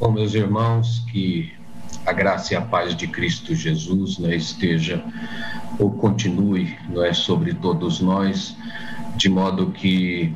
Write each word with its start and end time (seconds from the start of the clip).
Bom, 0.00 0.10
meus 0.10 0.34
irmãos, 0.34 1.04
que 1.10 1.52
a 2.04 2.12
graça 2.12 2.52
e 2.52 2.56
a 2.56 2.60
paz 2.60 2.96
de 2.96 3.06
Cristo 3.06 3.54
Jesus 3.54 4.18
né, 4.18 4.34
esteja 4.34 5.04
ou 5.78 5.92
continue 5.92 6.76
não 6.88 7.04
é, 7.04 7.12
sobre 7.12 7.54
todos 7.54 8.00
nós, 8.00 8.56
de 9.16 9.28
modo 9.28 9.70
que 9.70 10.34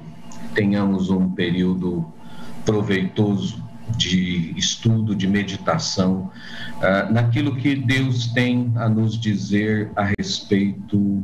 tenhamos 0.54 1.10
um 1.10 1.28
período 1.30 2.06
proveitoso 2.64 3.60
de 3.96 4.54
estudo, 4.56 5.14
de 5.14 5.26
meditação, 5.26 6.30
uh, 6.76 7.12
naquilo 7.12 7.56
que 7.56 7.74
Deus 7.74 8.28
tem 8.28 8.72
a 8.76 8.88
nos 8.88 9.18
dizer 9.18 9.90
a 9.96 10.12
respeito 10.18 11.22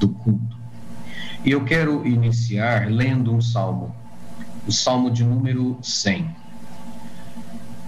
do 0.00 0.08
culto. 0.08 0.56
E 1.44 1.50
eu 1.50 1.64
quero 1.64 2.06
iniciar 2.06 2.90
lendo 2.90 3.30
um 3.30 3.42
salmo, 3.42 3.94
o 4.66 4.72
salmo 4.72 5.10
de 5.10 5.22
número 5.22 5.76
100. 5.82 6.43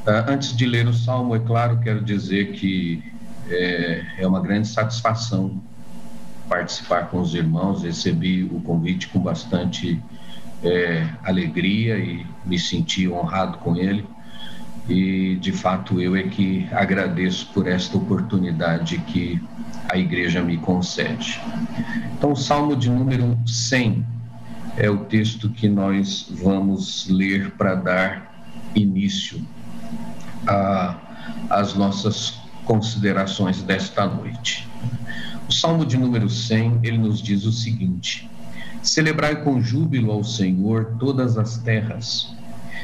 Ah, 0.06 0.24
antes 0.28 0.56
de 0.56 0.64
ler 0.66 0.86
o 0.86 0.94
salmo, 0.94 1.34
é 1.34 1.40
claro, 1.40 1.80
quero 1.80 2.00
dizer 2.00 2.52
que 2.52 3.02
é, 3.50 4.04
é 4.18 4.26
uma 4.26 4.40
grande 4.40 4.68
satisfação 4.68 5.60
participar 6.48 7.08
com 7.08 7.20
os 7.20 7.34
irmãos. 7.34 7.82
Recebi 7.82 8.44
o 8.44 8.60
convite 8.60 9.08
com 9.08 9.18
bastante 9.18 10.00
é, 10.62 11.08
alegria 11.24 11.98
e 11.98 12.24
me 12.44 12.56
senti 12.56 13.08
honrado 13.08 13.58
com 13.58 13.74
ele. 13.74 14.06
E 14.88 15.34
de 15.40 15.50
fato 15.50 16.00
eu 16.00 16.14
é 16.14 16.22
que 16.22 16.68
agradeço 16.70 17.48
por 17.52 17.66
esta 17.66 17.96
oportunidade 17.96 18.98
que 18.98 19.42
a 19.88 19.98
igreja 19.98 20.40
me 20.40 20.56
concede. 20.56 21.40
Então, 22.16 22.30
o 22.30 22.36
Salmo 22.36 22.76
de 22.76 22.88
número 22.88 23.36
100 23.44 24.06
é 24.76 24.88
o 24.88 24.98
texto 24.98 25.50
que 25.50 25.68
nós 25.68 26.28
vamos 26.30 27.08
ler 27.08 27.50
para 27.52 27.74
dar 27.74 28.32
início 28.72 29.44
as 31.50 31.74
nossas 31.74 32.34
considerações 32.64 33.62
desta 33.62 34.06
noite. 34.06 34.68
O 35.48 35.52
Salmo 35.52 35.86
de 35.86 35.96
número 35.96 36.28
100, 36.28 36.80
ele 36.82 36.98
nos 36.98 37.22
diz 37.22 37.44
o 37.44 37.52
seguinte: 37.52 38.28
Celebrai 38.82 39.42
com 39.42 39.60
júbilo 39.60 40.10
ao 40.10 40.24
Senhor 40.24 40.96
todas 40.98 41.38
as 41.38 41.58
terras. 41.58 42.34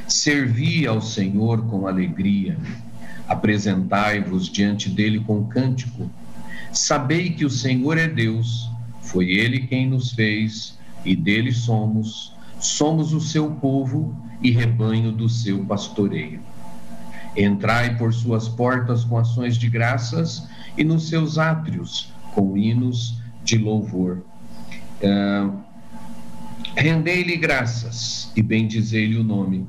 Servi 0.07 0.87
ao 0.87 1.01
Senhor 1.01 1.67
com 1.67 1.87
alegria. 1.87 2.57
Apresentai-vos 3.29 4.49
diante 4.49 4.89
dele 4.89 5.21
com 5.21 5.45
cântico. 5.45 6.11
Sabei 6.73 7.31
que 7.31 7.45
o 7.45 7.51
Senhor 7.51 7.99
é 7.99 8.09
Deus, 8.09 8.69
foi 9.01 9.31
ele 9.31 9.67
quem 9.67 9.89
nos 9.89 10.13
fez 10.13 10.79
e 11.05 11.15
dele 11.15 11.53
somos. 11.53 12.33
Somos 12.59 13.13
o 13.13 13.21
seu 13.21 13.51
povo 13.51 14.15
e 14.41 14.51
rebanho 14.51 15.13
do 15.13 15.29
seu 15.29 15.65
pastoreio. 15.65 16.41
Entrai 17.37 17.97
por 17.97 18.13
suas 18.13 18.49
portas 18.49 19.05
com 19.05 19.19
ações 19.19 19.57
de 19.57 19.69
graças 19.69 20.49
e 20.77 20.85
nos 20.85 21.09
seus 21.09 21.39
átrios 21.39 22.13
com 22.35 22.57
hinos 22.57 23.21
de 23.43 23.59
louvor. 23.59 24.23
Uh, 25.03 25.63
Rendei-lhe 26.75 27.37
graças 27.37 28.33
e 28.35 28.43
bendizei-lhe 28.43 29.19
o 29.19 29.25
nome, 29.25 29.67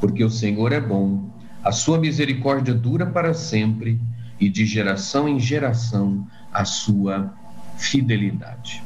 porque 0.00 0.24
o 0.24 0.30
Senhor 0.30 0.72
é 0.72 0.80
bom, 0.80 1.28
a 1.62 1.70
sua 1.70 1.98
misericórdia 1.98 2.72
dura 2.72 3.04
para 3.04 3.34
sempre 3.34 4.00
e 4.40 4.48
de 4.48 4.64
geração 4.64 5.28
em 5.28 5.38
geração 5.38 6.26
a 6.52 6.64
sua 6.64 7.34
fidelidade. 7.76 8.82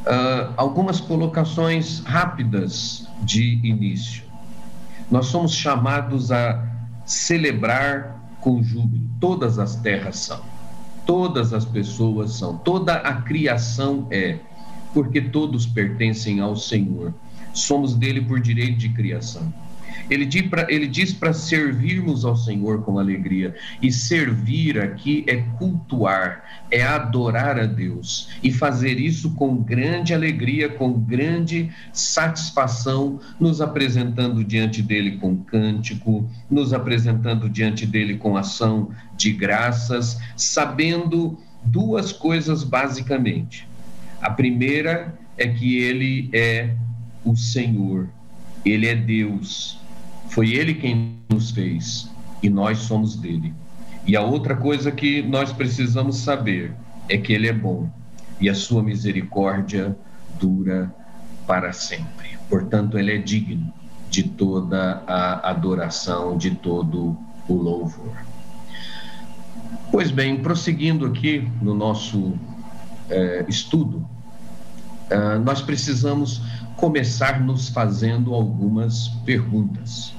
Uh, 0.00 0.52
algumas 0.56 1.00
colocações 1.00 2.00
rápidas 2.00 3.06
de 3.22 3.60
início. 3.62 4.24
Nós 5.10 5.26
somos 5.26 5.52
chamados 5.52 6.32
a 6.32 6.69
celebrar 7.10 8.16
com 8.40 8.62
júbilo. 8.62 9.04
Todas 9.18 9.58
as 9.58 9.76
terras 9.76 10.16
são, 10.18 10.40
todas 11.04 11.52
as 11.52 11.64
pessoas 11.64 12.34
são, 12.34 12.56
toda 12.58 12.94
a 12.94 13.14
criação 13.22 14.06
é, 14.10 14.38
porque 14.94 15.20
todos 15.20 15.66
pertencem 15.66 16.40
ao 16.40 16.56
Senhor. 16.56 17.12
Somos 17.52 17.94
dele 17.94 18.20
por 18.20 18.40
direito 18.40 18.78
de 18.78 18.90
criação. 18.90 19.52
Ele 20.10 20.26
diz 20.88 21.12
para 21.12 21.32
servirmos 21.32 22.24
ao 22.24 22.36
Senhor 22.36 22.82
com 22.82 22.98
alegria. 22.98 23.54
E 23.80 23.92
servir 23.92 24.80
aqui 24.80 25.24
é 25.28 25.36
cultuar, 25.56 26.44
é 26.68 26.82
adorar 26.82 27.58
a 27.58 27.64
Deus 27.64 28.28
e 28.42 28.50
fazer 28.50 28.98
isso 28.98 29.30
com 29.34 29.56
grande 29.56 30.12
alegria, 30.12 30.68
com 30.68 30.92
grande 30.92 31.70
satisfação, 31.92 33.20
nos 33.38 33.60
apresentando 33.60 34.42
diante 34.42 34.82
dele 34.82 35.18
com 35.18 35.36
cântico, 35.36 36.28
nos 36.50 36.72
apresentando 36.72 37.48
diante 37.48 37.86
dele 37.86 38.16
com 38.16 38.36
ação 38.36 38.90
de 39.16 39.32
graças, 39.32 40.20
sabendo 40.36 41.38
duas 41.62 42.12
coisas 42.12 42.64
basicamente. 42.64 43.68
A 44.20 44.30
primeira 44.30 45.14
é 45.38 45.46
que 45.46 45.78
ele 45.78 46.28
é 46.32 46.74
o 47.24 47.36
Senhor, 47.36 48.08
ele 48.64 48.86
é 48.86 48.94
Deus 48.94 49.79
foi 50.30 50.50
Ele 50.54 50.74
quem 50.74 51.16
nos 51.28 51.50
fez 51.50 52.08
e 52.42 52.48
nós 52.48 52.78
somos 52.78 53.16
dele. 53.16 53.52
E 54.06 54.16
a 54.16 54.22
outra 54.22 54.56
coisa 54.56 54.90
que 54.90 55.22
nós 55.22 55.52
precisamos 55.52 56.16
saber 56.18 56.72
é 57.08 57.18
que 57.18 57.32
Ele 57.32 57.48
é 57.48 57.52
bom 57.52 57.90
e 58.40 58.48
a 58.48 58.54
sua 58.54 58.82
misericórdia 58.82 59.96
dura 60.40 60.92
para 61.46 61.72
sempre. 61.72 62.38
Portanto, 62.48 62.98
Ele 62.98 63.14
é 63.14 63.18
digno 63.18 63.72
de 64.08 64.22
toda 64.22 65.02
a 65.06 65.50
adoração, 65.50 66.36
de 66.36 66.52
todo 66.52 67.16
o 67.48 67.54
louvor. 67.54 68.16
Pois 69.90 70.10
bem, 70.10 70.36
prosseguindo 70.36 71.04
aqui 71.06 71.48
no 71.60 71.74
nosso 71.74 72.34
é, 73.08 73.44
estudo, 73.48 74.08
é, 75.10 75.38
nós 75.38 75.60
precisamos 75.60 76.40
começar 76.76 77.40
nos 77.40 77.68
fazendo 77.68 78.32
algumas 78.32 79.08
perguntas. 79.24 80.14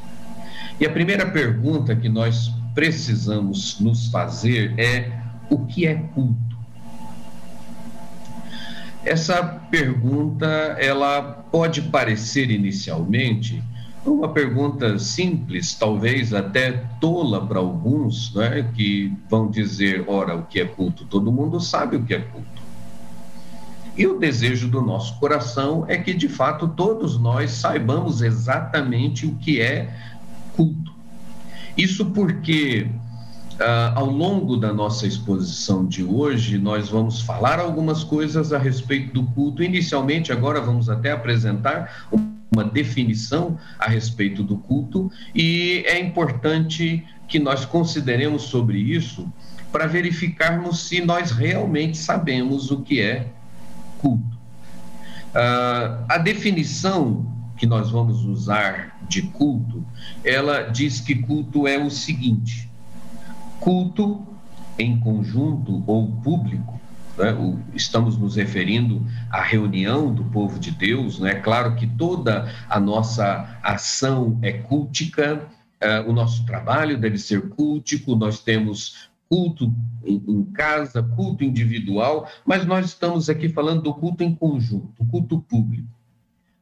E 0.81 0.85
a 0.87 0.89
primeira 0.89 1.27
pergunta 1.27 1.95
que 1.95 2.09
nós 2.09 2.51
precisamos 2.73 3.79
nos 3.79 4.07
fazer 4.07 4.73
é: 4.79 5.11
o 5.47 5.59
que 5.67 5.85
é 5.85 5.93
culto? 5.93 6.57
Essa 9.05 9.43
pergunta, 9.43 10.47
ela 10.79 11.21
pode 11.51 11.83
parecer 11.83 12.49
inicialmente 12.49 13.63
uma 14.03 14.29
pergunta 14.29 14.97
simples, 14.97 15.75
talvez 15.75 16.33
até 16.33 16.71
tola 16.99 17.45
para 17.45 17.59
alguns, 17.59 18.33
né, 18.33 18.67
que 18.73 19.13
vão 19.29 19.51
dizer: 19.51 20.03
ora, 20.07 20.35
o 20.35 20.47
que 20.47 20.59
é 20.59 20.65
culto? 20.65 21.05
Todo 21.05 21.31
mundo 21.31 21.59
sabe 21.59 21.95
o 21.95 22.03
que 22.03 22.15
é 22.15 22.19
culto. 22.21 22.61
E 23.95 24.07
o 24.07 24.17
desejo 24.17 24.67
do 24.67 24.81
nosso 24.81 25.19
coração 25.19 25.85
é 25.87 25.97
que, 25.97 26.11
de 26.11 26.27
fato, 26.27 26.67
todos 26.69 27.19
nós 27.19 27.51
saibamos 27.51 28.23
exatamente 28.23 29.27
o 29.27 29.35
que 29.35 29.61
é 29.61 29.93
culto. 30.55 30.93
Isso 31.77 32.05
porque 32.05 32.87
Uh, 33.61 33.93
ao 33.93 34.05
longo 34.07 34.57
da 34.57 34.73
nossa 34.73 35.05
exposição 35.05 35.85
de 35.85 36.03
hoje, 36.03 36.57
nós 36.57 36.89
vamos 36.89 37.21
falar 37.21 37.59
algumas 37.59 38.03
coisas 38.03 38.51
a 38.51 38.57
respeito 38.57 39.13
do 39.13 39.23
culto. 39.33 39.61
Inicialmente, 39.61 40.31
agora 40.31 40.59
vamos 40.59 40.89
até 40.89 41.11
apresentar 41.11 42.07
uma 42.51 42.63
definição 42.63 43.59
a 43.77 43.87
respeito 43.87 44.41
do 44.41 44.57
culto, 44.57 45.11
e 45.35 45.83
é 45.85 45.99
importante 45.99 47.05
que 47.27 47.39
nós 47.39 47.63
consideremos 47.63 48.43
sobre 48.43 48.79
isso 48.79 49.31
para 49.71 49.85
verificarmos 49.85 50.87
se 50.87 50.99
nós 50.99 51.31
realmente 51.31 51.97
sabemos 51.97 52.71
o 52.71 52.81
que 52.81 52.99
é 52.99 53.27
culto. 53.99 54.37
Uh, 55.35 56.03
a 56.09 56.17
definição 56.17 57.25
que 57.55 57.65
nós 57.65 57.89
vamos 57.89 58.25
usar 58.25 58.90
de 59.11 59.23
culto, 59.23 59.85
ela 60.23 60.61
diz 60.61 61.01
que 61.01 61.15
culto 61.15 61.67
é 61.67 61.77
o 61.77 61.89
seguinte: 61.89 62.71
culto 63.59 64.25
em 64.79 64.97
conjunto 64.97 65.83
ou 65.85 66.07
público, 66.23 66.79
né? 67.17 67.35
estamos 67.75 68.17
nos 68.17 68.37
referindo 68.37 69.05
à 69.29 69.41
reunião 69.41 70.13
do 70.13 70.23
povo 70.23 70.57
de 70.57 70.71
Deus, 70.71 71.19
né? 71.19 71.35
Claro 71.35 71.75
que 71.75 71.85
toda 71.85 72.49
a 72.69 72.79
nossa 72.79 73.59
ação 73.61 74.39
é 74.41 74.53
cultica, 74.53 75.45
uh, 75.83 76.09
o 76.09 76.13
nosso 76.13 76.45
trabalho 76.45 76.97
deve 76.97 77.17
ser 77.17 77.49
cultico, 77.49 78.15
nós 78.15 78.39
temos 78.39 79.11
culto 79.29 79.73
em, 80.05 80.43
casa, 80.53 81.03
culto 81.03 81.43
individual, 81.43 82.29
mas 82.45 82.65
nós 82.65 82.87
estamos 82.87 83.29
aqui 83.29 83.47
falando 83.49 83.81
do 83.83 83.93
culto 83.93 84.23
em 84.23 84.33
conjunto, 84.33 85.05
culto 85.05 85.39
público. 85.41 85.87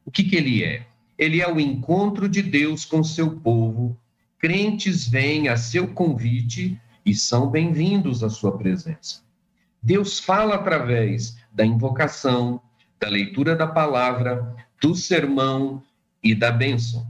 O 0.04 0.10
que, 0.10 0.24
que 0.24 0.36
ele 0.36 0.62
é? 0.62 0.86
Ele 1.20 1.42
é 1.42 1.52
o 1.52 1.60
encontro 1.60 2.26
de 2.26 2.40
Deus 2.42 2.86
com 2.86 3.04
seu 3.04 3.38
povo. 3.40 3.94
Crentes 4.38 5.06
vêm 5.06 5.50
a 5.50 5.56
seu 5.58 5.88
convite 5.88 6.80
e 7.04 7.14
são 7.14 7.50
bem-vindos 7.50 8.24
à 8.24 8.30
sua 8.30 8.56
presença. 8.56 9.20
Deus 9.82 10.18
fala 10.18 10.54
através 10.54 11.36
da 11.52 11.62
invocação, 11.62 12.58
da 12.98 13.10
leitura 13.10 13.54
da 13.54 13.66
palavra, 13.66 14.56
do 14.80 14.94
sermão 14.94 15.82
e 16.24 16.34
da 16.34 16.50
bênção. 16.50 17.06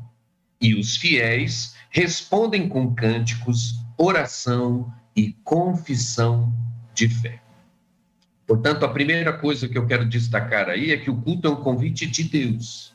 E 0.60 0.74
os 0.74 0.96
fiéis 0.96 1.76
respondem 1.88 2.68
com 2.68 2.92
cânticos, 2.92 3.76
oração 3.96 4.92
e 5.14 5.34
confissão 5.44 6.52
de 6.92 7.08
fé. 7.08 7.40
Portanto, 8.44 8.84
a 8.84 8.88
primeira 8.88 9.32
coisa 9.32 9.68
que 9.68 9.78
eu 9.78 9.86
quero 9.86 10.04
destacar 10.04 10.68
aí 10.68 10.90
é 10.90 10.96
que 10.96 11.10
o 11.10 11.22
culto 11.22 11.46
é 11.46 11.50
um 11.52 11.62
convite 11.62 12.06
de 12.06 12.24
Deus. 12.24 12.89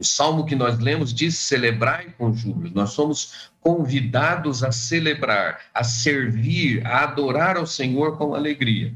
O 0.00 0.04
salmo 0.04 0.46
que 0.46 0.54
nós 0.54 0.78
lemos 0.78 1.12
diz: 1.12 1.36
celebrai 1.36 2.14
com 2.16 2.32
júbilo. 2.32 2.72
Nós 2.72 2.90
somos 2.90 3.50
convidados 3.60 4.62
a 4.62 4.70
celebrar, 4.70 5.60
a 5.74 5.82
servir, 5.82 6.86
a 6.86 7.02
adorar 7.02 7.56
ao 7.56 7.66
Senhor 7.66 8.16
com 8.16 8.34
alegria. 8.34 8.94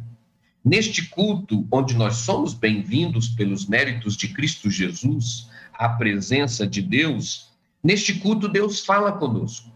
Neste 0.65 1.09
culto, 1.09 1.67
onde 1.73 1.97
nós 1.97 2.19
somos 2.19 2.55
bem-vindos 2.55 3.29
pelos 3.31 3.67
méritos 3.67 4.17
de 4.17 4.29
Cristo 4.29 4.71
Jesus, 4.71 5.51
à 5.75 5.89
presença 5.89 6.65
de 6.65 6.81
Deus, 6.81 7.51
neste 7.83 8.15
culto 8.15 8.47
Deus 8.47 8.79
fala 8.85 9.11
conosco. 9.11 9.73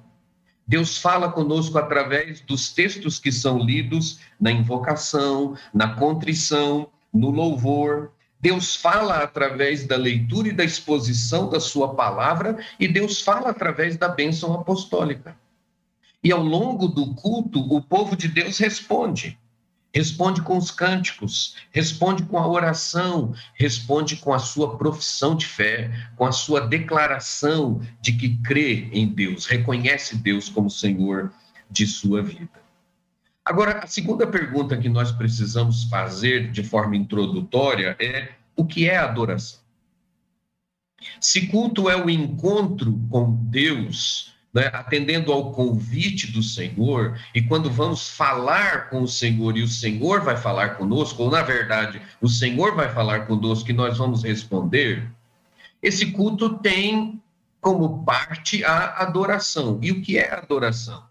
Deus 0.65 0.97
fala 0.99 1.31
conosco 1.31 1.77
através 1.77 2.41
dos 2.41 2.73
textos 2.73 3.19
que 3.19 3.33
são 3.33 3.59
lidos 3.59 4.21
na 4.41 4.53
invocação, 4.53 5.57
na 5.75 5.95
contrição, 5.95 6.89
no 7.13 7.31
louvor. 7.31 8.13
Deus 8.41 8.77
fala 8.77 9.23
através 9.23 9.87
da 9.87 9.97
leitura 9.97 10.49
e 10.49 10.53
da 10.53 10.65
exposição 10.65 11.49
da 11.49 11.59
sua 11.59 11.95
palavra, 11.95 12.59
e 12.79 12.87
Deus 12.87 13.21
fala 13.21 13.51
através 13.51 13.97
da 13.97 14.09
bênção 14.09 14.55
apostólica. 14.55 15.37
E 16.23 16.33
ao 16.33 16.43
longo 16.43 16.89
do 16.89 17.15
culto, 17.15 17.61
o 17.61 17.81
povo 17.81 18.17
de 18.17 18.29
Deus 18.29 18.59
responde 18.59 19.39
responde 19.97 20.43
com 20.43 20.59
os 20.59 20.71
cânticos, 20.71 21.57
responde 21.71 22.23
com 22.25 22.37
a 22.37 22.47
oração, 22.47 23.35
responde 23.55 24.17
com 24.17 24.35
a 24.35 24.39
sua 24.39 24.77
profissão 24.77 25.35
de 25.35 25.47
fé, 25.47 25.91
com 26.17 26.27
a 26.27 26.33
sua 26.33 26.61
declaração 26.61 27.81
de 28.03 28.13
que 28.13 28.37
crê 28.43 28.91
em 28.93 29.09
Deus, 29.09 29.47
reconhece 29.47 30.17
Deus 30.17 30.51
como 30.51 30.69
Senhor 30.69 31.33
de 31.71 31.87
sua 31.87 32.23
vida. 32.23 32.66
Agora, 33.47 33.79
a 33.79 33.87
segunda 33.87 34.27
pergunta 34.27 34.77
que 34.77 34.89
nós 34.89 35.13
precisamos 35.13 35.85
fazer 35.85 36.51
de 36.51 36.65
forma 36.65 36.97
introdutória 36.97 37.97
é: 38.01 38.33
o 38.57 38.67
que 38.67 38.91
é 38.91 38.97
adoração? 38.97 39.61
Se 41.21 41.47
culto 41.47 41.89
é 41.89 41.97
o 41.97 42.11
encontro 42.11 42.99
com 43.09 43.31
Deus, 43.45 44.35
né, 44.53 44.67
atendendo 44.73 45.33
ao 45.33 45.53
convite 45.53 46.33
do 46.33 46.43
Senhor, 46.43 47.21
e 47.33 47.41
quando 47.41 47.71
vamos 47.71 48.09
falar 48.09 48.91
com 48.91 49.03
o 49.03 49.09
Senhor 49.09 49.57
e 49.57 49.63
o 49.63 49.69
Senhor 49.69 50.23
vai 50.23 50.37
falar 50.37 50.71
conosco, 50.71 51.23
ou 51.23 51.31
na 51.31 51.43
verdade, 51.43 52.03
o 52.21 52.29
Senhor 52.29 52.75
vai 52.75 52.93
falar 52.93 53.27
conosco 53.27 53.71
e 53.71 53.75
nós 53.75 53.97
vamos 53.97 54.25
responder, 54.25 55.09
esse 55.81 56.07
culto 56.07 56.59
tem 56.59 57.23
como 57.61 58.05
parte 58.05 58.65
a 58.65 59.03
adoração. 59.03 59.79
E 59.81 59.93
o 59.93 60.03
que 60.03 60.19
é 60.19 60.35
adoração? 60.35 61.05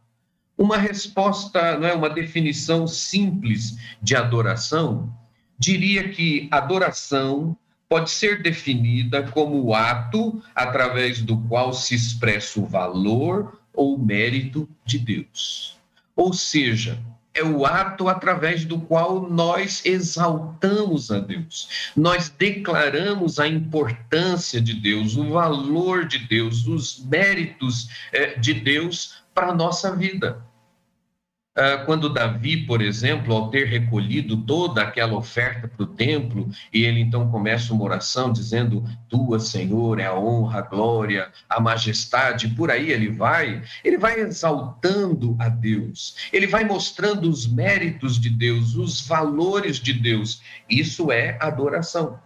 Uma 0.57 0.77
resposta, 0.77 1.77
não 1.77 1.87
é 1.87 1.93
uma 1.93 2.09
definição 2.09 2.87
simples 2.87 3.77
de 4.01 4.15
adoração, 4.15 5.13
diria 5.59 6.09
que 6.09 6.47
adoração 6.51 7.57
pode 7.89 8.09
ser 8.09 8.41
definida 8.41 9.23
como 9.23 9.61
o 9.61 9.73
ato 9.73 10.41
através 10.55 11.21
do 11.21 11.37
qual 11.37 11.73
se 11.73 11.93
expressa 11.93 12.59
o 12.59 12.65
valor 12.65 13.59
ou 13.73 13.97
mérito 13.97 14.67
de 14.85 14.97
Deus. 14.97 15.77
Ou 16.15 16.33
seja, 16.33 16.99
é 17.35 17.43
o 17.43 17.65
ato 17.65 18.07
através 18.07 18.63
do 18.63 18.79
qual 18.79 19.29
nós 19.29 19.81
exaltamos 19.85 21.11
a 21.11 21.19
Deus. 21.19 21.91
Nós 21.95 22.29
declaramos 22.29 23.39
a 23.39 23.47
importância 23.47 24.61
de 24.61 24.73
Deus, 24.73 25.17
o 25.17 25.31
valor 25.31 26.05
de 26.05 26.19
Deus, 26.19 26.65
os 26.65 27.03
méritos 27.05 27.89
eh, 28.13 28.39
de 28.39 28.53
Deus 28.53 29.14
para 29.35 29.49
a 29.49 29.53
nossa 29.53 29.95
vida. 29.95 30.43
Ah, 31.57 31.83
quando 31.85 32.09
Davi, 32.09 32.65
por 32.65 32.81
exemplo, 32.81 33.33
ao 33.33 33.49
ter 33.49 33.65
recolhido 33.67 34.35
toda 34.35 34.81
aquela 34.81 35.15
oferta 35.15 35.69
para 35.69 35.83
o 35.83 35.87
templo, 35.87 36.49
e 36.73 36.83
ele 36.83 36.99
então 36.99 37.31
começa 37.31 37.73
uma 37.73 37.85
oração 37.85 38.33
dizendo: 38.33 38.83
Tua, 39.07 39.39
Senhor, 39.39 39.97
é 39.99 40.05
a 40.05 40.13
honra, 40.13 40.59
a 40.59 40.61
glória, 40.61 41.31
a 41.47 41.61
majestade, 41.61 42.49
por 42.49 42.69
aí 42.69 42.91
ele 42.91 43.09
vai, 43.09 43.63
ele 43.85 43.97
vai 43.97 44.19
exaltando 44.19 45.37
a 45.39 45.47
Deus, 45.47 46.17
ele 46.33 46.45
vai 46.45 46.65
mostrando 46.65 47.29
os 47.29 47.47
méritos 47.47 48.19
de 48.19 48.29
Deus, 48.29 48.75
os 48.75 49.07
valores 49.07 49.77
de 49.77 49.93
Deus. 49.93 50.41
Isso 50.69 51.09
é 51.09 51.37
adoração. 51.39 52.19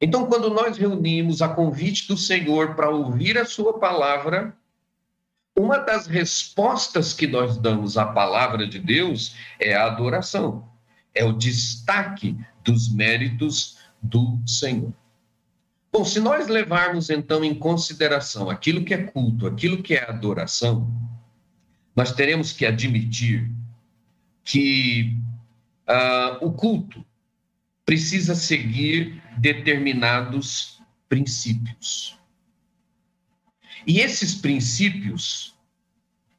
Então, 0.00 0.24
quando 0.24 0.48
nós 0.48 0.78
reunimos 0.78 1.42
a 1.42 1.48
convite 1.48 2.08
do 2.08 2.16
Senhor 2.16 2.74
para 2.74 2.88
ouvir 2.88 3.36
a 3.36 3.44
Sua 3.44 3.78
palavra, 3.78 4.56
uma 5.60 5.78
das 5.78 6.06
respostas 6.06 7.12
que 7.12 7.26
nós 7.26 7.56
damos 7.56 7.98
à 7.98 8.06
palavra 8.06 8.66
de 8.66 8.78
Deus 8.78 9.36
é 9.58 9.74
a 9.74 9.86
adoração, 9.86 10.68
é 11.14 11.24
o 11.24 11.32
destaque 11.32 12.36
dos 12.64 12.92
méritos 12.92 13.78
do 14.02 14.40
Senhor. 14.46 14.92
Bom, 15.92 16.04
se 16.04 16.20
nós 16.20 16.46
levarmos 16.46 17.10
então 17.10 17.44
em 17.44 17.54
consideração 17.54 18.48
aquilo 18.48 18.84
que 18.84 18.94
é 18.94 19.02
culto, 19.02 19.46
aquilo 19.46 19.82
que 19.82 19.94
é 19.94 20.08
adoração, 20.08 20.88
nós 21.96 22.12
teremos 22.12 22.52
que 22.52 22.64
admitir 22.64 23.50
que 24.44 25.16
uh, 25.88 26.46
o 26.46 26.52
culto 26.52 27.04
precisa 27.84 28.36
seguir 28.36 29.20
determinados 29.36 30.80
princípios. 31.08 32.19
E 33.86 34.00
esses 34.00 34.34
princípios, 34.34 35.54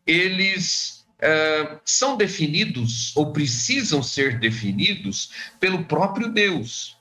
eles 0.05 1.05
uh, 1.21 1.79
são 1.85 2.17
definidos 2.17 3.15
ou 3.15 3.31
precisam 3.31 4.01
ser 4.03 4.39
definidos 4.39 5.31
pelo 5.59 5.85
próprio 5.85 6.31
Deus. 6.31 6.97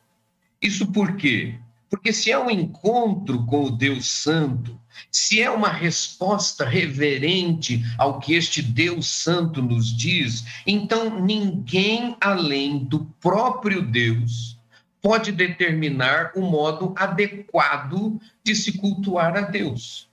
Isso 0.61 0.87
por 0.93 1.17
quê? 1.17 1.59
Porque 1.89 2.13
se 2.13 2.31
é 2.31 2.39
um 2.39 2.51
encontro 2.51 3.45
com 3.47 3.65
o 3.65 3.71
Deus 3.71 4.09
Santo, 4.09 4.79
se 5.11 5.41
é 5.41 5.51
uma 5.51 5.71
resposta 5.71 6.65
reverente 6.65 7.83
ao 7.99 8.21
que 8.21 8.35
este 8.35 8.63
Deus 8.63 9.09
Santo 9.09 9.61
nos 9.63 9.97
diz, 9.97 10.45
então 10.67 11.21
ninguém 11.21 12.17
além 12.21 12.85
do 12.85 13.07
próprio 13.21 13.83
Deus 13.83 14.59
pode 15.03 15.33
determinar 15.33 16.33
o 16.37 16.43
modo 16.43 16.95
adequado 16.97 18.21
de 18.45 18.55
se 18.55 18.77
cultuar 18.79 19.37
a 19.37 19.41
Deus. 19.41 20.10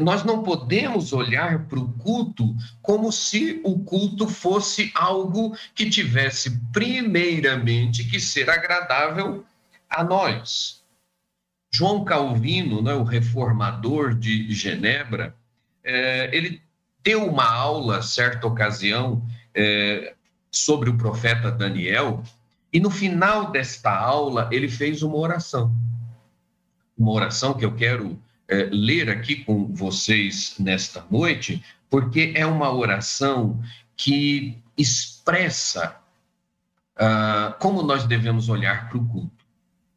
Nós 0.00 0.24
não 0.24 0.42
podemos 0.42 1.12
olhar 1.12 1.66
para 1.66 1.78
o 1.78 1.92
culto 1.94 2.54
como 2.82 3.10
se 3.10 3.60
o 3.64 3.78
culto 3.80 4.28
fosse 4.28 4.92
algo 4.94 5.56
que 5.74 5.88
tivesse, 5.88 6.60
primeiramente, 6.72 8.04
que 8.04 8.20
ser 8.20 8.48
agradável 8.50 9.44
a 9.88 10.04
nós. 10.04 10.84
João 11.72 12.04
Calvino, 12.04 12.82
né, 12.82 12.94
o 12.94 13.04
reformador 13.04 14.14
de 14.14 14.52
Genebra, 14.52 15.34
é, 15.82 16.28
ele 16.32 16.60
deu 17.02 17.26
uma 17.26 17.48
aula, 17.48 18.02
certa 18.02 18.46
ocasião, 18.46 19.26
é, 19.54 20.14
sobre 20.50 20.90
o 20.90 20.96
profeta 20.96 21.50
Daniel, 21.50 22.22
e 22.72 22.78
no 22.78 22.90
final 22.90 23.50
desta 23.50 23.90
aula 23.90 24.48
ele 24.52 24.68
fez 24.68 25.02
uma 25.02 25.16
oração. 25.16 25.74
Uma 26.96 27.12
oração 27.12 27.54
que 27.54 27.64
eu 27.64 27.74
quero 27.74 28.20
é, 28.50 28.68
ler 28.72 29.08
aqui 29.08 29.44
com 29.44 29.72
vocês 29.72 30.56
nesta 30.58 31.06
noite, 31.08 31.64
porque 31.88 32.32
é 32.34 32.44
uma 32.44 32.72
oração 32.72 33.62
que 33.96 34.58
expressa 34.76 35.96
uh, 36.96 37.56
como 37.60 37.80
nós 37.82 38.04
devemos 38.04 38.48
olhar 38.48 38.88
para 38.88 38.98
o 38.98 39.06
culto. 39.06 39.44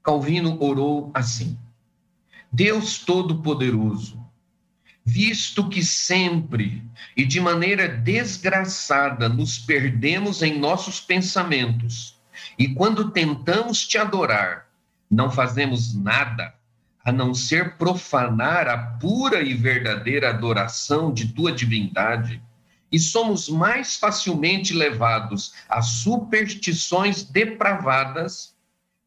Calvino 0.03 0.61
orou 0.61 1.09
assim: 1.15 1.57
Deus 2.51 2.99
Todo-Poderoso, 2.99 4.23
visto 5.03 5.67
que 5.67 5.83
sempre 5.83 6.83
e 7.17 7.25
de 7.25 7.39
maneira 7.39 7.87
desgraçada 7.87 9.27
nos 9.27 9.57
perdemos 9.57 10.43
em 10.43 10.59
nossos 10.59 10.99
pensamentos, 10.99 12.21
e 12.59 12.67
quando 12.75 13.09
tentamos 13.09 13.87
te 13.87 13.97
adorar, 13.97 14.67
não 15.09 15.31
fazemos 15.31 15.95
nada 15.95 16.53
a 17.03 17.11
não 17.11 17.33
ser 17.33 17.75
profanar 17.77 18.67
a 18.67 18.77
pura 18.77 19.41
e 19.41 19.53
verdadeira 19.53 20.29
adoração 20.29 21.13
de 21.13 21.33
tua 21.33 21.51
divindade, 21.51 22.41
e 22.91 22.99
somos 22.99 23.49
mais 23.49 23.97
facilmente 23.97 24.73
levados 24.73 25.53
a 25.67 25.81
superstições 25.81 27.23
depravadas, 27.23 28.55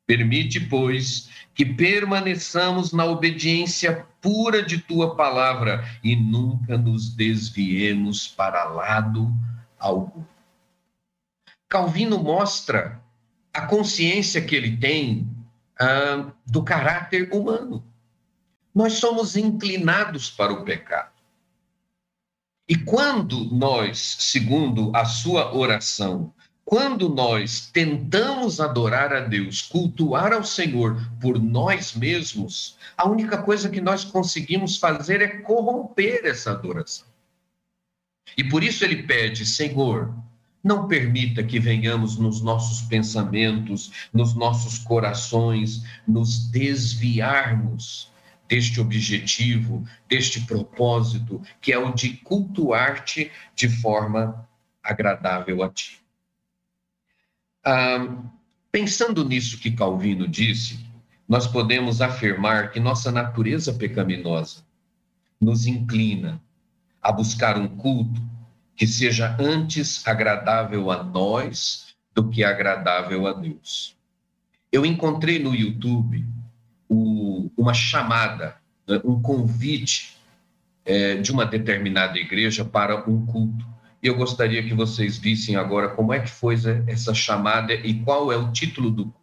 permite, 0.07 0.61
pois, 0.61 1.31
que 1.55 1.65
permaneçamos 1.65 2.93
na 2.93 3.05
obediência 3.05 4.05
pura 4.21 4.63
de 4.63 4.79
tua 4.79 5.15
palavra 5.15 5.89
e 6.03 6.17
nunca 6.17 6.77
nos 6.77 7.15
desviemos 7.15 8.27
para 8.27 8.65
lado 8.65 9.33
algum. 9.79 10.23
Calvino 11.69 12.23
mostra 12.23 13.01
a 13.55 13.63
consciência 13.63 14.43
que 14.43 14.55
ele 14.55 14.77
tem 14.77 15.36
ah, 15.79 16.33
do 16.47 16.63
caráter 16.63 17.33
humano. 17.33 17.85
nós 18.75 18.95
somos 18.95 19.37
inclinados 19.37 20.31
para 20.31 20.53
o 20.53 20.65
pecado. 20.65 21.13
E 22.69 22.77
quando 22.77 23.45
nós, 23.55 24.17
segundo 24.21 24.95
a 24.95 25.05
sua 25.05 25.55
oração, 25.55 26.35
quando 26.67 27.09
nós 27.09 27.71
tentamos 27.73 28.61
adorar 28.61 29.15
a 29.15 29.21
Deus, 29.21 29.63
cultuar 29.63 30.33
ao 30.33 30.43
Senhor 30.43 31.01
por 31.21 31.41
nós 31.41 31.95
mesmos, 31.95 32.77
a 32.97 33.09
única 33.09 33.41
coisa 33.41 33.71
que 33.71 33.81
nós 33.81 34.05
conseguimos 34.05 34.77
fazer 34.77 35.23
é 35.23 35.29
corromper 35.43 36.23
essa 36.25 36.51
adoração. 36.51 37.07
E 38.37 38.43
por 38.43 38.65
isso 38.65 38.85
ele 38.85 39.05
pede, 39.05 39.47
Senhor, 39.47 40.13
não 40.67 40.89
permita 40.89 41.45
que 41.45 41.61
venhamos 41.61 42.19
nos 42.19 42.43
nossos 42.43 42.83
pensamentos, 42.83 43.93
nos 44.13 44.35
nossos 44.35 44.79
corações, 44.79 45.85
nos 46.09 46.49
desviarmos 46.51 48.11
deste 48.49 48.81
objetivo, 48.81 49.87
deste 50.09 50.41
propósito, 50.41 51.41
que 51.61 51.73
é 51.73 51.79
o 51.79 51.95
de 51.95 52.15
cultuar-te 52.15 53.31
de 53.55 53.69
forma 53.69 54.45
agradável 54.83 55.63
a 55.63 55.69
ti. 55.69 56.01
Ah, 57.65 58.25
pensando 58.73 59.25
nisso 59.25 59.61
que 59.61 59.71
Calvino 59.71 60.27
disse, 60.27 60.85
nós 61.29 61.47
podemos 61.47 62.01
afirmar 62.01 62.73
que 62.73 62.81
nossa 62.81 63.13
natureza 63.13 63.73
pecaminosa 63.73 64.65
nos 65.41 65.65
inclina 65.65 66.43
a 67.01 67.13
buscar 67.13 67.57
um 67.57 67.69
culto 67.69 68.21
que 68.77 68.87
seja 68.87 69.37
antes 69.41 70.07
agradável 70.07 70.91
a 70.91 71.03
nós 71.03 71.95
do 72.15 72.29
que 72.29 72.45
agradável 72.45 73.27
a 73.27 73.33
Deus. 73.33 73.97
Eu 74.71 74.85
encontrei 74.85 75.39
no 75.39 75.55
YouTube 75.55 76.25
o, 76.89 77.51
uma 77.57 77.73
chamada, 77.73 78.57
né, 78.87 79.01
um 79.05 79.21
convite 79.21 80.17
é, 80.85 81.17
de 81.17 81.33
uma 81.33 81.47
determinada 81.47 82.19
igreja 82.19 82.65
para 82.65 83.09
um 83.09 83.25
culto 83.25 83.77
eu 84.03 84.17
gostaria 84.17 84.63
que 84.63 84.75
vocês 84.75 85.19
vissem 85.19 85.57
agora 85.57 85.89
como 85.89 86.13
é 86.13 86.21
que 86.21 86.31
foi 86.31 86.55
essa 86.87 87.13
chamada 87.15 87.75
e 87.75 88.03
qual 88.03 88.31
é 88.31 88.37
o 88.37 88.53
título 88.53 88.91
do 88.91 89.15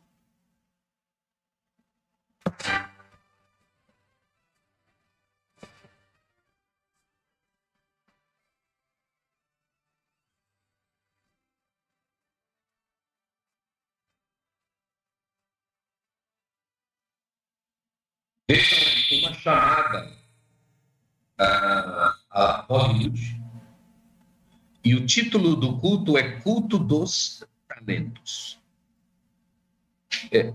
Vejam, 18.50 18.78
uma 19.20 19.34
chamada 19.36 20.12
a, 21.38 22.16
a 22.30 22.66
Hollywood 22.68 23.42
e 24.84 24.96
o 24.96 25.06
título 25.06 25.56
do 25.56 25.78
culto 25.78 26.18
é 26.18 26.42
Culto 26.42 26.78
dos 26.78 27.44
Talentos. 27.68 28.60
É, 30.30 30.54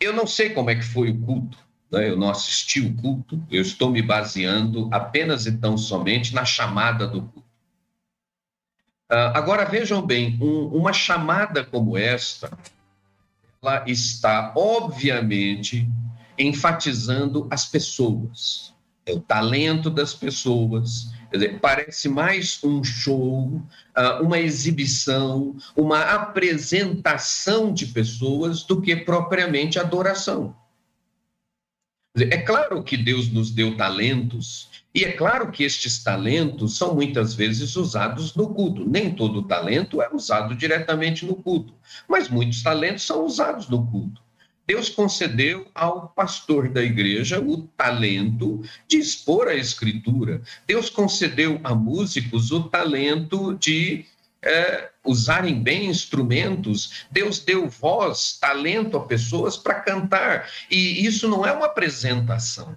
eu 0.00 0.14
não 0.14 0.26
sei 0.26 0.50
como 0.50 0.70
é 0.70 0.76
que 0.76 0.82
foi 0.82 1.10
o 1.10 1.20
culto, 1.20 1.58
né? 1.90 2.08
eu 2.08 2.16
não 2.16 2.30
assisti 2.30 2.80
o 2.80 2.96
culto, 2.96 3.42
eu 3.50 3.60
estou 3.60 3.90
me 3.90 4.00
baseando 4.00 4.88
apenas 4.90 5.44
e 5.44 5.58
tão 5.58 5.76
somente 5.76 6.34
na 6.34 6.44
chamada 6.44 7.06
do 7.06 7.20
culto. 7.20 7.46
Uh, 9.12 9.30
agora 9.34 9.66
vejam 9.66 10.04
bem, 10.04 10.38
um, 10.40 10.68
uma 10.68 10.92
chamada 10.92 11.64
como 11.64 11.98
esta, 11.98 12.50
ela 13.62 13.84
está 13.86 14.52
obviamente 14.56 15.86
enfatizando 16.38 17.46
as 17.50 17.66
pessoas, 17.66 18.74
é 19.06 19.12
o 19.12 19.20
talento 19.20 19.88
das 19.88 20.12
pessoas, 20.12 21.12
dizer, 21.32 21.60
parece 21.60 22.08
mais 22.08 22.58
um 22.64 22.82
show, 22.82 23.62
ah, 23.94 24.20
uma 24.20 24.38
exibição, 24.38 25.56
uma 25.76 26.00
apresentação 26.00 27.72
de 27.72 27.86
pessoas 27.86 28.64
do 28.64 28.80
que 28.80 28.96
propriamente 28.96 29.78
adoração. 29.78 30.56
É 32.18 32.38
claro 32.38 32.82
que 32.82 32.96
Deus 32.96 33.28
nos 33.28 33.50
deu 33.50 33.76
talentos, 33.76 34.70
e 34.94 35.04
é 35.04 35.12
claro 35.12 35.52
que 35.52 35.62
estes 35.62 36.02
talentos 36.02 36.76
são 36.76 36.94
muitas 36.94 37.34
vezes 37.34 37.76
usados 37.76 38.34
no 38.34 38.54
culto. 38.54 38.88
Nem 38.88 39.14
todo 39.14 39.42
talento 39.42 40.00
é 40.00 40.08
usado 40.12 40.56
diretamente 40.56 41.26
no 41.26 41.36
culto, 41.36 41.74
mas 42.08 42.30
muitos 42.30 42.62
talentos 42.62 43.04
são 43.04 43.26
usados 43.26 43.68
no 43.68 43.86
culto. 43.86 44.25
Deus 44.66 44.88
concedeu 44.88 45.68
ao 45.74 46.08
pastor 46.08 46.68
da 46.68 46.82
igreja 46.82 47.40
o 47.40 47.62
talento 47.76 48.62
de 48.88 48.98
expor 48.98 49.46
a 49.46 49.54
escritura. 49.54 50.42
Deus 50.66 50.90
concedeu 50.90 51.60
a 51.62 51.74
músicos 51.74 52.50
o 52.50 52.64
talento 52.64 53.54
de 53.54 54.04
é, 54.42 54.90
usarem 55.04 55.62
bem 55.62 55.86
instrumentos. 55.86 57.06
Deus 57.10 57.38
deu 57.38 57.68
voz, 57.68 58.38
talento 58.40 58.96
a 58.96 59.06
pessoas 59.06 59.56
para 59.56 59.80
cantar. 59.80 60.48
E 60.70 61.06
isso 61.06 61.28
não 61.28 61.46
é 61.46 61.52
uma 61.52 61.66
apresentação. 61.66 62.76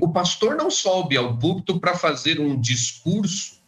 O 0.00 0.12
pastor 0.12 0.54
não 0.54 0.70
sobe 0.70 1.16
ao 1.16 1.36
púlpito 1.36 1.78
para 1.78 1.96
fazer 1.96 2.40
um 2.40 2.58
discurso 2.58 3.63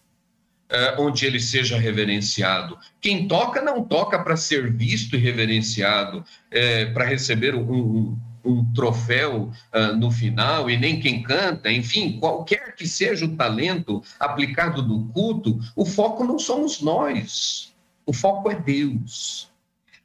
uh, 0.70 1.00
onde 1.02 1.26
ele 1.26 1.40
seja 1.40 1.78
reverenciado. 1.78 2.78
Quem 3.00 3.26
toca, 3.28 3.60
não 3.60 3.84
toca 3.84 4.18
para 4.18 4.36
ser 4.36 4.72
visto 4.72 5.16
e 5.16 5.18
reverenciado, 5.18 6.24
é, 6.50 6.86
para 6.86 7.04
receber 7.04 7.54
um, 7.54 7.70
um, 7.70 8.18
um 8.44 8.72
troféu 8.72 9.50
uh, 9.74 9.96
no 9.96 10.10
final, 10.10 10.70
e 10.70 10.76
nem 10.76 11.00
quem 11.00 11.22
canta, 11.22 11.70
enfim, 11.70 12.18
qualquer 12.18 12.74
que 12.74 12.86
seja 12.86 13.24
o 13.24 13.36
talento 13.36 14.02
aplicado 14.18 14.82
no 14.82 15.08
culto, 15.08 15.58
o 15.74 15.84
foco 15.84 16.24
não 16.24 16.38
somos 16.38 16.80
nós, 16.80 17.74
o 18.04 18.12
foco 18.12 18.50
é 18.50 18.54
Deus. 18.54 19.50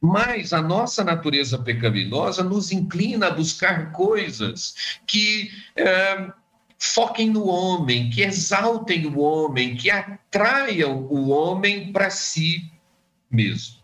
Mas 0.03 0.51
a 0.51 0.63
nossa 0.63 1.03
natureza 1.03 1.59
pecaminosa 1.59 2.43
nos 2.43 2.71
inclina 2.71 3.27
a 3.27 3.31
buscar 3.31 3.91
coisas 3.91 4.97
que. 5.05 5.51
Uh, 5.77 6.40
foquem 6.83 7.29
no 7.29 7.45
homem, 7.45 8.09
que 8.09 8.23
exaltem 8.23 9.05
o 9.05 9.19
homem, 9.19 9.75
que 9.75 9.91
atraiam 9.91 11.03
o 11.11 11.29
homem 11.29 11.91
para 11.91 12.09
si 12.09 12.71
mesmo. 13.29 13.75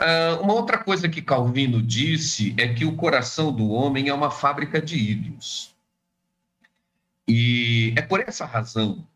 Uh, 0.00 0.42
uma 0.42 0.54
outra 0.54 0.78
coisa 0.78 1.08
que 1.08 1.22
Calvino 1.22 1.80
disse 1.80 2.52
é 2.58 2.74
que 2.74 2.84
o 2.84 2.96
coração 2.96 3.52
do 3.52 3.68
homem 3.68 4.08
é 4.08 4.14
uma 4.14 4.28
fábrica 4.28 4.82
de 4.82 4.98
ídolos. 4.98 5.72
E 7.28 7.94
é 7.96 8.02
por 8.02 8.18
essa 8.18 8.44
razão 8.44 9.06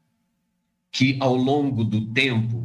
que, 0.92 1.18
ao 1.20 1.34
longo 1.34 1.82
do 1.82 2.06
tempo, 2.12 2.64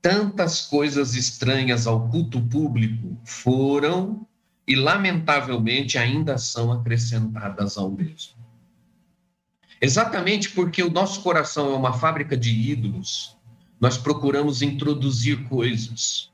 tantas 0.00 0.62
coisas 0.62 1.14
estranhas 1.14 1.86
ao 1.86 2.08
culto 2.08 2.40
público 2.40 3.18
foram 3.22 4.26
e, 4.66 4.74
lamentavelmente, 4.74 5.98
ainda 5.98 6.38
são 6.38 6.72
acrescentadas 6.72 7.76
ao 7.76 7.90
mesmo. 7.90 8.39
Exatamente 9.80 10.50
porque 10.50 10.82
o 10.82 10.90
nosso 10.90 11.22
coração 11.22 11.72
é 11.72 11.76
uma 11.76 11.94
fábrica 11.94 12.36
de 12.36 12.50
ídolos, 12.50 13.36
nós 13.80 13.96
procuramos 13.96 14.60
introduzir 14.60 15.48
coisas. 15.48 16.30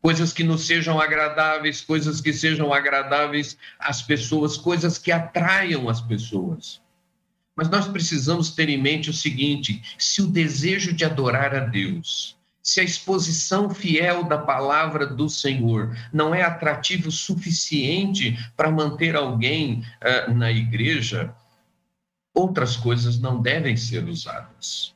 Coisas 0.00 0.32
que 0.32 0.42
nos 0.42 0.66
sejam 0.66 0.98
agradáveis, 0.98 1.82
coisas 1.82 2.20
que 2.20 2.32
sejam 2.32 2.72
agradáveis 2.72 3.56
às 3.78 4.00
pessoas, 4.00 4.56
coisas 4.56 4.96
que 4.96 5.12
atraiam 5.12 5.88
as 5.88 6.00
pessoas. 6.00 6.80
Mas 7.54 7.68
nós 7.68 7.86
precisamos 7.86 8.50
ter 8.50 8.68
em 8.68 8.80
mente 8.80 9.10
o 9.10 9.14
seguinte: 9.14 9.82
se 9.98 10.22
o 10.22 10.26
desejo 10.26 10.92
de 10.92 11.04
adorar 11.04 11.54
a 11.54 11.60
Deus, 11.60 12.36
se 12.62 12.80
a 12.80 12.84
exposição 12.84 13.68
fiel 13.70 14.24
da 14.24 14.38
palavra 14.38 15.06
do 15.06 15.28
Senhor 15.28 15.96
não 16.12 16.34
é 16.34 16.42
atrativo 16.42 17.10
suficiente 17.10 18.38
para 18.56 18.70
manter 18.70 19.14
alguém 19.14 19.84
uh, 20.02 20.32
na 20.32 20.50
igreja, 20.50 21.34
outras 22.34 22.76
coisas 22.76 23.18
não 23.18 23.40
devem 23.40 23.76
ser 23.76 24.04
usadas. 24.04 24.92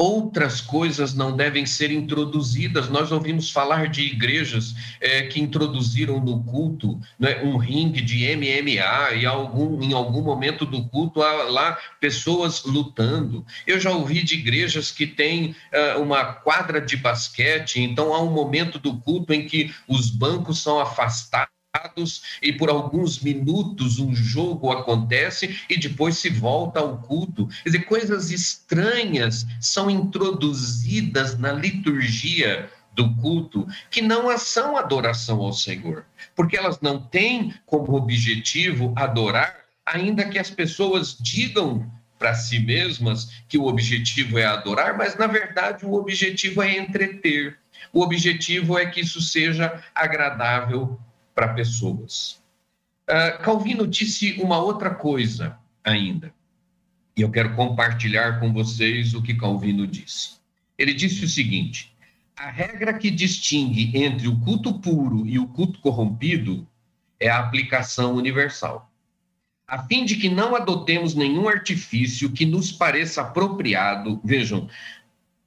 Outras 0.00 0.60
coisas 0.60 1.12
não 1.12 1.36
devem 1.36 1.66
ser 1.66 1.90
introduzidas. 1.90 2.88
Nós 2.88 3.10
ouvimos 3.10 3.50
falar 3.50 3.88
de 3.88 4.02
igrejas 4.02 4.72
é, 5.00 5.22
que 5.22 5.40
introduziram 5.40 6.20
no 6.20 6.44
culto 6.44 7.00
né, 7.18 7.42
um 7.42 7.56
ringue 7.56 8.00
de 8.00 8.24
MMA 8.36 9.16
e 9.16 9.26
algum, 9.26 9.82
em 9.82 9.92
algum 9.92 10.22
momento 10.22 10.64
do 10.64 10.88
culto 10.88 11.20
há 11.20 11.50
lá 11.50 11.76
pessoas 12.00 12.62
lutando. 12.62 13.44
Eu 13.66 13.80
já 13.80 13.90
ouvi 13.90 14.22
de 14.22 14.36
igrejas 14.36 14.92
que 14.92 15.04
têm 15.04 15.56
uh, 15.96 16.00
uma 16.00 16.26
quadra 16.26 16.80
de 16.80 16.96
basquete, 16.96 17.80
então 17.80 18.14
há 18.14 18.22
um 18.22 18.30
momento 18.30 18.78
do 18.78 18.98
culto 18.98 19.32
em 19.32 19.48
que 19.48 19.74
os 19.88 20.10
bancos 20.10 20.62
são 20.62 20.78
afastados 20.78 21.57
e 22.40 22.52
por 22.52 22.70
alguns 22.70 23.20
minutos 23.20 23.98
um 23.98 24.14
jogo 24.14 24.70
acontece 24.70 25.60
e 25.68 25.78
depois 25.78 26.16
se 26.16 26.30
volta 26.30 26.80
ao 26.80 26.98
culto. 26.98 27.46
Quer 27.62 27.70
dizer, 27.70 27.84
coisas 27.84 28.30
estranhas 28.30 29.46
são 29.60 29.90
introduzidas 29.90 31.38
na 31.38 31.52
liturgia 31.52 32.70
do 32.92 33.14
culto 33.16 33.66
que 33.90 34.00
não 34.00 34.36
são 34.38 34.76
adoração 34.76 35.40
ao 35.40 35.52
Senhor, 35.52 36.04
porque 36.34 36.56
elas 36.56 36.80
não 36.80 37.00
têm 37.00 37.54
como 37.66 37.94
objetivo 37.94 38.92
adorar 38.96 39.64
ainda 39.86 40.28
que 40.28 40.38
as 40.38 40.50
pessoas 40.50 41.16
digam 41.18 41.90
para 42.18 42.34
si 42.34 42.58
mesmas 42.58 43.42
que 43.48 43.56
o 43.56 43.66
objetivo 43.66 44.38
é 44.38 44.44
adorar, 44.44 44.96
mas 44.98 45.16
na 45.16 45.26
verdade 45.26 45.86
o 45.86 45.94
objetivo 45.94 46.62
é 46.62 46.76
entreter. 46.76 47.56
O 47.92 48.02
objetivo 48.02 48.76
é 48.76 48.86
que 48.86 49.00
isso 49.00 49.20
seja 49.20 49.82
agradável 49.94 50.98
para 51.38 51.54
pessoas. 51.54 52.42
Uh, 53.08 53.40
Calvino 53.44 53.86
disse 53.86 54.32
uma 54.42 54.58
outra 54.58 54.92
coisa 54.92 55.56
ainda, 55.84 56.34
e 57.16 57.22
eu 57.22 57.30
quero 57.30 57.54
compartilhar 57.54 58.40
com 58.40 58.52
vocês 58.52 59.14
o 59.14 59.22
que 59.22 59.34
Calvino 59.34 59.86
disse. 59.86 60.40
Ele 60.76 60.92
disse 60.92 61.24
o 61.24 61.28
seguinte: 61.28 61.94
a 62.36 62.50
regra 62.50 62.92
que 62.92 63.08
distingue 63.08 63.96
entre 63.96 64.26
o 64.26 64.40
culto 64.40 64.80
puro 64.80 65.24
e 65.28 65.38
o 65.38 65.46
culto 65.46 65.78
corrompido 65.78 66.66
é 67.20 67.28
a 67.28 67.38
aplicação 67.38 68.16
universal. 68.16 68.90
A 69.68 69.84
fim 69.84 70.04
de 70.04 70.16
que 70.16 70.28
não 70.28 70.56
adotemos 70.56 71.14
nenhum 71.14 71.48
artifício 71.48 72.32
que 72.32 72.44
nos 72.44 72.72
pareça 72.72 73.22
apropriado, 73.22 74.20
vejam, 74.24 74.68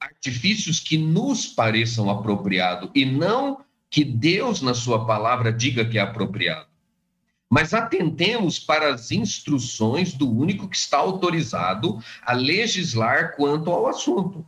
artifícios 0.00 0.80
que 0.80 0.96
nos 0.96 1.46
pareçam 1.46 2.08
apropriado 2.08 2.90
e 2.94 3.04
não 3.04 3.62
que 3.92 4.02
Deus 4.02 4.62
na 4.62 4.72
sua 4.72 5.04
palavra 5.04 5.52
diga 5.52 5.84
que 5.84 5.98
é 5.98 6.00
apropriado. 6.00 6.66
Mas 7.50 7.74
atentemos 7.74 8.58
para 8.58 8.94
as 8.94 9.10
instruções 9.10 10.14
do 10.14 10.34
único 10.34 10.66
que 10.66 10.76
está 10.76 10.96
autorizado 10.96 12.02
a 12.22 12.32
legislar 12.32 13.36
quanto 13.36 13.70
ao 13.70 13.86
assunto. 13.86 14.46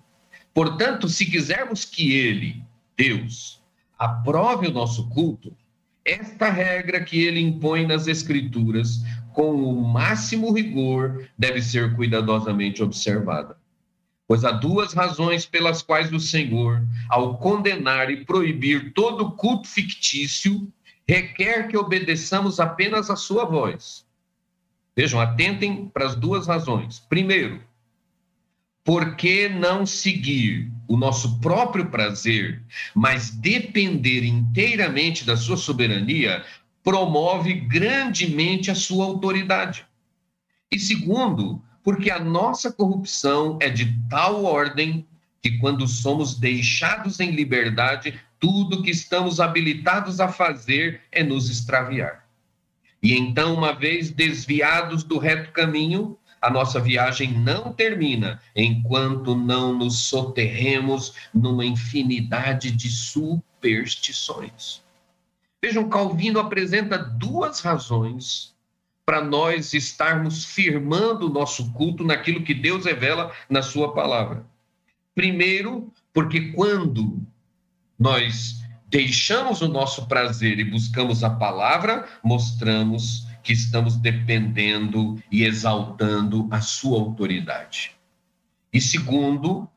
Portanto, 0.55 1.11
se 1.11 1.27
quisermos 1.27 1.85
que 1.85 2.17
ele, 2.17 2.65
Deus, 2.97 3.63
aprove 3.99 4.69
o 4.69 4.73
nosso 4.73 5.11
culto, 5.11 5.55
esta 6.03 6.49
regra 6.49 7.05
que 7.05 7.23
ele 7.23 7.41
impõe 7.41 7.87
nas 7.87 8.07
Escrituras, 8.07 9.03
com 9.35 9.57
o 9.57 9.87
máximo 9.87 10.51
rigor, 10.53 11.29
deve 11.37 11.61
ser 11.61 11.95
cuidadosamente 11.95 12.83
observada. 12.83 13.59
Pois 14.27 14.45
há 14.45 14.51
duas 14.51 14.95
razões 14.95 15.45
pelas 15.45 15.83
quais 15.83 16.13
o 16.13 16.19
Senhor, 16.19 16.87
ao 17.09 17.37
condenar 17.39 18.11
e 18.11 18.25
proibir 18.25 18.93
todo 18.95 19.33
culto 19.33 19.69
fictício, 19.69 20.73
requer 21.07 21.69
que 21.69 21.77
obedeçamos 21.77 22.59
apenas 22.59 23.11
a 23.11 23.17
sua 23.17 23.45
voz. 23.45 24.07
Vejam, 24.97 25.21
atentem 25.21 25.89
para 25.89 26.07
as 26.07 26.15
duas 26.15 26.47
razões. 26.47 27.01
Primeiro, 27.01 27.63
por 28.85 29.17
que 29.17 29.49
não 29.49 29.85
seguir 29.85 30.71
o 30.87 30.97
nosso 30.97 31.41
próprio 31.41 31.91
prazer, 31.91 32.63
mas 32.95 33.31
depender 33.31 34.25
inteiramente 34.25 35.25
da 35.25 35.37
sua 35.37 35.57
soberania, 35.57 36.45
promove 36.83 37.55
grandemente 37.55 38.71
a 38.71 38.75
sua 38.75 39.07
autoridade? 39.07 39.87
E 40.71 40.79
segundo, 40.79 41.63
porque 41.85 42.11
a 42.11 42.19
nossa 42.19 42.73
corrupção 42.73 43.59
é 43.61 43.69
de 43.69 43.95
tal 44.09 44.43
ordem 44.43 45.07
que, 45.43 45.59
quando 45.59 45.87
somos 45.87 46.35
deixados 46.35 47.21
em 47.21 47.31
liberdade, 47.31 48.19
tudo 48.41 48.83
que 48.83 48.91
estamos 48.91 49.39
habilitados 49.39 50.19
a 50.19 50.29
fazer 50.29 51.03
é 51.13 51.23
nos 51.23 51.51
extraviar. 51.51 52.27
E 53.03 53.13
então, 53.13 53.53
uma 53.53 53.75
vez 53.75 54.11
desviados 54.11 55.05
do 55.05 55.19
reto 55.19 55.53
caminho, 55.53 56.17
a 56.41 56.51
nossa 56.51 56.81
viagem 56.81 57.33
não 57.33 57.71
termina 57.71 58.41
enquanto 58.57 59.35
não 59.35 59.77
nos 59.77 60.05
soterremos 60.09 61.13
numa 61.35 61.67
infinidade 61.67 62.71
de 62.71 62.89
superstições. 62.89 64.83
Vejam, 65.63 65.89
Calvino 65.89 66.41
apresenta 66.41 66.97
duas 66.97 67.61
razões 67.61 68.54
para 69.07 69.23
nós 69.23 69.75
estarmos 69.75 70.45
firmando 70.45 71.27
o 71.27 71.33
nosso 71.33 71.73
culto 71.73 72.05
naquilo 72.05 72.43
que 72.43 72.55
Deus 72.55 72.85
revela 72.85 73.33
na 73.49 73.63
Sua 73.63 73.93
palavra. 73.93 74.45
Primeiro, 75.15 75.93
porque 76.13 76.53
quando 76.53 77.25
nós 77.99 78.65
deixamos 78.89 79.61
o 79.61 79.69
nosso 79.69 80.07
prazer 80.07 80.59
e 80.59 80.65
buscamos 80.65 81.23
a 81.25 81.31
palavra, 81.31 82.09
mostramos 82.23 83.27
que 83.43 83.53
estamos 83.53 83.97
dependendo 83.97 85.23
e 85.31 85.45
exaltando 85.45 86.49
a 86.51 86.61
sua 86.61 86.99
autoridade. 86.99 87.93
E 88.73 88.81
segundo, 88.81 89.69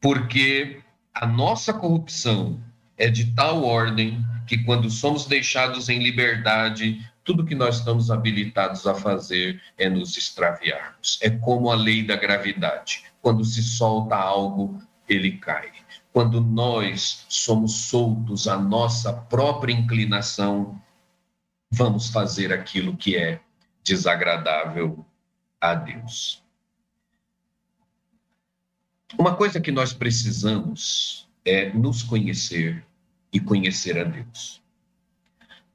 porque 0.00 0.80
a 1.12 1.26
nossa 1.26 1.72
corrupção 1.72 2.62
é 2.96 3.08
de 3.08 3.34
tal 3.34 3.64
ordem 3.64 4.24
que 4.46 4.58
quando 4.58 4.88
somos 4.90 5.26
deixados 5.26 5.88
em 5.88 6.02
liberdade, 6.02 7.00
tudo 7.24 7.44
que 7.44 7.54
nós 7.54 7.78
estamos 7.78 8.10
habilitados 8.10 8.86
a 8.86 8.94
fazer 8.94 9.62
é 9.78 9.88
nos 9.88 10.16
extraviarmos. 10.16 11.18
É 11.22 11.30
como 11.30 11.70
a 11.70 11.74
lei 11.74 12.04
da 12.04 12.16
gravidade. 12.16 13.04
Quando 13.20 13.44
se 13.44 13.62
solta 13.62 14.16
algo, 14.16 14.80
ele 15.08 15.38
cai. 15.38 15.72
Quando 16.12 16.40
nós 16.40 17.24
somos 17.28 17.72
soltos 17.88 18.46
à 18.48 18.58
nossa 18.58 19.12
própria 19.12 19.72
inclinação, 19.72 20.80
vamos 21.70 22.10
fazer 22.10 22.52
aquilo 22.52 22.96
que 22.96 23.16
é 23.16 23.40
desagradável 23.82 25.04
a 25.60 25.74
Deus. 25.74 26.42
Uma 29.18 29.36
coisa 29.36 29.60
que 29.60 29.70
nós 29.70 29.92
precisamos 29.92 31.28
é 31.44 31.70
nos 31.72 32.02
conhecer 32.02 32.84
e 33.32 33.40
conhecer 33.40 33.98
a 33.98 34.04
Deus. 34.04 34.61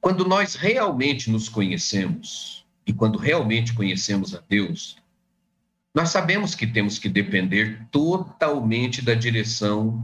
Quando 0.00 0.26
nós 0.26 0.54
realmente 0.54 1.30
nos 1.30 1.48
conhecemos 1.48 2.64
e 2.86 2.92
quando 2.92 3.18
realmente 3.18 3.74
conhecemos 3.74 4.34
a 4.34 4.42
Deus, 4.48 4.96
nós 5.94 6.10
sabemos 6.10 6.54
que 6.54 6.66
temos 6.66 6.98
que 6.98 7.08
depender 7.08 7.86
totalmente 7.90 9.02
da 9.02 9.14
direção 9.14 10.02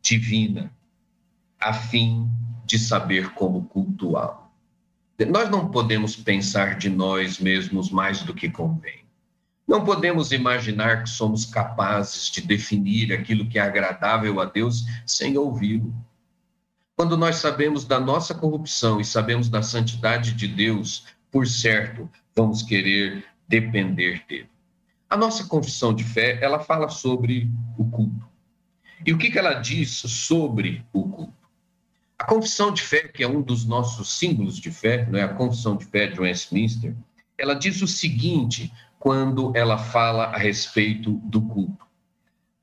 divina, 0.00 0.72
a 1.58 1.72
fim 1.72 2.28
de 2.64 2.78
saber 2.78 3.30
como 3.30 3.64
cultuá-lo. 3.64 4.42
Nós 5.28 5.50
não 5.50 5.68
podemos 5.68 6.16
pensar 6.16 6.76
de 6.76 6.88
nós 6.88 7.38
mesmos 7.38 7.90
mais 7.90 8.22
do 8.22 8.34
que 8.34 8.48
convém. 8.48 9.02
Não 9.66 9.84
podemos 9.84 10.32
imaginar 10.32 11.02
que 11.02 11.10
somos 11.10 11.44
capazes 11.44 12.30
de 12.30 12.40
definir 12.40 13.12
aquilo 13.12 13.48
que 13.48 13.58
é 13.58 13.62
agradável 13.62 14.40
a 14.40 14.44
Deus 14.44 14.84
sem 15.06 15.38
ouvi-lo. 15.38 15.94
Quando 16.96 17.16
nós 17.16 17.36
sabemos 17.36 17.84
da 17.84 17.98
nossa 17.98 18.34
corrupção 18.34 19.00
e 19.00 19.04
sabemos 19.04 19.48
da 19.48 19.62
santidade 19.62 20.32
de 20.32 20.46
Deus, 20.46 21.06
por 21.30 21.46
certo, 21.46 22.08
vamos 22.34 22.62
querer 22.62 23.24
depender 23.48 24.22
dele. 24.28 24.50
A 25.08 25.16
nossa 25.16 25.44
confissão 25.46 25.94
de 25.94 26.04
fé, 26.04 26.38
ela 26.42 26.60
fala 26.60 26.88
sobre 26.88 27.50
o 27.76 27.84
culto. 27.84 28.26
E 29.04 29.12
o 29.12 29.18
que, 29.18 29.36
ela 29.36 29.54
diz 29.54 29.90
sobre 29.90 30.84
o 30.92 31.02
culto? 31.08 31.34
A 32.18 32.24
confissão 32.24 32.72
de 32.72 32.82
fé, 32.82 33.08
que 33.08 33.22
é 33.22 33.28
um 33.28 33.42
dos 33.42 33.64
nossos 33.64 34.16
símbolos 34.16 34.56
de 34.56 34.70
fé, 34.70 35.06
não 35.10 35.18
é 35.18 35.22
a 35.22 35.34
confissão 35.34 35.76
de 35.76 35.84
fé 35.86 36.06
de 36.06 36.20
Westminster, 36.20 36.94
ela 37.36 37.54
diz 37.54 37.82
o 37.82 37.88
seguinte 37.88 38.72
quando 38.98 39.50
ela 39.56 39.76
fala 39.76 40.26
a 40.26 40.38
respeito 40.38 41.14
do 41.24 41.42
culto. 41.42 41.84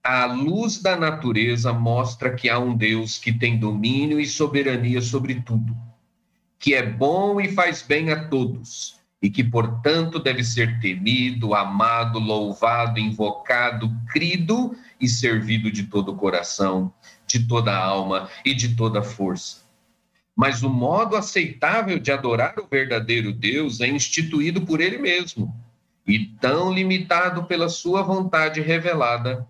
A 0.03 0.25
luz 0.25 0.81
da 0.81 0.95
natureza 0.95 1.73
mostra 1.73 2.33
que 2.33 2.49
há 2.49 2.57
um 2.57 2.75
Deus 2.75 3.17
que 3.17 3.33
tem 3.33 3.59
domínio 3.59 4.19
e 4.19 4.25
soberania 4.25 5.01
sobre 5.01 5.41
tudo, 5.41 5.75
que 6.57 6.73
é 6.73 6.81
bom 6.81 7.39
e 7.41 7.51
faz 7.51 7.81
bem 7.81 8.09
a 8.09 8.29
todos, 8.29 8.97
e 9.21 9.29
que, 9.29 9.43
portanto, 9.43 10.17
deve 10.17 10.41
ser 10.43 10.79
temido, 10.79 11.53
amado, 11.53 12.17
louvado, 12.17 12.97
invocado, 12.97 13.93
crido 14.11 14.73
e 14.99 15.07
servido 15.07 15.69
de 15.69 15.83
todo 15.83 16.13
o 16.13 16.15
coração, 16.15 16.93
de 17.27 17.45
toda 17.45 17.71
a 17.71 17.83
alma 17.83 18.29
e 18.45 18.53
de 18.53 18.75
toda 18.75 18.99
a 18.99 19.03
força. 19.03 19.67
Mas 20.33 20.63
o 20.63 20.69
modo 20.69 21.17
aceitável 21.17 21.99
de 21.99 22.09
adorar 22.09 22.55
o 22.57 22.65
verdadeiro 22.65 23.33
Deus 23.33 23.81
é 23.81 23.87
instituído 23.87 24.61
por 24.61 24.79
ele 24.79 24.97
mesmo 24.97 25.53
e 26.07 26.25
tão 26.39 26.73
limitado 26.73 27.43
pela 27.43 27.67
sua 27.67 28.01
vontade 28.01 28.61
revelada 28.61 29.45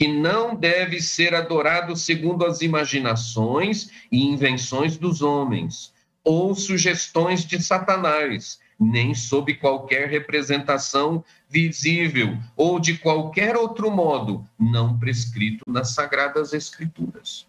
que 0.00 0.08
não 0.08 0.54
deve 0.54 0.98
ser 0.98 1.34
adorado 1.34 1.94
segundo 1.94 2.46
as 2.46 2.62
imaginações 2.62 3.90
e 4.10 4.24
invenções 4.24 4.96
dos 4.96 5.20
homens 5.20 5.92
ou 6.24 6.54
sugestões 6.54 7.44
de 7.44 7.62
Satanás, 7.62 8.58
nem 8.78 9.14
sob 9.14 9.52
qualquer 9.56 10.08
representação 10.08 11.22
visível 11.50 12.34
ou 12.56 12.80
de 12.80 12.96
qualquer 12.96 13.58
outro 13.58 13.90
modo 13.90 14.42
não 14.58 14.98
prescrito 14.98 15.70
nas 15.70 15.90
Sagradas 15.90 16.54
Escrituras. 16.54 17.46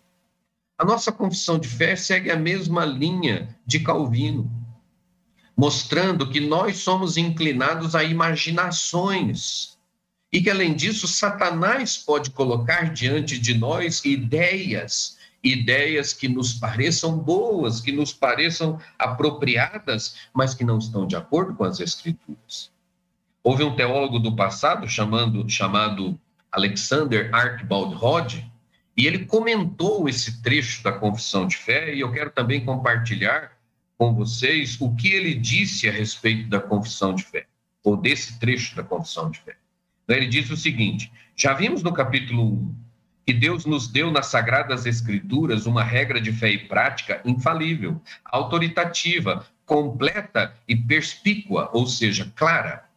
A 0.77 0.83
nossa 0.83 1.09
confissão 1.09 1.57
de 1.57 1.69
fé 1.69 1.95
segue 1.95 2.29
a 2.29 2.35
mesma 2.35 2.83
linha 2.83 3.55
de 3.65 3.79
Calvino, 3.79 4.51
mostrando 5.55 6.29
que 6.29 6.41
nós 6.41 6.79
somos 6.79 7.15
inclinados 7.15 7.95
a 7.95 8.03
imaginações 8.03 9.79
e 10.31 10.41
que, 10.41 10.49
além 10.49 10.73
disso, 10.73 11.07
Satanás 11.07 11.97
pode 11.97 12.31
colocar 12.31 12.93
diante 12.93 13.37
de 13.37 13.53
nós 13.53 14.03
ideias 14.05 15.19
ideias 15.43 16.13
que 16.13 16.27
nos 16.27 16.53
pareçam 16.53 17.17
boas, 17.17 17.81
que 17.81 17.91
nos 17.91 18.13
pareçam 18.13 18.79
apropriadas, 18.97 20.15
mas 20.33 20.53
que 20.53 20.63
não 20.63 20.77
estão 20.77 21.07
de 21.07 21.15
acordo 21.15 21.55
com 21.55 21.63
as 21.63 21.79
Escrituras. 21.79 22.71
Houve 23.43 23.63
um 23.63 23.75
teólogo 23.75 24.19
do 24.19 24.35
passado 24.35 24.87
chamando, 24.87 25.49
chamado 25.49 26.19
Alexander 26.51 27.33
Archibald 27.33 27.95
Rod, 27.95 28.35
e 28.95 29.07
ele 29.07 29.25
comentou 29.25 30.07
esse 30.07 30.43
trecho 30.43 30.83
da 30.83 30.91
confissão 30.91 31.47
de 31.47 31.57
fé, 31.57 31.95
e 31.95 32.01
eu 32.01 32.11
quero 32.11 32.29
também 32.29 32.63
compartilhar 32.63 33.51
com 33.97 34.13
vocês 34.13 34.79
o 34.79 34.93
que 34.95 35.11
ele 35.11 35.33
disse 35.33 35.87
a 35.89 35.91
respeito 35.91 36.49
da 36.49 36.59
confissão 36.59 37.15
de 37.15 37.23
fé, 37.23 37.47
ou 37.83 37.97
desse 37.97 38.37
trecho 38.39 38.75
da 38.75 38.83
confissão 38.83 39.31
de 39.31 39.39
fé. 39.39 39.55
Ele 40.07 40.27
diz 40.27 40.49
o 40.49 40.57
seguinte: 40.57 41.11
já 41.35 41.53
vimos 41.53 41.83
no 41.83 41.93
capítulo 41.93 42.43
1 42.43 42.75
que 43.25 43.33
Deus 43.33 43.65
nos 43.65 43.87
deu 43.87 44.11
nas 44.11 44.27
Sagradas 44.27 44.85
Escrituras 44.85 45.65
uma 45.65 45.83
regra 45.83 46.19
de 46.19 46.33
fé 46.33 46.49
e 46.49 46.57
prática 46.57 47.21
infalível, 47.23 48.01
autoritativa, 48.25 49.45
completa 49.65 50.53
e 50.67 50.75
perspícua, 50.75 51.69
ou 51.71 51.85
seja, 51.85 52.31
clara 52.35 52.89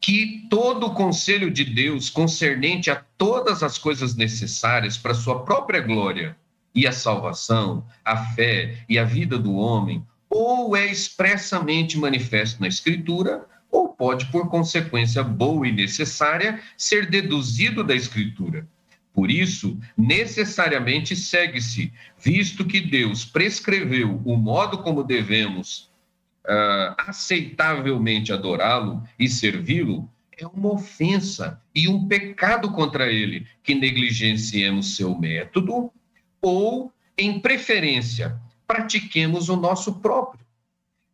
que 0.00 0.46
todo 0.48 0.86
o 0.86 0.94
conselho 0.94 1.50
de 1.50 1.62
Deus 1.62 2.08
concernente 2.08 2.90
a 2.90 2.96
todas 3.18 3.62
as 3.62 3.76
coisas 3.76 4.16
necessárias 4.16 4.96
para 4.96 5.12
sua 5.12 5.44
própria 5.44 5.80
glória 5.80 6.36
e 6.74 6.86
a 6.86 6.92
salvação, 6.92 7.84
a 8.02 8.16
fé 8.16 8.82
e 8.88 8.98
a 8.98 9.04
vida 9.04 9.38
do 9.38 9.54
homem, 9.54 10.02
ou 10.30 10.74
é 10.74 10.86
expressamente 10.86 11.98
manifesto 11.98 12.60
na 12.60 12.68
Escritura, 12.68 13.44
ou 13.70 13.88
pode, 13.88 14.26
por 14.26 14.48
consequência 14.48 15.22
boa 15.22 15.66
e 15.66 15.72
necessária, 15.72 16.60
ser 16.76 17.08
deduzido 17.08 17.84
da 17.84 17.94
Escritura. 17.94 18.66
Por 19.12 19.30
isso, 19.30 19.78
necessariamente 19.96 21.16
segue-se, 21.16 21.92
visto 22.18 22.64
que 22.64 22.80
Deus 22.80 23.24
prescreveu 23.24 24.20
o 24.24 24.36
modo 24.36 24.78
como 24.78 25.02
devemos 25.02 25.90
uh, 26.44 26.94
aceitavelmente 26.96 28.32
adorá-lo 28.32 29.02
e 29.18 29.28
servi-lo, 29.28 30.08
é 30.38 30.46
uma 30.46 30.72
ofensa 30.72 31.60
e 31.74 31.88
um 31.88 32.06
pecado 32.08 32.70
contra 32.72 33.12
ele 33.12 33.46
que 33.62 33.74
negligenciemos 33.74 34.96
seu 34.96 35.18
método 35.18 35.92
ou, 36.40 36.92
em 37.18 37.38
preferência, 37.38 38.40
pratiquemos 38.66 39.48
o 39.48 39.56
nosso 39.56 39.96
próprio. 40.00 40.39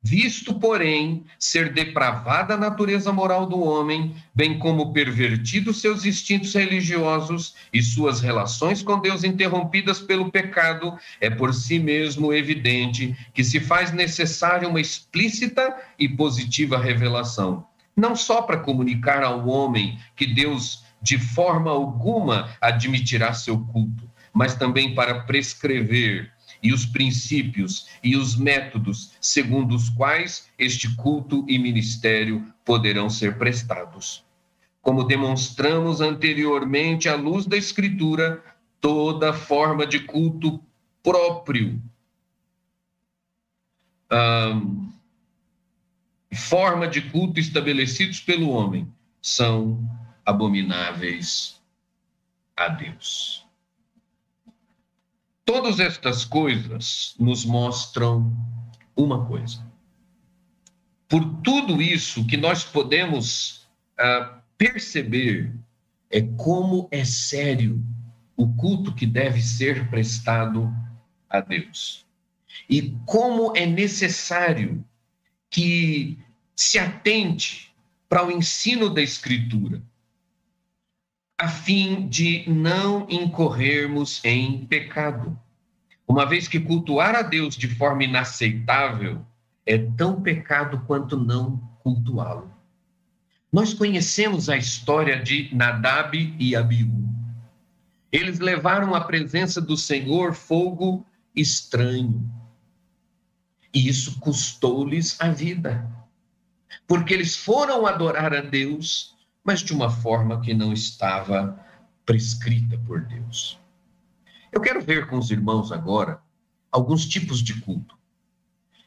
Visto, 0.03 0.55
porém, 0.55 1.25
ser 1.39 1.73
depravada 1.73 2.55
a 2.55 2.57
natureza 2.57 3.13
moral 3.13 3.45
do 3.45 3.59
homem, 3.59 4.15
bem 4.33 4.57
como 4.59 4.93
pervertidos 4.93 5.81
seus 5.81 6.05
instintos 6.05 6.55
religiosos 6.55 7.57
e 7.73 7.83
suas 7.83 8.21
relações 8.21 8.83
com 8.83 9.01
Deus 9.01 9.25
interrompidas 9.25 9.99
pelo 9.99 10.31
pecado, 10.31 10.97
é 11.21 11.29
por 11.29 11.53
si 11.53 11.81
mesmo 11.81 12.33
evidente 12.33 13.17
que 13.35 13.43
se 13.43 13.59
faz 13.59 13.93
necessária 13.93 14.69
uma 14.69 14.81
explícita 14.81 15.77
e 15.99 16.09
positiva 16.09 16.79
revelação, 16.79 17.67
não 17.97 18.15
só 18.15 18.43
para 18.43 18.59
comunicar 18.59 19.25
ao 19.25 19.49
homem 19.49 19.99
que 20.15 20.27
Deus 20.27 20.85
de 21.03 21.19
forma 21.19 21.71
alguma 21.71 22.57
admitirá 22.61 23.33
seu 23.33 23.59
culto, 23.59 24.09
mas 24.33 24.55
também 24.55 24.95
para 24.95 25.23
prescrever 25.23 26.31
e 26.63 26.73
os 26.73 26.87
princípios 26.87 27.89
e 28.03 28.17
os 28.17 28.37
métodos 28.37 29.13
segundo 29.21 29.75
os 29.75 29.89
quais 29.91 30.49
este 30.59 30.95
culto 30.97 31.45
e 31.49 31.59
ministério 31.59 32.47
poderão 32.65 33.09
ser 33.09 33.39
prestados. 33.39 34.25
Como 34.83 35.05
demonstramos 35.05 36.01
anteriormente 36.01 37.09
à 37.09 37.17
luz 37.17 37.47
da 37.47 37.57
Escritura, 37.57 38.43
toda 38.81 39.33
forma 39.33 39.87
de 39.87 40.01
culto 40.01 40.61
próprio, 41.03 41.81
um, 44.13 44.93
forma 46.35 46.87
de 46.87 47.01
culto 47.03 47.41
estabelecidos 47.41 48.21
pelo 48.21 48.51
homem, 48.51 48.93
são 49.23 49.89
abomináveis 50.25 51.61
a 52.57 52.69
Deus. 52.69 53.46
Todas 55.47 55.79
estas 55.79 56.25
coisas 56.25 57.15
nos 57.21 57.45
mostram 57.45 58.37
uma 58.97 59.25
coisa. 59.27 59.65
Por 61.09 61.25
tudo 61.41 61.81
isso 61.81 62.27
que 62.27 62.37
nós 62.37 62.65
podemos 62.65 63.65
uh, 63.93 64.41
perceber 64.59 65.55
é 66.11 66.21
como 66.21 66.89
é 66.91 67.05
sério 67.05 67.81
o 68.37 68.53
culto 68.55 68.93
que 68.93 69.07
deve 69.07 69.41
ser 69.41 69.89
prestado 69.89 70.69
a 71.31 71.39
Deus. 71.39 72.05
E 72.69 72.97
como 73.07 73.57
é 73.57 73.65
necessário 73.65 74.85
que 75.49 76.19
se 76.57 76.77
atente 76.77 77.73
para 78.09 78.27
o 78.27 78.33
ensino 78.33 78.91
da 78.91 79.01
Escritura 79.01 79.81
a 81.39 81.49
fim 81.49 82.09
de 82.09 82.45
não 82.49 83.07
incorrermos 83.11 84.25
em 84.25 84.65
pecado. 84.67 85.39
Uma 86.09 86.25
vez 86.25 86.49
que 86.49 86.59
cultuar 86.59 87.15
a 87.15 87.23
Deus 87.23 87.57
de 87.57 87.69
forma 87.69 88.05
inaceitável 88.05 89.25
é 89.67 89.77
tão 89.77 90.23
pecado 90.23 90.83
quanto 90.87 91.17
não 91.17 91.59
cultuá-lo. 91.81 92.51
Nós 93.53 93.75
conhecemos 93.75 94.49
a 94.49 94.57
história 94.57 95.21
de 95.21 95.55
Nadab 95.55 96.17
e 96.39 96.57
Abiú. 96.57 97.07
Eles 98.11 98.39
levaram 98.39 98.95
à 98.95 99.01
presença 99.03 99.61
do 99.61 99.77
Senhor 99.77 100.33
fogo 100.33 101.05
estranho. 101.35 102.31
E 103.75 103.89
isso 103.89 104.19
custou-lhes 104.21 105.21
a 105.21 105.29
vida. 105.29 105.87
Porque 106.87 107.13
eles 107.13 107.37
foram 107.37 107.87
adorar 107.87 108.33
a 108.33 108.41
Deus 108.41 109.16
mas 109.47 109.61
de 109.61 109.73
uma 109.73 109.89
forma 109.89 110.41
que 110.41 110.53
não 110.53 110.73
estava 110.73 111.57
prescrita 112.05 112.77
por 112.85 113.01
Deus. 113.03 113.59
Eu 114.51 114.61
quero 114.61 114.83
ver 114.83 115.07
com 115.07 115.17
os 115.19 115.31
irmãos 115.31 115.71
agora 115.71 116.21
alguns 116.73 117.07
tipos 117.07 117.41
de 117.41 117.61
culto 117.61 117.97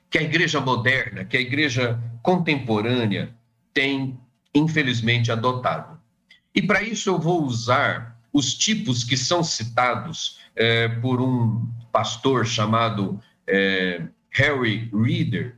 que 0.10 0.18
a 0.18 0.22
igreja 0.22 0.60
moderna, 0.60 1.24
que 1.24 1.38
a 1.38 1.42
igreja 1.42 2.02
contemporânea 2.22 3.34
tem, 3.74 4.20
infelizmente, 4.54 5.32
adotado. 5.32 6.00
E 6.54 6.62
para 6.62 6.82
isso 6.82 7.10
eu 7.10 7.20
vou 7.20 7.44
usar 7.44 8.20
os 8.34 8.54
tipos 8.54 9.04
que 9.04 9.16
são 9.16 9.44
citados 9.44 10.40
é, 10.56 10.88
por 10.88 11.22
um 11.22 11.68
pastor 11.92 12.46
chamado 12.46 13.22
é, 13.48 14.08
Harry 14.32 14.90
Reader. 14.92 15.56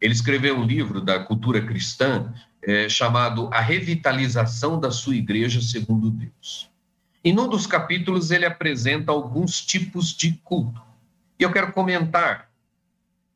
Ele 0.00 0.14
escreveu 0.14 0.56
um 0.56 0.64
livro 0.64 1.00
da 1.00 1.18
cultura 1.18 1.60
cristã 1.60 2.32
é, 2.62 2.88
chamado 2.88 3.48
A 3.52 3.60
Revitalização 3.60 4.78
da 4.78 4.90
Sua 4.90 5.16
Igreja 5.16 5.60
Segundo 5.60 6.10
Deus. 6.10 6.70
E 7.22 7.32
num 7.32 7.48
dos 7.48 7.66
capítulos 7.66 8.30
ele 8.30 8.46
apresenta 8.46 9.12
alguns 9.12 9.64
tipos 9.64 10.14
de 10.14 10.32
culto. 10.44 10.80
E 11.38 11.42
eu 11.42 11.52
quero 11.52 11.72
comentar 11.72 12.50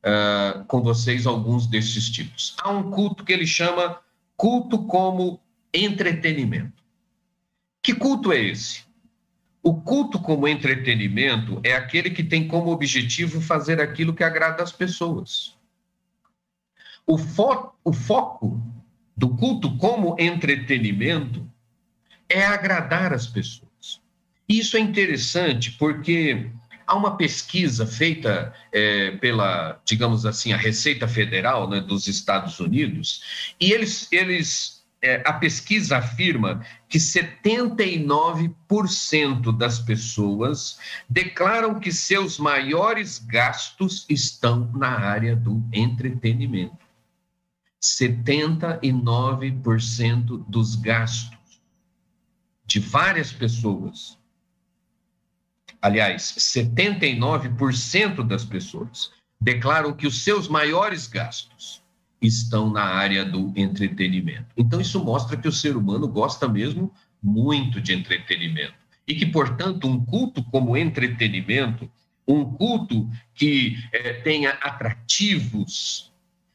uh, 0.05 0.65
com 0.65 0.83
vocês 0.83 1.27
alguns 1.27 1.67
desses 1.67 2.09
tipos. 2.11 2.55
Há 2.63 2.71
um 2.71 2.91
culto 2.91 3.25
que 3.25 3.33
ele 3.33 3.47
chama 3.47 4.01
culto 4.37 4.85
como 4.87 5.41
entretenimento. 5.73 6.83
Que 7.83 7.95
culto 7.95 8.33
é 8.33 8.41
esse? 8.41 8.85
O 9.63 9.75
culto 9.75 10.19
como 10.19 10.49
entretenimento 10.49 11.61
é 11.63 11.75
aquele 11.75 12.11
que 12.11 12.23
tem 12.23 12.47
como 12.47 12.71
objetivo 12.71 13.41
fazer 13.41 13.81
aquilo 13.81 14.15
que 14.15 14.25
agrada 14.25 14.63
às 14.63 14.73
pessoas. 14.73 15.57
O, 17.07 17.19
fo 17.19 17.73
o 17.83 17.93
foco 17.93 18.63
do 19.17 19.29
culto 19.29 19.77
como 19.77 20.17
entretenimento 20.19 21.47
é 22.29 22.45
agradar 22.45 23.13
as 23.13 23.27
pessoas. 23.27 24.01
Isso 24.49 24.77
é 24.77 24.81
interessante 24.81 25.73
porque 25.73 26.51
há 26.87 26.95
uma 26.95 27.17
pesquisa 27.17 27.87
feita 27.87 28.53
é, 28.73 29.13
pela, 29.13 29.81
digamos 29.85 30.27
assim, 30.27 30.53
a 30.53 30.57
Receita 30.57 31.09
Federal 31.09 31.69
né, 31.69 31.81
dos 31.81 32.07
Estados 32.07 32.61
Unidos, 32.61 33.55
e 33.61 33.73
eles, 33.73 34.09
eles 34.13 34.85
é, 35.05 35.23
a 35.27 35.35
pesquisa 35.35 35.99
afirma 35.99 36.65
que 36.89 36.99
79% 36.99 39.57
das 39.57 39.79
pessoas 39.79 40.77
declaram 41.09 41.79
que 41.79 41.93
seus 41.93 42.37
maiores 42.39 43.19
gastos 43.19 44.05
estão 44.09 44.69
na 44.75 44.89
área 44.89 45.37
do 45.37 45.63
entretenimento. 45.73 46.84
79% 47.85 50.45
dos 50.49 50.75
gastos 50.75 51.61
de 52.65 52.81
várias 52.81 53.31
pessoas. 53.31 54.19
Aliás, 55.83 56.35
79% 56.39 58.27
das 58.27 58.43
pessoas 58.45 59.13
declaram 59.39 59.93
que 59.93 60.07
os 60.07 60.25
seus 60.25 60.49
maiores 60.49 61.07
gastos 61.07 61.83
estão 62.23 62.71
na 62.71 62.85
área 62.85 63.23
do 63.23 63.53
entretenimento. 63.55 64.47
Então, 64.57 64.81
isso 64.81 65.05
mostra 65.05 65.37
que 65.37 65.47
o 65.47 65.53
ser 65.53 65.77
humano 65.77 66.09
gosta 66.09 66.49
mesmo 66.49 66.91
muito 67.23 67.83
de 67.83 67.93
entretenimento. 67.93 68.73
E 69.07 69.15
que, 69.15 69.27
portanto, 69.27 69.87
um 69.87 70.03
culto 70.03 70.43
como 70.45 70.75
entretenimento, 70.75 71.91
um 72.27 72.47
culto 72.47 73.07
que 73.35 73.77
é, 73.93 74.15
tenha 74.15 74.53
atrativos 74.53 76.14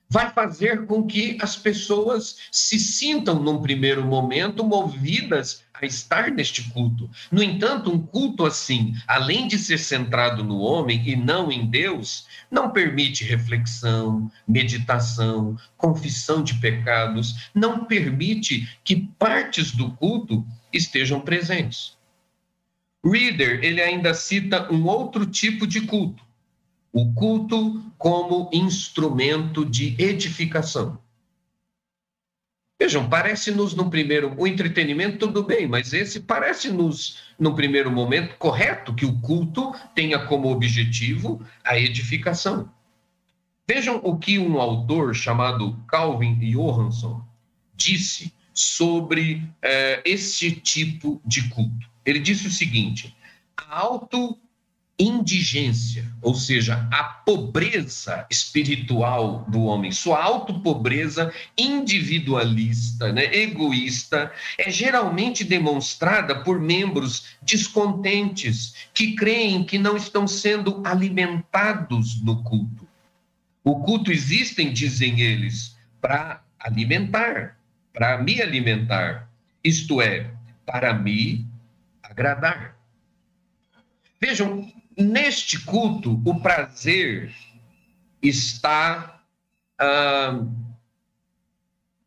vai 0.10 0.32
fazer 0.32 0.88
com 0.88 1.06
que 1.06 1.38
as 1.40 1.56
pessoas 1.56 2.38
se 2.52 2.80
sintam, 2.80 3.42
num 3.42 3.62
primeiro 3.62 4.04
momento, 4.04 4.64
movidas 4.64 5.64
a 5.72 5.86
estar 5.86 6.32
neste 6.32 6.64
culto. 6.72 7.10
No 7.32 7.44
entanto, 7.44 7.92
um 7.92 8.00
culto 8.00 8.46
assim, 8.46 8.94
além 9.08 9.48
de 9.48 9.58
ser 9.58 9.78
centrado 9.78 10.44
no 10.44 10.58
homem 10.58 11.08
e 11.08 11.16
não 11.16 11.52
em 11.52 11.70
Deus, 11.70 12.26
não 12.50 12.72
permite 12.72 13.24
reflexão, 13.24 14.32
meditação, 14.48 15.56
confissão 15.78 16.44
de 16.44 16.56
pecados, 16.56 17.50
não 17.54 17.86
permite 17.86 18.68
que 18.84 19.08
partes 19.20 19.72
do 19.72 19.92
culto 19.92 20.46
estejam 20.74 21.22
presentes. 21.22 21.98
Reader, 23.06 23.64
ele 23.64 23.82
ainda 23.82 24.14
cita 24.14 24.72
um 24.74 24.86
outro 24.86 25.26
tipo 25.26 25.66
de 25.66 25.82
culto, 25.82 26.22
o 26.92 27.14
culto 27.14 27.84
como 27.98 28.50
instrumento 28.52 29.66
de 29.66 29.96
edificação. 30.00 31.00
Vejam, 32.82 33.10
parece-nos 33.10 33.76
no 33.76 33.90
primeiro, 33.90 34.34
o 34.38 34.48
entretenimento 34.48 35.18
tudo 35.18 35.44
bem, 35.44 35.68
mas 35.68 35.92
esse 35.92 36.22
parece-nos 36.22 37.20
no 37.38 37.54
primeiro 37.54 37.92
momento 37.92 38.38
correto 38.38 38.96
que 38.96 39.06
o 39.06 39.20
culto 39.20 39.74
tenha 39.94 40.18
como 40.26 40.50
objetivo 40.50 41.46
a 41.64 41.78
edificação. 41.78 42.72
Vejam 43.68 44.00
o 44.02 44.18
que 44.18 44.40
um 44.40 44.60
autor 44.60 45.14
chamado 45.14 45.78
Calvin 45.88 46.40
Johansson 46.40 47.22
disse 47.76 48.34
sobre 48.54 49.44
eh, 49.62 50.02
este 50.06 50.52
tipo 50.52 51.22
de 51.26 51.50
culto. 51.50 51.90
Ele 52.06 52.20
disse 52.20 52.48
o 52.48 52.52
seguinte: 52.52 53.16
a 53.56 53.80
auto 53.80 54.38
indigência, 55.00 56.06
ou 56.22 56.36
seja, 56.36 56.86
a 56.92 57.04
pobreza 57.04 58.26
espiritual 58.30 59.46
do 59.48 59.64
homem, 59.64 59.94
sua 59.94 60.22
autopobreza 60.22 61.34
individualista, 61.58 63.14
né, 63.14 63.34
egoísta, 63.34 64.30
é 64.58 64.70
geralmente 64.70 65.46
demonstrada 65.46 66.44
por 66.44 66.60
membros 66.60 67.38
descontentes 67.42 68.74
que 68.94 69.16
creem 69.16 69.64
que 69.64 69.78
não 69.78 69.96
estão 69.96 70.28
sendo 70.28 70.84
alimentados 70.86 72.22
no 72.22 72.44
culto. 72.44 72.86
O 73.64 73.80
culto 73.80 74.12
existem, 74.12 74.74
dizem 74.74 75.22
eles, 75.22 75.78
para 76.02 76.44
alimentar, 76.60 77.58
para 77.94 78.18
me 78.22 78.42
alimentar, 78.42 79.30
isto 79.64 80.02
é, 80.02 80.30
para 80.66 80.94
me 80.94 81.46
agradar. 82.04 82.76
Vejam, 84.20 84.70
Neste 85.00 85.58
culto, 85.64 86.22
o 86.26 86.42
prazer 86.42 87.34
está 88.22 89.24
ah, 89.80 90.46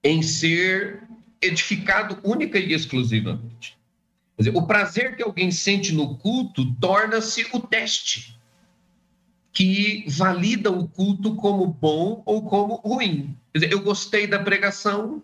em 0.05 0.20
ser 0.22 1.02
edificado 1.40 2.20
única 2.22 2.59
e 2.59 2.74
exclusivamente. 2.74 3.78
Dizer, 4.38 4.55
o 4.55 4.66
prazer 4.66 5.16
que 5.16 5.22
alguém 5.22 5.50
sente 5.50 5.94
no 5.94 6.18
culto 6.18 6.74
torna-se 6.74 7.48
o 7.52 7.61
teste 7.61 8.38
que 9.52 10.05
valida 10.09 10.70
o 10.70 10.87
culto 10.87 11.35
como 11.35 11.66
bom 11.66 12.22
ou 12.24 12.42
como 12.42 12.74
ruim. 12.76 13.37
Dizer, 13.55 13.72
eu 13.72 13.81
gostei 13.81 14.26
da 14.26 14.38
pregação, 14.38 15.22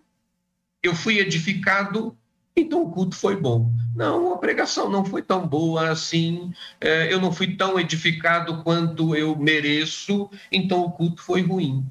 eu 0.82 0.94
fui 0.94 1.18
edificado, 1.18 2.16
então 2.60 2.82
o 2.82 2.90
culto 2.90 3.16
foi 3.16 3.36
bom. 3.36 3.72
Não, 3.94 4.34
a 4.34 4.38
pregação 4.38 4.88
não 4.88 5.04
foi 5.04 5.22
tão 5.22 5.46
boa 5.46 5.90
assim, 5.90 6.52
é, 6.80 7.12
eu 7.12 7.20
não 7.20 7.32
fui 7.32 7.56
tão 7.56 7.78
edificado 7.78 8.62
quanto 8.62 9.14
eu 9.14 9.36
mereço, 9.36 10.30
então 10.50 10.84
o 10.84 10.92
culto 10.92 11.22
foi 11.22 11.42
ruim. 11.42 11.84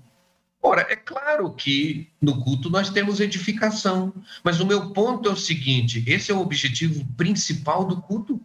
Ora, 0.61 0.85
é 0.89 0.95
claro 0.95 1.53
que 1.53 2.09
no 2.21 2.43
culto 2.43 2.69
nós 2.69 2.89
temos 2.89 3.19
edificação, 3.19 4.13
mas 4.43 4.59
o 4.59 4.65
meu 4.65 4.91
ponto 4.91 5.29
é 5.29 5.31
o 5.31 5.37
seguinte: 5.37 6.03
esse 6.07 6.31
é 6.31 6.35
o 6.35 6.41
objetivo 6.41 7.05
principal 7.15 7.85
do 7.85 8.01
culto. 8.01 8.41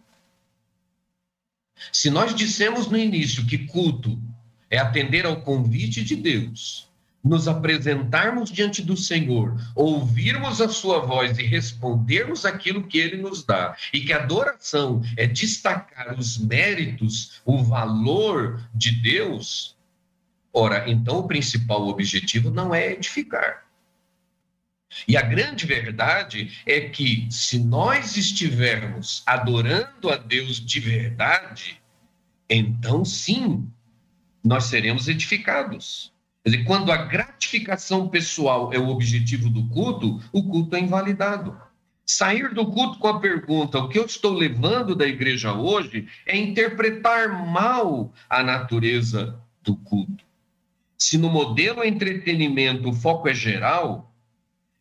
Se 1.91 2.09
nós 2.09 2.33
dissemos 2.33 2.87
no 2.87 2.97
início 2.97 3.45
que 3.45 3.57
culto 3.57 4.21
é 4.69 4.77
atender 4.77 5.25
ao 5.25 5.41
convite 5.41 6.03
de 6.03 6.15
Deus, 6.15 6.87
nos 7.23 7.47
apresentarmos 7.47 8.51
diante 8.51 8.81
do 8.81 8.97
Senhor, 8.97 9.55
ouvirmos 9.73 10.59
a 10.59 10.67
sua 10.67 10.99
voz 10.99 11.37
e 11.37 11.43
respondermos 11.43 12.45
aquilo 12.45 12.83
que 12.83 12.97
ele 12.97 13.17
nos 13.17 13.45
dá, 13.45 13.77
e 13.93 14.01
que 14.01 14.11
a 14.11 14.17
adoração 14.17 15.01
é 15.15 15.25
destacar 15.25 16.19
os 16.19 16.37
méritos, 16.37 17.41
o 17.45 17.63
valor 17.63 18.61
de 18.75 18.91
Deus, 19.01 19.77
ora, 20.51 20.89
então 20.89 21.19
o 21.19 21.27
principal 21.27 21.87
objetivo 21.87 22.51
não 22.51 22.75
é 22.75 22.91
edificar. 22.91 23.63
E 25.07 25.17
a 25.17 25.21
grande 25.21 25.65
verdade 25.65 26.61
é 26.67 26.81
que 26.81 27.27
se 27.31 27.57
nós 27.57 28.15
estivermos 28.15 29.23
adorando 29.25 30.09
a 30.11 30.17
Deus 30.17 30.63
de 30.63 30.79
verdade, 30.79 31.81
então 32.47 33.03
sim, 33.03 33.67
nós 34.43 34.65
seremos 34.65 35.07
edificados. 35.07 36.12
Dizer, 36.45 36.65
quando 36.65 36.91
a 36.91 36.97
gratificação 36.97 38.09
pessoal 38.09 38.73
é 38.73 38.77
o 38.77 38.89
objetivo 38.89 39.49
do 39.49 39.65
culto, 39.69 40.21
o 40.31 40.43
culto 40.43 40.75
é 40.75 40.79
invalidado. 40.79 41.57
Sair 42.05 42.53
do 42.53 42.69
culto 42.69 42.99
com 42.99 43.07
a 43.07 43.19
pergunta: 43.19 43.79
o 43.79 43.87
que 43.87 43.97
eu 43.97 44.05
estou 44.05 44.33
levando 44.33 44.93
da 44.93 45.07
igreja 45.07 45.53
hoje 45.53 46.07
é 46.25 46.35
interpretar 46.35 47.47
mal 47.47 48.13
a 48.29 48.43
natureza 48.43 49.39
do 49.61 49.77
culto. 49.77 50.25
Se 50.97 51.17
no 51.17 51.29
modelo 51.29 51.83
entretenimento 51.83 52.89
o 52.89 52.93
foco 52.93 53.29
é 53.29 53.33
geral, 53.33 54.13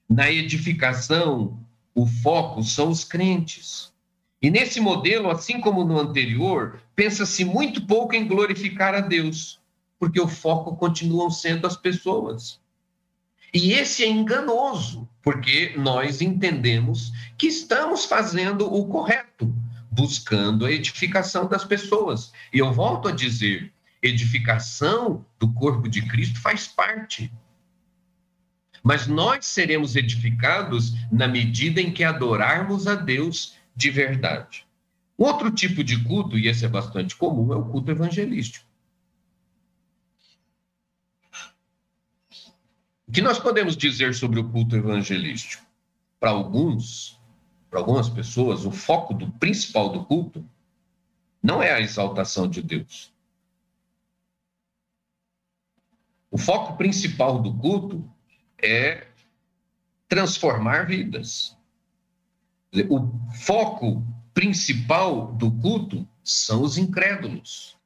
na 0.09 0.31
edificação 0.31 1.61
o 1.95 2.07
foco 2.07 2.65
são 2.65 2.89
os 2.89 3.05
crentes. 3.05 3.93
E 4.41 4.51
nesse 4.51 4.81
modelo, 4.81 5.31
assim 5.31 5.61
como 5.61 5.85
no 5.85 6.01
anterior, 6.01 6.81
pensa-se 6.97 7.45
muito 7.45 7.87
pouco 7.87 8.17
em 8.17 8.27
glorificar 8.27 8.95
a 8.95 9.01
Deus 9.01 9.62
porque 10.03 10.21
o 10.21 10.27
foco 10.27 10.75
continuam 10.75 11.31
sendo 11.31 11.65
as 11.65 11.77
pessoas. 11.77 12.61
E 13.55 13.73
esse 13.73 14.03
é 14.03 14.09
enganoso, 14.09 15.09
porque 15.23 15.75
nós 15.77 16.21
entendemos 16.21 17.13
que 17.39 17.47
estamos 17.47 18.05
fazendo 18.05 18.67
o 18.67 18.89
correto, 18.89 19.55
buscando 19.89 20.67
a 20.67 20.73
edificação 20.73 21.47
das 21.47 21.65
pessoas. 21.65 22.33
E 22.53 22.59
eu 22.59 22.73
volto 22.73 23.07
a 23.07 23.13
dizer, 23.13 23.73
edificação 24.03 25.25
do 25.39 25.53
corpo 25.53 25.89
de 25.89 26.03
Cristo 26.03 26.41
faz 26.41 26.67
parte. 26.67 27.33
Mas 28.83 29.07
nós 29.07 29.47
seremos 29.47 29.95
edificados 29.95 30.95
na 31.13 31.29
medida 31.29 31.81
em 31.81 31.93
que 31.93 32.03
adorarmos 32.03 32.89
a 32.89 32.97
Deus 32.97 33.55
de 33.77 33.89
verdade. 33.89 34.67
Outro 35.17 35.49
tipo 35.49 35.85
de 35.85 36.03
culto, 36.03 36.37
e 36.37 36.49
esse 36.49 36.65
é 36.65 36.69
bastante 36.69 37.15
comum, 37.15 37.53
é 37.53 37.57
o 37.57 37.67
culto 37.67 37.93
evangelístico. 37.93 38.72
O 43.13 43.15
que 43.15 43.21
nós 43.21 43.39
podemos 43.39 43.77
dizer 43.77 44.15
sobre 44.15 44.41
o 44.41 44.49
culto 44.49 44.75
evangelístico? 44.75 45.63
Para 46.19 46.31
alguns, 46.31 47.21
para 47.69 47.79
algumas 47.79 48.09
pessoas, 48.09 48.65
o 48.65 48.71
foco 48.71 49.13
do 49.13 49.31
principal 49.33 49.91
do 49.91 50.03
culto 50.07 50.43
não 51.43 51.63
é 51.63 51.71
a 51.73 51.81
exaltação 51.83 52.49
de 52.49 52.63
Deus. 52.63 53.13
O 56.31 56.39
foco 56.39 56.79
principal 56.79 57.39
do 57.43 57.53
culto 57.53 58.03
é 58.57 59.07
transformar 60.09 60.87
vidas. 60.87 61.55
O 62.89 63.31
foco 63.35 64.03
principal 64.33 65.35
do 65.35 65.53
culto 65.53 66.09
são 66.25 66.63
os 66.63 66.79
incrédulos. 66.79 67.77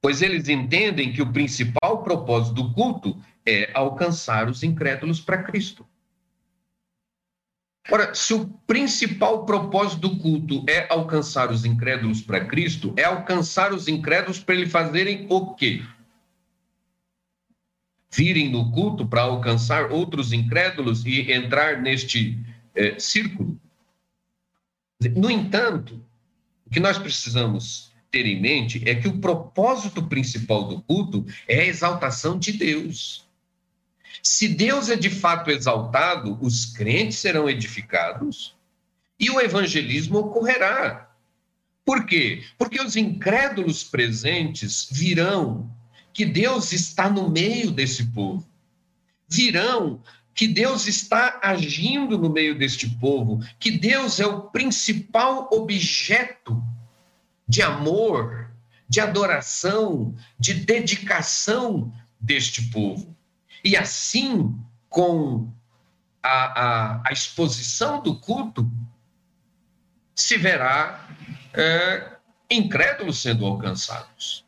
Pois 0.00 0.20
eles 0.20 0.48
entendem 0.48 1.12
que 1.12 1.22
o 1.22 1.32
principal 1.32 2.02
propósito 2.02 2.54
do 2.54 2.74
culto 2.74 3.22
é 3.46 3.70
alcançar 3.74 4.48
os 4.48 4.62
incrédulos 4.62 5.20
para 5.20 5.42
Cristo. 5.42 5.86
Ora, 7.90 8.14
se 8.14 8.32
o 8.32 8.46
principal 8.66 9.44
propósito 9.44 10.08
do 10.08 10.18
culto 10.18 10.64
é 10.68 10.86
alcançar 10.88 11.50
os 11.50 11.64
incrédulos 11.64 12.22
para 12.22 12.44
Cristo, 12.44 12.94
é 12.96 13.04
alcançar 13.04 13.72
os 13.72 13.88
incrédulos 13.88 14.38
para 14.38 14.54
eles 14.54 14.70
fazerem 14.70 15.26
o 15.28 15.54
quê? 15.54 15.82
Virem 18.14 18.50
no 18.50 18.70
culto 18.70 19.06
para 19.06 19.22
alcançar 19.22 19.90
outros 19.90 20.32
incrédulos 20.32 21.04
e 21.04 21.32
entrar 21.32 21.82
neste 21.82 22.38
é, 22.74 22.98
círculo. 22.98 23.60
No 25.16 25.30
entanto, 25.30 26.00
o 26.64 26.70
que 26.70 26.78
nós 26.78 26.98
precisamos 26.98 27.92
ter 28.12 28.26
em 28.26 28.40
mente 28.40 28.82
é 28.88 28.94
que 28.94 29.08
o 29.08 29.18
propósito 29.18 30.06
principal 30.06 30.68
do 30.68 30.82
culto 30.82 31.26
é 31.48 31.60
a 31.60 31.66
exaltação 31.66 32.38
de 32.38 32.52
Deus. 32.52 33.26
Se 34.20 34.48
Deus 34.48 34.88
é 34.88 34.96
de 34.96 35.08
fato 35.08 35.50
exaltado, 35.50 36.36
os 36.40 36.66
crentes 36.66 37.18
serão 37.18 37.48
edificados 37.48 38.56
e 39.18 39.30
o 39.30 39.40
evangelismo 39.40 40.18
ocorrerá. 40.18 41.08
Por 41.84 42.06
quê? 42.06 42.44
Porque 42.58 42.80
os 42.80 42.96
incrédulos 42.96 43.84
presentes 43.84 44.88
virão 44.90 45.70
que 46.12 46.24
Deus 46.24 46.72
está 46.72 47.08
no 47.08 47.30
meio 47.30 47.70
desse 47.70 48.04
povo. 48.06 48.46
virão 49.28 50.02
que 50.34 50.48
Deus 50.48 50.86
está 50.86 51.40
agindo 51.42 52.18
no 52.18 52.30
meio 52.30 52.56
deste 52.58 52.88
povo, 52.88 53.40
que 53.58 53.70
Deus 53.70 54.18
é 54.18 54.26
o 54.26 54.42
principal 54.42 55.48
objeto 55.52 56.62
de 57.46 57.62
amor, 57.62 58.50
de 58.88 59.00
adoração, 59.00 60.14
de 60.38 60.54
dedicação 60.54 61.92
deste 62.20 62.62
povo. 62.70 63.16
E 63.64 63.76
assim, 63.76 64.58
com 64.88 65.52
a, 66.22 66.30
a, 66.30 67.08
a 67.08 67.12
exposição 67.12 68.02
do 68.02 68.18
culto, 68.18 68.70
se 70.14 70.36
verá 70.36 71.08
é, 71.54 72.16
incrédulos 72.50 73.20
sendo 73.20 73.46
alcançados. 73.46 74.44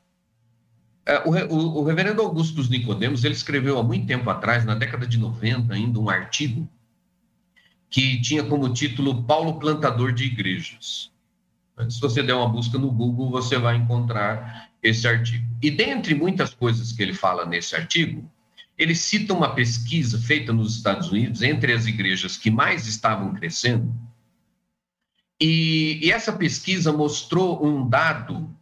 É, 1.07 1.18
o, 1.18 1.31
o, 1.31 1.79
o, 1.81 1.85
reverendo 1.85 2.22
Augusto 2.22 2.55
dos 2.55 2.68
Nicodemos, 2.68 3.24
ele 3.24 3.35
escreveu 3.35 3.79
há 3.79 3.83
muito 3.83 4.07
tempo 4.07 4.29
atrás, 4.31 4.64
na 4.64 4.74
década 4.74 5.07
de 5.07 5.18
90 5.18 5.74
ainda, 5.74 5.98
um 5.98 6.09
artigo 6.09 6.68
que 7.90 8.20
tinha 8.20 8.42
como 8.42 8.72
título 8.72 9.22
Paulo 9.22 9.59
Plantador 9.59 10.12
de 10.12 10.24
Igrejas. 10.24 11.12
Se 11.88 12.00
você 12.00 12.22
der 12.22 12.35
uma 12.35 12.48
busca 12.48 12.79
no 12.79 12.90
Google, 12.90 13.31
você 13.31 13.59
vai 13.59 13.77
encontrar 13.77 14.70
esse 14.83 15.07
artigo. 15.07 15.46
E 15.62 15.70
dentre 15.70 16.14
muitas 16.14 16.55
coisas 16.55 16.92
que 16.92 17.03
ele 17.03 17.12
fala 17.12 17.44
nesse 17.44 17.77
artigo, 17.77 18.29
ele 18.76 18.94
cita 18.94 19.32
uma 19.32 19.54
pesquisa 19.54 20.18
feita 20.18 20.52
nos 20.52 20.76
Estados 20.76 21.10
Unidos 21.10 21.42
entre 21.42 21.72
as 21.72 21.87
igrejas 21.87 22.37
que 22.37 22.50
mais 22.50 22.87
estavam 22.87 23.32
crescendo, 23.34 23.94
e, 25.40 25.98
e 26.02 26.12
essa 26.12 26.32
pesquisa 26.32 26.92
mostrou 26.92 27.64
um 27.66 27.88
dado 27.88 28.54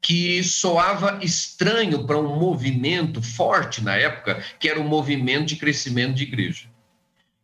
que 0.00 0.42
soava 0.44 1.18
estranho 1.22 2.06
para 2.06 2.18
um 2.18 2.38
movimento 2.38 3.20
forte 3.22 3.82
na 3.82 3.96
época, 3.96 4.42
que 4.60 4.68
era 4.68 4.78
o 4.78 4.84
movimento 4.84 5.46
de 5.46 5.56
crescimento 5.56 6.14
de 6.14 6.22
igreja. 6.22 6.68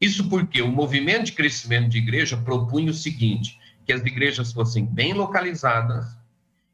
Isso 0.00 0.28
porque 0.28 0.60
o 0.62 0.70
movimento 0.70 1.26
de 1.26 1.32
crescimento 1.32 1.88
de 1.88 1.98
igreja 1.98 2.36
propunha 2.36 2.90
o 2.90 2.94
seguinte: 2.94 3.58
que 3.84 3.92
as 3.92 4.02
igrejas 4.02 4.52
fossem 4.52 4.84
bem 4.84 5.12
localizadas 5.12 6.06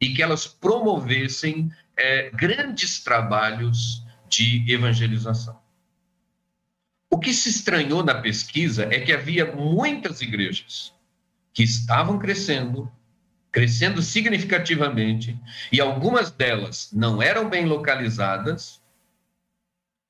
e 0.01 0.11
que 0.11 0.23
elas 0.23 0.47
promovessem 0.47 1.71
é, 1.97 2.31
grandes 2.31 3.03
trabalhos 3.03 4.05
de 4.29 4.65
evangelização. 4.71 5.59
O 7.11 7.19
que 7.19 7.33
se 7.33 7.49
estranhou 7.49 8.05
na 8.05 8.15
pesquisa 8.15 8.85
é 8.91 9.01
que 9.01 9.13
havia 9.13 9.51
muitas 9.55 10.21
igrejas 10.21 10.93
que 11.53 11.63
estavam 11.63 12.19
crescendo, 12.19 12.91
crescendo 13.51 14.03
significativamente, 14.03 15.39
e 15.73 15.81
algumas 15.81 16.31
delas 16.31 16.91
não 16.93 17.23
eram 17.23 17.49
bem 17.49 17.65
localizadas, 17.65 18.81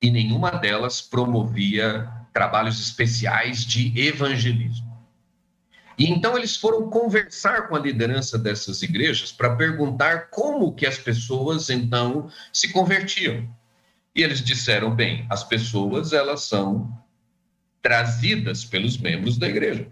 e 0.01 0.11
nenhuma 0.11 0.51
delas 0.51 1.01
promovia 1.01 2.07
trabalhos 2.33 2.79
especiais 2.79 3.65
de 3.65 3.97
evangelismo. 3.99 4.89
E 5.97 6.09
então 6.09 6.37
eles 6.37 6.55
foram 6.55 6.89
conversar 6.89 7.67
com 7.67 7.75
a 7.75 7.79
liderança 7.79 8.37
dessas 8.37 8.81
igrejas 8.81 9.33
para 9.33 9.55
perguntar 9.55 10.29
como 10.29 10.73
que 10.73 10.85
as 10.85 10.97
pessoas 10.97 11.69
então 11.69 12.31
se 12.53 12.71
convertiam. 12.71 13.53
E 14.15 14.23
eles 14.23 14.41
disseram, 14.41 14.93
bem, 14.93 15.25
as 15.29 15.43
pessoas 15.43 16.13
elas 16.13 16.43
são 16.43 16.91
trazidas 17.81 18.65
pelos 18.65 18.97
membros 18.97 19.37
da 19.37 19.47
igreja 19.47 19.91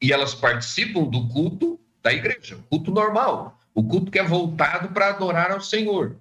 e 0.00 0.12
elas 0.12 0.34
participam 0.34 1.04
do 1.04 1.28
culto 1.28 1.78
da 2.02 2.12
igreja, 2.12 2.58
culto 2.68 2.90
normal, 2.90 3.58
o 3.74 3.82
culto 3.82 4.10
que 4.10 4.18
é 4.18 4.22
voltado 4.22 4.88
para 4.88 5.08
adorar 5.08 5.50
ao 5.50 5.60
Senhor. 5.60 6.16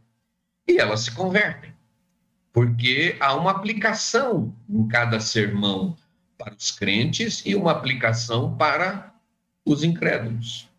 E 0.67 0.77
elas 0.77 1.01
se 1.01 1.11
convertem, 1.11 1.73
porque 2.51 3.17
há 3.19 3.35
uma 3.35 3.51
aplicação 3.51 4.55
em 4.69 4.87
cada 4.87 5.19
sermão 5.19 5.97
para 6.37 6.55
os 6.55 6.71
crentes 6.71 7.43
e 7.45 7.55
uma 7.55 7.71
aplicação 7.71 8.55
para 8.55 9.13
os 9.65 9.83
incrédulos 9.83 10.69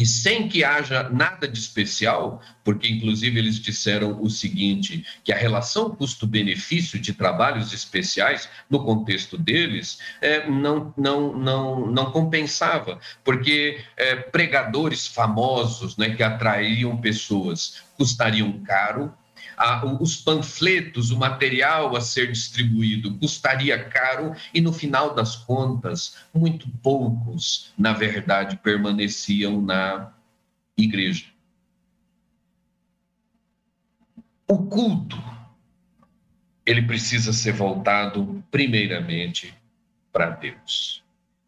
e 0.00 0.06
sem 0.06 0.48
que 0.48 0.64
haja 0.64 1.10
nada 1.10 1.46
de 1.46 1.58
especial, 1.58 2.40
porque 2.64 2.88
inclusive 2.88 3.38
eles 3.38 3.56
disseram 3.56 4.18
o 4.22 4.30
seguinte, 4.30 5.04
que 5.22 5.30
a 5.30 5.36
relação 5.36 5.90
custo-benefício 5.90 6.98
de 6.98 7.12
trabalhos 7.12 7.74
especiais, 7.74 8.48
no 8.70 8.82
contexto 8.82 9.36
deles, 9.36 9.98
é, 10.22 10.48
não, 10.48 10.94
não, 10.96 11.36
não, 11.36 11.86
não 11.86 12.10
compensava, 12.12 12.98
porque 13.22 13.84
é, 13.94 14.16
pregadores 14.16 15.06
famosos 15.06 15.98
né, 15.98 16.08
que 16.16 16.22
atraíam 16.22 16.96
pessoas 16.96 17.82
custariam 17.98 18.52
caro, 18.60 19.12
os 20.00 20.16
panfletos, 20.16 21.10
o 21.10 21.18
material 21.18 21.94
a 21.94 22.00
ser 22.00 22.32
distribuído 22.32 23.16
custaria 23.18 23.82
caro 23.84 24.34
e, 24.54 24.60
no 24.60 24.72
final 24.72 25.14
das 25.14 25.36
contas, 25.36 26.16
muito 26.32 26.68
poucos, 26.82 27.72
na 27.76 27.92
verdade, 27.92 28.56
permaneciam 28.56 29.60
na 29.60 30.12
igreja. 30.76 31.26
O 34.48 34.66
culto, 34.66 35.22
ele 36.64 36.82
precisa 36.82 37.32
ser 37.32 37.52
voltado 37.52 38.42
primeiramente 38.50 39.54
para 40.10 40.30
Deus. 40.30 41.04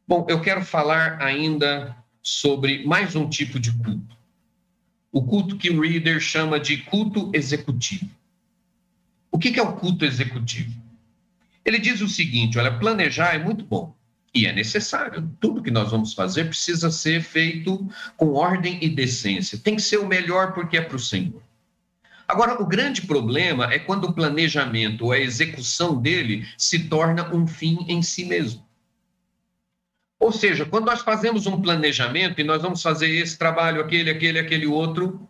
Bom, 0.06 0.26
eu 0.28 0.40
quero 0.40 0.62
falar 0.64 1.20
ainda 1.22 1.96
sobre 2.22 2.84
mais 2.84 3.16
um 3.16 3.28
tipo 3.28 3.58
de 3.58 3.72
culto 3.78 4.21
o 5.12 5.22
culto 5.22 5.58
que 5.58 5.70
o 5.70 5.80
Reader 5.80 6.18
chama 6.18 6.58
de 6.58 6.78
culto 6.78 7.30
executivo. 7.34 8.10
O 9.30 9.38
que 9.38 9.58
é 9.58 9.62
o 9.62 9.74
culto 9.74 10.04
executivo? 10.04 10.72
Ele 11.64 11.78
diz 11.78 12.00
o 12.00 12.08
seguinte: 12.08 12.58
olha, 12.58 12.78
planejar 12.78 13.34
é 13.34 13.38
muito 13.38 13.64
bom 13.64 13.94
e 14.34 14.46
é 14.46 14.52
necessário. 14.52 15.30
Tudo 15.38 15.62
que 15.62 15.70
nós 15.70 15.90
vamos 15.90 16.14
fazer 16.14 16.46
precisa 16.46 16.90
ser 16.90 17.22
feito 17.22 17.86
com 18.16 18.32
ordem 18.32 18.78
e 18.80 18.88
decência. 18.88 19.58
Tem 19.58 19.76
que 19.76 19.82
ser 19.82 19.98
o 19.98 20.08
melhor 20.08 20.52
porque 20.54 20.78
é 20.78 20.80
para 20.80 20.96
o 20.96 21.00
Senhor. 21.00 21.42
Agora, 22.26 22.62
o 22.62 22.66
grande 22.66 23.02
problema 23.02 23.70
é 23.70 23.78
quando 23.78 24.04
o 24.04 24.12
planejamento 24.14 25.04
ou 25.04 25.12
a 25.12 25.18
execução 25.18 26.00
dele 26.00 26.48
se 26.56 26.88
torna 26.88 27.34
um 27.34 27.46
fim 27.46 27.84
em 27.86 28.00
si 28.00 28.24
mesmo. 28.24 28.64
Ou 30.22 30.30
seja, 30.30 30.64
quando 30.64 30.86
nós 30.86 31.00
fazemos 31.00 31.48
um 31.48 31.60
planejamento 31.60 32.40
e 32.40 32.44
nós 32.44 32.62
vamos 32.62 32.80
fazer 32.80 33.08
esse 33.08 33.36
trabalho, 33.36 33.80
aquele, 33.80 34.08
aquele, 34.08 34.38
aquele 34.38 34.68
outro, 34.68 35.28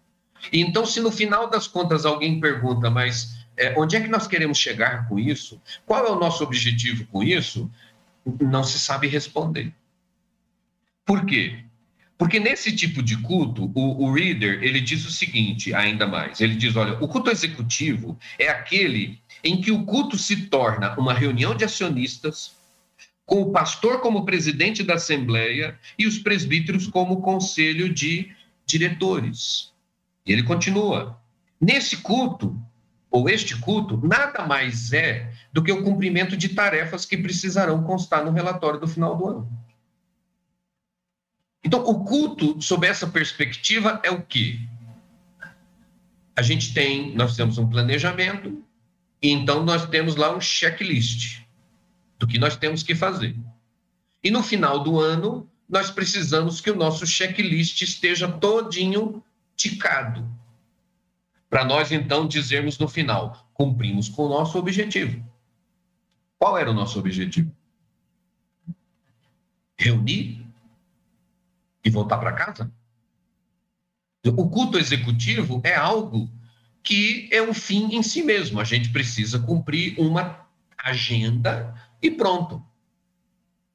então 0.53 0.85
se 0.85 1.01
no 1.01 1.11
final 1.11 1.49
das 1.49 1.67
contas 1.67 2.05
alguém 2.05 2.39
pergunta, 2.39 2.91
mas 2.91 3.43
é, 3.57 3.73
onde 3.79 3.97
é 3.97 4.03
que 4.03 4.09
nós 4.09 4.27
queremos 4.27 4.59
chegar 4.59 5.09
com 5.09 5.19
isso? 5.19 5.59
Qual 5.87 6.05
é 6.07 6.11
o 6.11 6.19
nosso 6.19 6.45
objetivo 6.45 7.07
com 7.07 7.23
isso? 7.23 7.71
Não 8.39 8.63
se 8.63 8.79
sabe 8.79 9.09
responder. 9.09 9.73
Por 11.07 11.25
quê? 11.25 11.65
Porque 12.19 12.39
nesse 12.39 12.77
tipo 12.77 13.03
de 13.03 13.17
culto, 13.17 13.73
o, 13.75 14.05
o 14.05 14.13
reader 14.13 14.63
ele 14.63 14.79
diz 14.79 15.07
o 15.07 15.11
seguinte, 15.11 15.73
ainda 15.73 16.07
mais, 16.07 16.39
ele 16.39 16.55
diz, 16.55 16.77
olha, 16.77 17.03
o 17.03 17.09
culto 17.09 17.31
executivo 17.31 18.19
é 18.39 18.51
aquele 18.51 19.23
em 19.43 19.59
que 19.59 19.73
o 19.73 19.87
culto 19.87 20.19
se 20.19 20.49
torna 20.49 20.95
uma 20.99 21.15
reunião 21.15 21.55
de 21.55 21.65
acionistas 21.65 22.61
com 23.33 23.41
o 23.41 23.51
pastor 23.51 24.03
como 24.03 24.27
presidente 24.27 24.83
da 24.83 24.97
Assembleia 24.97 25.79
e 25.99 26.07
os 26.07 26.19
presbíteros 26.19 26.87
como 26.87 27.23
conselho 27.23 27.89
de 27.89 28.31
diretores. 28.67 29.73
E 30.27 30.33
ele 30.35 30.43
continua: 30.43 31.19
nesse 31.59 31.97
culto, 31.97 32.55
ou 33.11 33.31
este 33.31 33.57
culto, 33.57 33.99
nada 34.07 34.47
mais 34.47 34.93
é 34.93 35.33
do 35.51 35.63
que 35.63 35.73
o 35.73 35.83
cumprimento 35.83 36.37
de 36.37 36.51
tarefas 36.51 37.07
que 37.07 37.17
precisarão 37.17 37.83
constar 37.85 38.23
no 38.23 38.33
relatório 38.33 38.79
do 38.79 38.87
final 38.87 39.17
do 39.17 39.27
ano. 39.27 39.65
Então, 41.65 41.83
o 41.85 42.05
culto, 42.05 42.61
sob 42.61 42.87
essa 42.87 43.07
perspectiva, 43.07 43.99
é 44.03 44.11
o 44.11 44.21
quê? 44.21 44.61
A 46.37 46.43
gente 46.43 46.75
tem, 46.75 47.15
nós 47.15 47.35
temos 47.35 47.57
um 47.57 47.67
planejamento, 47.67 48.63
e 49.23 49.31
então 49.31 49.65
nós 49.65 49.87
temos 49.87 50.17
lá 50.17 50.37
um 50.37 50.41
checklist 50.41 51.42
do 52.23 52.27
que 52.29 52.39
nós 52.39 52.55
temos 52.55 52.85
que 52.85 52.95
fazer. 52.95 53.37
E 54.23 54.31
no 54.31 54.45
final 54.45 54.85
do 54.85 55.01
ano, 55.01 55.51
nós 55.69 55.91
precisamos 55.91 56.61
que 56.61 56.71
o 56.71 56.77
nosso 56.77 57.05
checklist 57.05 57.83
esteja 57.83 58.31
todinho 58.31 59.21
ticado. 59.57 60.25
Para 61.51 61.65
nós, 61.65 61.91
então, 61.91 62.29
dizermos 62.29 62.79
no 62.79 62.87
final, 62.87 63.51
cumprimos 63.53 64.09
com 64.09 64.27
o 64.27 64.29
nosso 64.29 64.57
objetivo. 64.57 65.21
Qual 66.39 66.57
era 66.57 66.71
o 66.71 66.75
nosso 66.75 66.97
objetivo? 67.01 67.53
Reunir 69.77 70.47
e 71.85 71.91
voltar 71.91 72.19
para 72.19 72.35
casa? 72.35 72.73
O 74.25 74.49
culto 74.49 74.79
executivo 74.79 75.61
é 75.65 75.75
algo 75.75 76.31
que 76.85 77.29
é 77.33 77.43
um 77.43 77.53
fim 77.53 77.97
em 77.97 78.03
si 78.05 78.23
mesmo. 78.23 78.61
A 78.61 78.65
gente 78.65 78.91
precisa 78.91 79.41
cumprir 79.41 79.99
uma 79.99 80.47
agenda 80.79 81.75
e 82.03 82.11
pronto. 82.11 82.63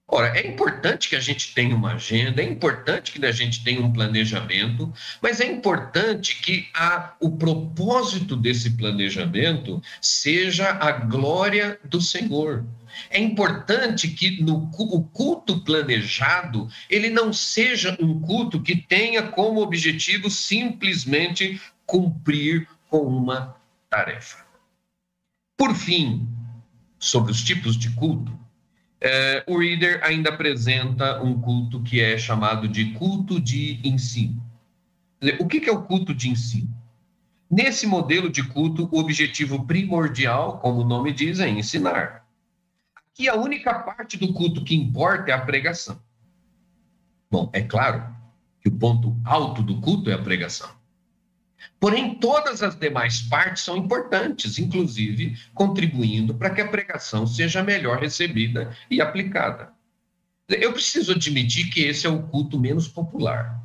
Ora, 0.10 0.38
é 0.40 0.48
importante 0.48 1.10
que 1.10 1.18
a 1.18 1.20
gente 1.20 1.54
tenha 1.54 1.76
uma 1.76 1.96
agenda, 1.96 2.42
é 2.42 2.46
importante 2.46 3.12
que 3.12 3.26
a 3.26 3.32
gente 3.32 3.62
tenha 3.62 3.82
um 3.82 3.92
planejamento, 3.92 4.94
mas 5.22 5.42
é 5.42 5.46
importante 5.46 6.42
que 6.42 6.66
a, 6.74 7.14
o 7.20 7.32
propósito 7.32 8.38
desse 8.38 8.70
planejamento 8.78 9.82
seja 10.02 10.70
a 10.70 10.92
glória 10.94 11.78
do 11.84 12.00
Senhor. 12.00 12.66
É 13.10 13.20
importante 13.20 14.08
que 14.08 14.42
no, 14.42 14.72
o 14.80 15.04
culto 15.04 15.60
planejado 15.60 16.70
ele 16.90 17.10
não 17.10 17.34
seja 17.34 17.98
um 18.00 18.22
culto 18.22 18.62
que 18.62 18.78
tenha 18.78 19.24
como 19.24 19.62
objetivo 19.62 20.30
simplesmente 20.30 21.62
cumprir 21.86 22.66
com 22.90 23.00
uma 23.00 23.58
tarefa. 23.90 24.46
Por 25.58 25.76
fim, 25.76 26.37
sobre 27.00 27.32
os 27.32 27.44
tipos 27.44 27.78
de 27.78 27.92
culto, 27.92 28.38
é, 29.00 29.44
o 29.48 29.60
Reader 29.60 30.04
ainda 30.04 30.30
apresenta 30.30 31.22
um 31.22 31.40
culto 31.40 31.82
que 31.84 32.02
é 32.02 32.18
chamado 32.18 32.68
de 32.68 32.94
culto 32.94 33.40
de 33.40 33.80
ensino. 33.84 34.44
O 35.40 35.48
que 35.48 35.70
é 35.70 35.72
o 35.72 35.84
culto 35.84 36.14
de 36.14 36.30
ensino? 36.30 36.74
Nesse 37.50 37.88
modelo 37.88 38.30
de 38.30 38.44
culto, 38.44 38.90
o 38.92 39.00
objetivo 39.00 39.66
primordial, 39.66 40.60
como 40.60 40.82
o 40.82 40.88
nome 40.88 41.14
diz, 41.14 41.40
é 41.40 41.48
ensinar. 41.48 42.26
Aqui 42.96 43.30
a 43.30 43.36
única 43.36 43.74
parte 43.74 44.18
do 44.18 44.34
culto 44.34 44.64
que 44.64 44.76
importa 44.76 45.32
é 45.32 45.34
a 45.34 45.42
pregação. 45.42 46.02
Bom, 47.32 47.50
é 47.54 47.62
claro 47.62 48.16
que 48.62 48.68
o 48.68 48.72
ponto 48.72 49.16
alto 49.24 49.62
do 49.62 49.80
culto 49.80 50.10
é 50.10 50.14
a 50.14 50.22
pregação. 50.22 50.70
Porém, 51.80 52.16
todas 52.16 52.64
as 52.64 52.76
demais 52.76 53.22
partes 53.22 53.64
são 53.64 53.78
importantes, 53.78 54.58
inclusive 54.58 55.38
contribuindo 55.54 56.34
para 56.34 56.50
que 56.50 56.62
a 56.62 56.68
pregação 56.68 57.28
seja 57.28 57.64
melhor 57.64 58.00
recebida 58.00 58.76
e 58.90 59.00
aplicada. 59.00 59.72
Eu 60.50 60.72
preciso 60.72 61.12
admitir 61.12 61.70
que 61.70 61.82
esse 61.82 62.08
é 62.08 62.10
o 62.10 62.24
culto 62.24 62.60
menos 62.60 62.88
popular. 62.88 63.62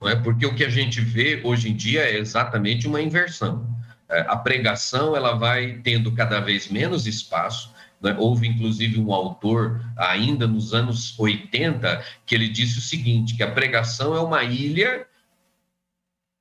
Não 0.00 0.08
é? 0.08 0.16
Porque 0.16 0.44
o 0.44 0.54
que 0.54 0.64
a 0.64 0.68
gente 0.68 1.00
vê 1.00 1.40
hoje 1.44 1.70
em 1.70 1.76
dia 1.76 2.02
é 2.02 2.18
exatamente 2.18 2.86
uma 2.86 3.00
inversão. 3.00 3.66
É, 4.08 4.20
a 4.28 4.36
pregação 4.36 5.14
ela 5.14 5.34
vai 5.34 5.80
tendo 5.82 6.12
cada 6.12 6.40
vez 6.40 6.68
menos 6.68 7.06
espaço. 7.06 7.72
Né? 8.00 8.14
Houve, 8.18 8.46
inclusive, 8.46 9.00
um 9.00 9.12
autor, 9.12 9.80
ainda 9.96 10.46
nos 10.46 10.72
anos 10.72 11.18
80, 11.18 12.02
que 12.24 12.34
ele 12.34 12.48
disse 12.48 12.78
o 12.78 12.82
seguinte: 12.82 13.36
que 13.36 13.42
a 13.42 13.50
pregação 13.50 14.14
é 14.16 14.20
uma 14.20 14.42
ilha 14.44 15.06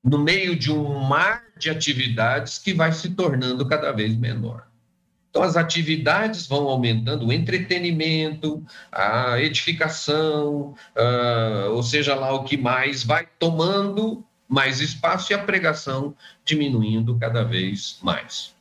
no 0.04 0.18
meio 0.20 0.56
de 0.56 0.72
um 0.72 1.00
mar 1.00 1.44
de 1.58 1.70
atividades 1.70 2.58
que 2.58 2.74
vai 2.74 2.92
se 2.92 3.12
tornando 3.12 3.68
cada 3.68 3.92
vez 3.92 4.16
menor. 4.16 4.68
Então, 5.30 5.44
as 5.44 5.56
atividades 5.56 6.48
vão 6.48 6.68
aumentando, 6.68 7.28
o 7.28 7.34
entretenimento, 7.34 8.66
a 8.92 9.40
edificação, 9.40 10.76
uh, 10.96 11.72
ou 11.72 11.84
seja 11.84 12.16
lá 12.16 12.34
o 12.34 12.44
que 12.44 12.58
mais, 12.58 13.04
vai 13.04 13.28
tomando 13.38 14.26
mais 14.48 14.80
espaço 14.80 15.32
e 15.32 15.36
a 15.36 15.44
pregação 15.44 16.16
diminuindo 16.46 17.18
cada 17.20 17.44
vez 17.44 18.00
mais. 18.02 18.56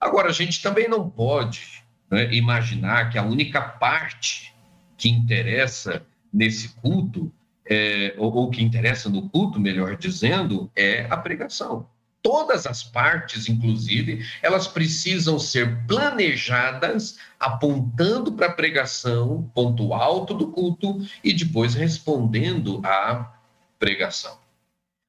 Agora, 0.00 0.28
a 0.28 0.32
gente 0.32 0.60
também 0.60 0.88
não 0.88 1.08
pode 1.08 1.84
né, 2.10 2.32
imaginar 2.34 3.10
que 3.10 3.16
a 3.18 3.22
única 3.22 3.60
parte 3.60 4.52
que 4.96 5.08
interessa 5.08 6.02
nesse 6.32 6.70
culto 6.80 7.32
é, 7.70 8.14
ou, 8.18 8.34
ou 8.34 8.50
que 8.50 8.62
interessa 8.62 9.08
no 9.08 9.28
culto, 9.28 9.60
melhor 9.60 9.96
dizendo, 9.96 10.68
é 10.74 11.06
a 11.08 11.16
pregação. 11.16 11.86
Todas 12.20 12.66
as 12.66 12.82
partes, 12.82 13.48
inclusive, 13.48 14.26
elas 14.42 14.66
precisam 14.66 15.38
ser 15.38 15.86
planejadas 15.86 17.18
apontando 17.38 18.32
para 18.32 18.48
a 18.48 18.52
pregação, 18.52 19.50
ponto 19.54 19.94
alto 19.94 20.34
do 20.34 20.48
culto, 20.48 20.98
e 21.24 21.32
depois 21.32 21.72
respondendo 21.72 22.82
à 22.84 23.32
pregação. 23.78 24.36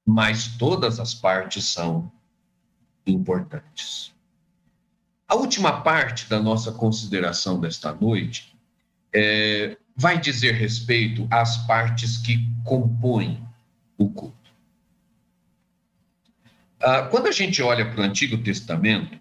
Mas 0.05 0.55
todas 0.57 0.99
as 0.99 1.13
partes 1.13 1.65
são 1.65 2.09
importantes. 3.05 4.13
A 5.27 5.35
última 5.35 5.81
parte 5.81 6.29
da 6.29 6.39
nossa 6.39 6.71
consideração 6.71 7.59
desta 7.59 7.91
noite 7.93 8.55
é, 9.13 9.77
vai 9.95 10.19
dizer 10.19 10.53
respeito 10.53 11.27
às 11.29 11.57
partes 11.65 12.17
que 12.17 12.37
compõem 12.63 13.45
o 13.97 14.09
culto. 14.09 14.51
Ah, 16.79 17.03
quando 17.03 17.27
a 17.27 17.31
gente 17.31 17.61
olha 17.61 17.89
para 17.89 18.01
o 18.01 18.03
Antigo 18.03 18.37
Testamento, 18.37 19.19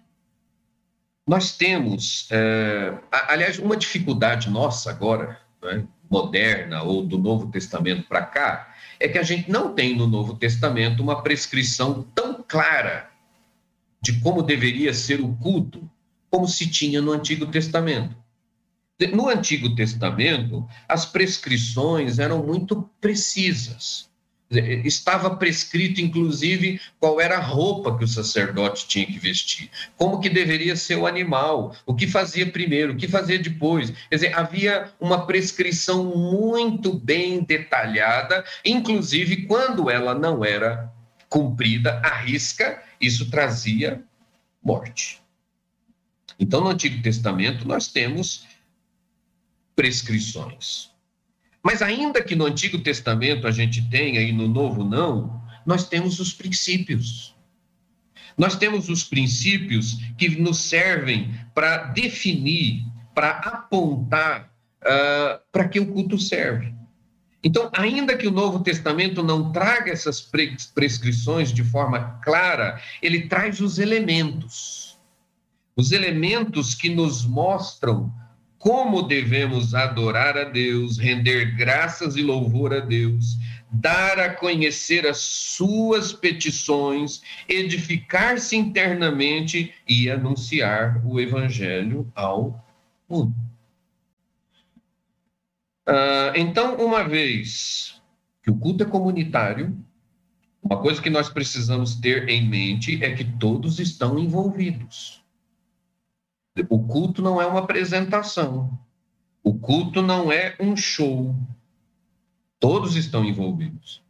nós 1.27 1.55
temos, 1.55 2.27
é, 2.31 2.97
aliás, 3.11 3.59
uma 3.59 3.77
dificuldade 3.77 4.49
nossa 4.49 4.89
agora, 4.89 5.39
né, 5.61 5.85
moderna 6.09 6.81
ou 6.83 7.05
do 7.05 7.17
Novo 7.17 7.51
Testamento 7.51 8.07
para 8.07 8.23
cá, 8.23 8.75
é 8.99 9.07
que 9.07 9.17
a 9.17 9.23
gente 9.23 9.49
não 9.49 9.73
tem 9.73 9.95
no 9.95 10.07
Novo 10.07 10.35
Testamento 10.35 11.01
uma 11.01 11.21
prescrição 11.21 12.03
tão 12.15 12.43
clara 12.43 13.09
de 14.01 14.19
como 14.19 14.41
deveria 14.41 14.93
ser 14.93 15.21
o 15.21 15.33
culto 15.35 15.89
como 16.29 16.47
se 16.47 16.69
tinha 16.69 17.01
no 17.01 17.11
Antigo 17.11 17.45
Testamento. 17.45 18.15
No 19.07 19.29
Antigo 19.29 19.73
Testamento, 19.75 20.67
as 20.87 21.05
prescrições 21.05 22.19
eram 22.19 22.45
muito 22.45 22.89
precisas. 22.99 24.09
Estava 24.83 25.37
prescrito, 25.37 26.01
inclusive, 26.01 26.81
qual 26.99 27.21
era 27.21 27.37
a 27.37 27.41
roupa 27.41 27.97
que 27.97 28.03
o 28.03 28.07
sacerdote 28.07 28.85
tinha 28.85 29.05
que 29.05 29.17
vestir, 29.17 29.71
como 29.95 30.19
que 30.19 30.29
deveria 30.29 30.75
ser 30.75 30.97
o 30.97 31.07
animal, 31.07 31.73
o 31.85 31.95
que 31.95 32.05
fazia 32.05 32.45
primeiro, 32.45 32.91
o 32.91 32.97
que 32.97 33.07
fazia 33.07 33.39
depois. 33.39 33.91
Quer 34.09 34.15
dizer, 34.15 34.37
havia 34.37 34.91
uma 34.99 35.25
prescrição 35.25 36.03
muito 36.03 36.93
bem 36.93 37.41
detalhada, 37.43 38.43
inclusive 38.65 39.45
quando 39.45 39.89
ela 39.89 40.13
não 40.13 40.43
era 40.43 40.91
cumprida 41.29 42.01
à 42.03 42.13
risca, 42.13 42.83
isso 42.99 43.29
trazia 43.29 44.03
morte. 44.61 45.21
Então, 46.37 46.59
no 46.59 46.69
Antigo 46.69 47.01
Testamento, 47.01 47.65
nós 47.65 47.87
temos 47.87 48.45
prescrições. 49.81 50.91
Mas 51.63 51.81
ainda 51.81 52.21
que 52.21 52.35
no 52.35 52.45
Antigo 52.45 52.77
Testamento 52.77 53.47
a 53.47 53.51
gente 53.51 53.81
tenha 53.89 54.21
e 54.21 54.31
no 54.31 54.47
Novo 54.47 54.83
não, 54.83 55.41
nós 55.65 55.89
temos 55.89 56.19
os 56.19 56.31
princípios. 56.31 57.35
Nós 58.37 58.55
temos 58.55 58.89
os 58.89 59.03
princípios 59.03 59.97
que 60.19 60.29
nos 60.39 60.59
servem 60.59 61.33
para 61.55 61.85
definir, 61.85 62.85
para 63.15 63.31
apontar 63.39 64.53
uh, 64.83 65.41
para 65.51 65.67
que 65.67 65.79
o 65.79 65.87
culto 65.87 66.19
serve. 66.19 66.75
Então, 67.43 67.71
ainda 67.73 68.15
que 68.15 68.27
o 68.27 68.31
Novo 68.31 68.59
Testamento 68.59 69.23
não 69.23 69.51
traga 69.51 69.91
essas 69.91 70.21
prescrições 70.75 71.51
de 71.51 71.63
forma 71.63 72.19
clara, 72.23 72.79
ele 73.01 73.27
traz 73.27 73.59
os 73.59 73.79
elementos. 73.79 74.99
Os 75.75 75.91
elementos 75.91 76.75
que 76.75 76.89
nos 76.93 77.25
mostram 77.25 78.13
como 78.61 79.01
devemos 79.01 79.73
adorar 79.73 80.37
a 80.37 80.43
Deus, 80.43 80.99
render 80.99 81.55
graças 81.55 82.15
e 82.15 82.21
louvor 82.21 82.71
a 82.71 82.79
Deus, 82.79 83.35
dar 83.71 84.19
a 84.19 84.35
conhecer 84.35 85.07
as 85.07 85.17
suas 85.17 86.13
petições, 86.13 87.23
edificar-se 87.49 88.55
internamente 88.55 89.73
e 89.89 90.11
anunciar 90.11 91.03
o 91.03 91.19
Evangelho 91.19 92.07
ao 92.13 92.63
mundo. 93.09 93.33
Ah, 95.87 96.33
então, 96.35 96.75
uma 96.75 97.03
vez 97.03 97.99
que 98.43 98.51
o 98.51 98.57
culto 98.57 98.83
é 98.83 98.85
comunitário, 98.85 99.75
uma 100.61 100.79
coisa 100.79 101.01
que 101.01 101.09
nós 101.09 101.29
precisamos 101.29 101.95
ter 101.95 102.29
em 102.29 102.47
mente 102.47 103.03
é 103.03 103.11
que 103.15 103.23
todos 103.23 103.79
estão 103.79 104.19
envolvidos. 104.19 105.20
O 106.69 106.85
culto 106.85 107.21
não 107.21 107.41
é 107.41 107.45
uma 107.45 107.59
apresentação. 107.59 108.77
O 109.43 109.57
culto 109.57 110.01
não 110.01 110.31
é 110.31 110.55
um 110.59 110.75
show. 110.75 111.33
Todos 112.59 112.95
estão 112.95 113.23
envolvidos. 113.23 114.03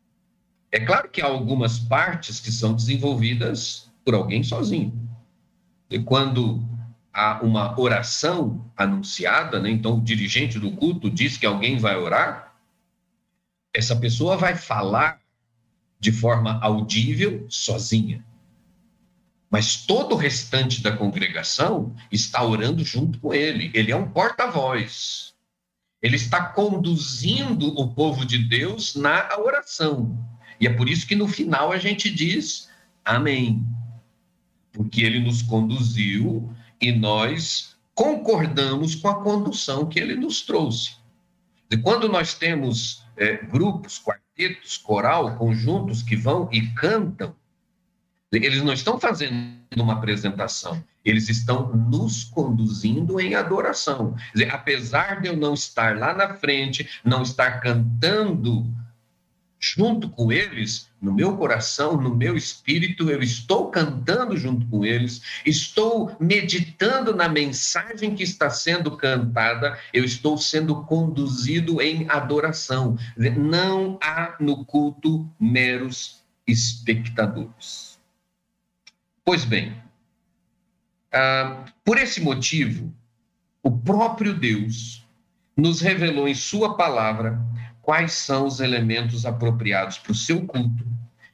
É 0.72 0.80
claro 0.80 1.10
que 1.10 1.22
há 1.22 1.28
algumas 1.28 1.78
partes 1.78 2.40
que 2.40 2.52
são 2.52 2.74
desenvolvidas 2.74 3.92
por 4.04 4.16
alguém 4.16 4.44
sozinho. 4.44 4.92
E 5.90 6.00
quando 6.00 6.64
há 7.14 7.42
uma 7.44 7.80
oração 7.80 8.66
anunciada, 8.76 9.60
né, 9.60 9.70
então 9.70 9.98
o 9.98 10.02
dirigente 10.02 10.58
do 10.58 10.72
culto 10.72 11.10
diz 11.10 11.38
que 11.38 11.46
alguém 11.46 11.78
vai 11.78 11.96
orar, 11.96 12.56
essa 13.74 13.96
pessoa 13.96 14.36
vai 14.36 14.56
falar 14.56 15.22
de 16.00 16.12
forma 16.12 16.60
audível 16.62 17.46
sozinha 17.50 18.26
mas 19.52 19.86
todo 19.86 20.16
o 20.16 20.18
restante 20.18 20.82
da 20.82 20.96
congregação 20.96 21.94
está 22.10 22.42
orando 22.42 22.86
junto 22.86 23.20
com 23.20 23.34
ele. 23.34 23.70
Ele 23.74 23.92
é 23.92 23.96
um 23.96 24.10
porta-voz. 24.10 25.34
Ele 26.02 26.16
está 26.16 26.42
conduzindo 26.42 27.68
o 27.78 27.94
povo 27.94 28.26
de 28.26 28.38
Deus 28.38 28.96
na 28.96 29.28
oração. 29.38 30.18
E 30.58 30.66
é 30.66 30.74
por 30.74 30.90
isso 30.90 31.06
que 31.06 31.18
no 31.18 31.28
final 31.28 31.70
a 31.70 31.78
gente 31.78 32.10
diz 32.10 32.70
amém. 33.04 33.62
Porque 34.72 35.02
ele 35.02 35.20
nos 35.20 35.42
conduziu 35.42 36.50
e 36.80 36.94
nós 36.94 37.76
concordamos 37.94 38.96
com 38.96 39.10
a 39.10 39.22
condução 39.22 39.86
que 39.86 40.00
ele 40.00 40.16
nos 40.16 40.44
trouxe. 40.44 40.96
E 41.70 41.76
quando 41.76 42.08
nós 42.08 42.34
temos 42.36 43.04
é, 43.18 43.36
grupos, 43.36 44.00
quartetos, 44.00 44.78
coral, 44.78 45.36
conjuntos 45.36 46.02
que 46.02 46.16
vão 46.16 46.48
e 46.54 46.68
cantam, 46.68 47.36
eles 48.32 48.62
não 48.62 48.74
estão 48.74 49.00
fazendo 49.00 49.52
uma 49.76 49.94
apresentação, 49.94 50.84
eles 51.04 51.28
estão 51.28 51.74
nos 51.76 52.24
conduzindo 52.24 53.20
em 53.20 53.36
adoração. 53.36 54.16
Dizer, 54.34 54.54
apesar 54.54 55.22
de 55.22 55.28
eu 55.28 55.36
não 55.36 55.54
estar 55.54 55.98
lá 55.98 56.14
na 56.14 56.36
frente, 56.36 56.90
não 57.04 57.24
estar 57.24 57.60
cantando 57.60 58.66
junto 59.62 60.10
com 60.10 60.32
eles, 60.32 60.90
no 61.00 61.14
meu 61.14 61.38
coração, 61.38 61.96
no 61.96 62.16
meu 62.16 62.36
espírito, 62.36 63.12
eu 63.12 63.22
estou 63.22 63.70
cantando 63.70 64.36
junto 64.36 64.66
com 64.68 64.84
eles, 64.84 65.22
estou 65.46 66.16
meditando 66.20 67.16
na 67.16 67.30
mensagem 67.30 68.16
que 68.16 68.24
está 68.24 68.50
sendo 68.50 68.98
cantada, 68.98 69.78
eu 69.94 70.04
estou 70.04 70.36
sendo 70.38 70.84
conduzido 70.84 71.80
em 71.80 72.10
adoração. 72.10 72.98
Não 73.16 74.00
há 74.02 74.36
no 74.40 74.66
culto 74.66 75.30
meros 75.40 76.22
espectadores. 76.48 77.91
Pois 79.24 79.46
bem, 79.46 79.76
ah, 81.14 81.66
por 81.84 81.98
esse 81.98 82.22
motivo, 82.22 82.94
o 83.62 83.72
próprio 83.72 84.34
Deus 84.34 85.06
nos 85.56 85.82
revelou 85.82 86.28
em 86.28 86.34
Sua 86.34 86.76
palavra 86.76 87.40
quais 87.82 88.14
são 88.14 88.46
os 88.46 88.60
elementos 88.60 89.26
apropriados 89.26 89.98
para 89.98 90.12
o 90.12 90.16
seu 90.16 90.46
culto. 90.46 90.86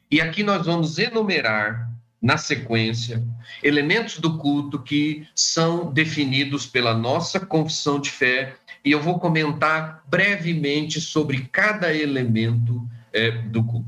E 0.09 0.19
aqui 0.19 0.43
nós 0.43 0.65
vamos 0.65 0.97
enumerar, 0.97 1.87
na 2.21 2.37
sequência, 2.37 3.23
elementos 3.61 4.17
do 4.19 4.37
culto 4.39 4.79
que 4.79 5.27
são 5.35 5.91
definidos 5.91 6.65
pela 6.65 6.93
nossa 6.93 7.39
confissão 7.39 7.99
de 7.99 8.09
fé. 8.09 8.55
E 8.83 8.91
eu 8.91 9.01
vou 9.01 9.19
comentar 9.19 10.03
brevemente 10.07 10.99
sobre 10.99 11.47
cada 11.51 11.93
elemento 11.93 12.87
é, 13.13 13.31
do 13.31 13.63
culto. 13.63 13.87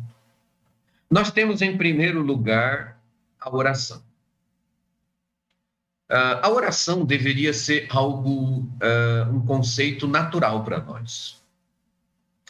Nós 1.09 1.31
temos, 1.31 1.61
em 1.61 1.75
primeiro 1.75 2.21
lugar, 2.21 2.98
a 3.39 3.55
oração. 3.55 4.03
Uh, 6.09 6.41
a 6.41 6.49
oração 6.49 7.05
deveria 7.05 7.53
ser 7.53 7.87
algo, 7.89 8.61
uh, 8.61 9.31
um 9.31 9.45
conceito 9.45 10.07
natural 10.07 10.63
para 10.63 10.81
nós. 10.81 11.43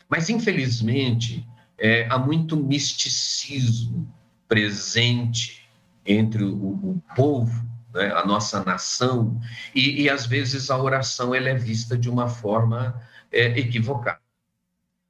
Mas, 0.08 0.30
infelizmente, 0.30 1.46
é, 1.78 2.08
há 2.10 2.18
muito 2.18 2.58
misticismo 2.58 4.12
presente 4.48 5.70
entre 6.06 6.44
o, 6.44 6.56
o 6.56 7.04
povo, 7.16 7.68
né, 7.94 8.12
a 8.14 8.26
nossa 8.26 8.64
nação, 8.64 9.40
e, 9.76 10.04
e, 10.04 10.10
às 10.10 10.26
vezes 10.26 10.72
a 10.72 10.78
oração 10.78 11.36
ela 11.36 11.50
é 11.50 11.56
vista 11.56 11.98
de 11.98 12.10
uma 12.10 12.28
forma 12.28 13.00
é, 13.32 13.60
equivocada. 13.60 14.20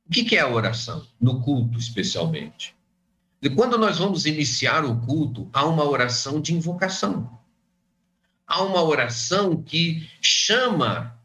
O 0.06 0.12
que, 0.12 0.26
que 0.26 0.36
é 0.36 0.42
a 0.42 0.50
oração? 0.50 1.06
No 1.22 1.42
culto, 1.42 1.78
especialmente. 1.78 2.76
E 3.42 3.50
quando 3.50 3.78
nós 3.78 3.98
vamos 3.98 4.26
iniciar 4.26 4.84
o 4.84 5.00
culto, 5.00 5.50
há 5.54 5.66
uma 5.66 5.84
oração 5.84 6.42
de 6.42 6.54
invocação. 6.54 7.40
Há 8.46 8.64
uma 8.64 8.84
oração 8.84 9.62
que 9.62 10.10
chama 10.22 11.18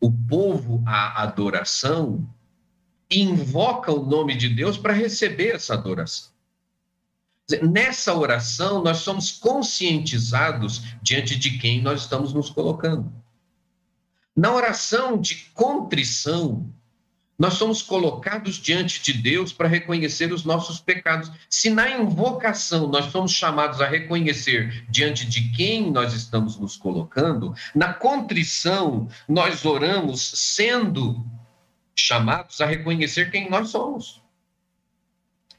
o 0.00 0.10
povo 0.10 0.82
à 0.86 1.22
adoração 1.22 2.28
e 3.10 3.20
invoca 3.20 3.92
o 3.92 4.04
nome 4.04 4.34
de 4.34 4.48
Deus 4.48 4.78
para 4.78 4.92
receber 4.92 5.54
essa 5.56 5.74
adoração. 5.74 6.30
Nessa 7.62 8.14
oração, 8.14 8.82
nós 8.82 8.98
somos 8.98 9.32
conscientizados 9.32 10.82
diante 11.02 11.36
de 11.36 11.58
quem 11.58 11.82
nós 11.82 12.02
estamos 12.02 12.32
nos 12.32 12.48
colocando. 12.48 13.12
Na 14.36 14.54
oração 14.54 15.20
de 15.20 15.50
contrição, 15.52 16.72
nós 17.40 17.54
somos 17.54 17.80
colocados 17.80 18.56
diante 18.56 19.00
de 19.02 19.14
Deus 19.14 19.50
para 19.50 19.66
reconhecer 19.66 20.30
os 20.30 20.44
nossos 20.44 20.78
pecados. 20.78 21.32
Se 21.48 21.70
na 21.70 21.88
invocação 21.88 22.86
nós 22.86 23.06
somos 23.06 23.32
chamados 23.32 23.80
a 23.80 23.88
reconhecer 23.88 24.84
diante 24.90 25.24
de 25.24 25.48
quem 25.52 25.90
nós 25.90 26.12
estamos 26.12 26.58
nos 26.58 26.76
colocando, 26.76 27.54
na 27.74 27.94
contrição 27.94 29.08
nós 29.26 29.64
oramos 29.64 30.20
sendo 30.20 31.24
chamados 31.96 32.60
a 32.60 32.66
reconhecer 32.66 33.30
quem 33.30 33.48
nós 33.48 33.70
somos. 33.70 34.22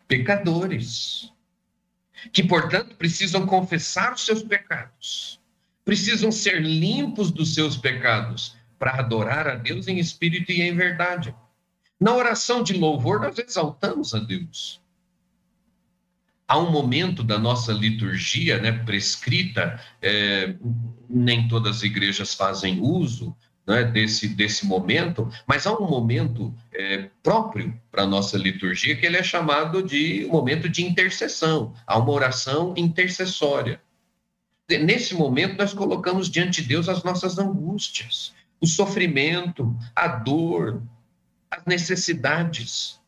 Pecadores. 0.07 1.33
Que, 2.31 2.43
portanto, 2.43 2.95
precisam 2.95 3.47
confessar 3.47 4.13
os 4.13 4.23
seus 4.23 4.43
pecados, 4.43 5.39
precisam 5.83 6.31
ser 6.31 6.61
limpos 6.61 7.31
dos 7.31 7.55
seus 7.55 7.75
pecados 7.75 8.55
para 8.77 8.99
adorar 8.99 9.47
a 9.47 9.55
Deus 9.55 9.87
em 9.87 9.97
espírito 9.97 10.51
e 10.51 10.61
em 10.61 10.75
verdade. 10.75 11.33
Na 12.01 12.15
oração 12.15 12.63
de 12.63 12.73
louvor, 12.73 13.19
nós 13.19 13.37
exaltamos 13.37 14.15
a 14.15 14.17
Deus. 14.19 14.81
Há 16.47 16.57
um 16.57 16.71
momento 16.71 17.23
da 17.23 17.37
nossa 17.37 17.71
liturgia 17.71 18.57
né, 18.57 18.71
prescrita, 18.71 19.79
é, 20.01 20.55
nem 21.07 21.47
todas 21.47 21.77
as 21.77 21.83
igrejas 21.83 22.33
fazem 22.33 22.81
uso 22.81 23.37
né, 23.67 23.83
desse, 23.83 24.27
desse 24.27 24.65
momento, 24.65 25.31
mas 25.45 25.67
há 25.67 25.77
um 25.77 25.87
momento 25.87 26.51
é, 26.73 27.07
próprio 27.21 27.79
para 27.91 28.01
a 28.01 28.07
nossa 28.07 28.35
liturgia 28.35 28.95
que 28.95 29.05
ele 29.05 29.17
é 29.17 29.23
chamado 29.23 29.83
de 29.83 30.27
momento 30.27 30.67
de 30.67 30.83
intercessão. 30.83 31.71
Há 31.85 31.99
uma 31.99 32.11
oração 32.11 32.73
intercessória. 32.75 33.79
Nesse 34.67 35.13
momento, 35.13 35.55
nós 35.55 35.71
colocamos 35.71 36.31
diante 36.31 36.63
de 36.63 36.67
Deus 36.67 36.89
as 36.89 37.03
nossas 37.03 37.37
angústias, 37.37 38.33
o 38.59 38.65
sofrimento, 38.65 39.77
a 39.95 40.07
dor, 40.07 40.81
as 41.51 41.65
necessidades. 41.65 42.99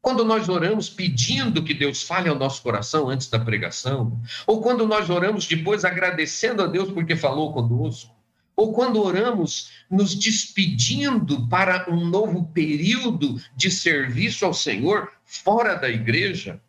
Quando 0.00 0.24
nós 0.24 0.48
oramos 0.48 0.88
pedindo 0.88 1.64
que 1.64 1.74
Deus 1.74 2.04
fale 2.04 2.28
ao 2.28 2.38
nosso 2.38 2.62
coração 2.62 3.08
antes 3.10 3.28
da 3.28 3.40
pregação, 3.40 4.22
ou 4.46 4.62
quando 4.62 4.86
nós 4.86 5.10
oramos 5.10 5.46
depois 5.46 5.84
agradecendo 5.84 6.62
a 6.62 6.68
Deus 6.68 6.92
porque 6.92 7.16
falou 7.16 7.52
conosco, 7.52 8.14
ou 8.54 8.72
quando 8.72 9.02
oramos 9.02 9.70
nos 9.90 10.14
despedindo 10.14 11.46
para 11.48 11.90
um 11.90 12.06
novo 12.06 12.44
período 12.54 13.40
de 13.54 13.70
serviço 13.70 14.46
ao 14.46 14.54
Senhor 14.54 15.10
fora 15.24 15.74
da 15.74 15.90
igreja, 15.90 16.62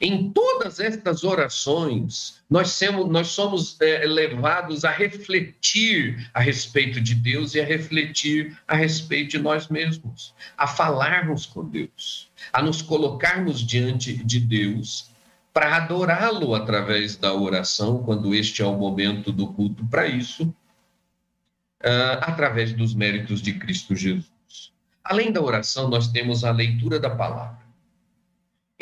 em 0.00 0.30
todas 0.30 0.80
estas 0.80 1.24
orações, 1.24 2.42
nós, 2.48 2.70
somos, 2.70 3.08
nós 3.08 3.28
somos 3.28 3.80
é, 3.80 4.06
levados 4.06 4.84
a 4.84 4.90
refletir 4.90 6.30
a 6.34 6.40
respeito 6.40 7.00
de 7.00 7.14
Deus 7.14 7.54
e 7.54 7.60
a 7.60 7.64
refletir 7.64 8.58
a 8.66 8.76
respeito 8.76 9.32
de 9.32 9.38
nós 9.38 9.68
mesmos, 9.68 10.34
a 10.56 10.66
falarmos 10.66 11.46
com 11.46 11.64
Deus, 11.64 12.30
a 12.52 12.62
nos 12.62 12.82
colocarmos 12.82 13.60
diante 13.60 14.12
de 14.12 14.40
Deus 14.40 15.10
para 15.52 15.76
adorá-lo 15.76 16.54
através 16.54 17.16
da 17.16 17.34
oração, 17.34 18.02
quando 18.02 18.34
este 18.34 18.62
é 18.62 18.66
o 18.66 18.76
momento 18.76 19.30
do 19.30 19.48
culto 19.48 19.86
para 19.86 20.06
isso, 20.06 20.44
uh, 20.44 22.18
através 22.22 22.72
dos 22.72 22.94
méritos 22.94 23.42
de 23.42 23.52
Cristo 23.54 23.94
Jesus. 23.94 24.72
Além 25.04 25.30
da 25.30 25.42
oração, 25.42 25.88
nós 25.88 26.08
temos 26.08 26.44
a 26.44 26.50
leitura 26.50 26.98
da 26.98 27.10
palavra. 27.10 27.61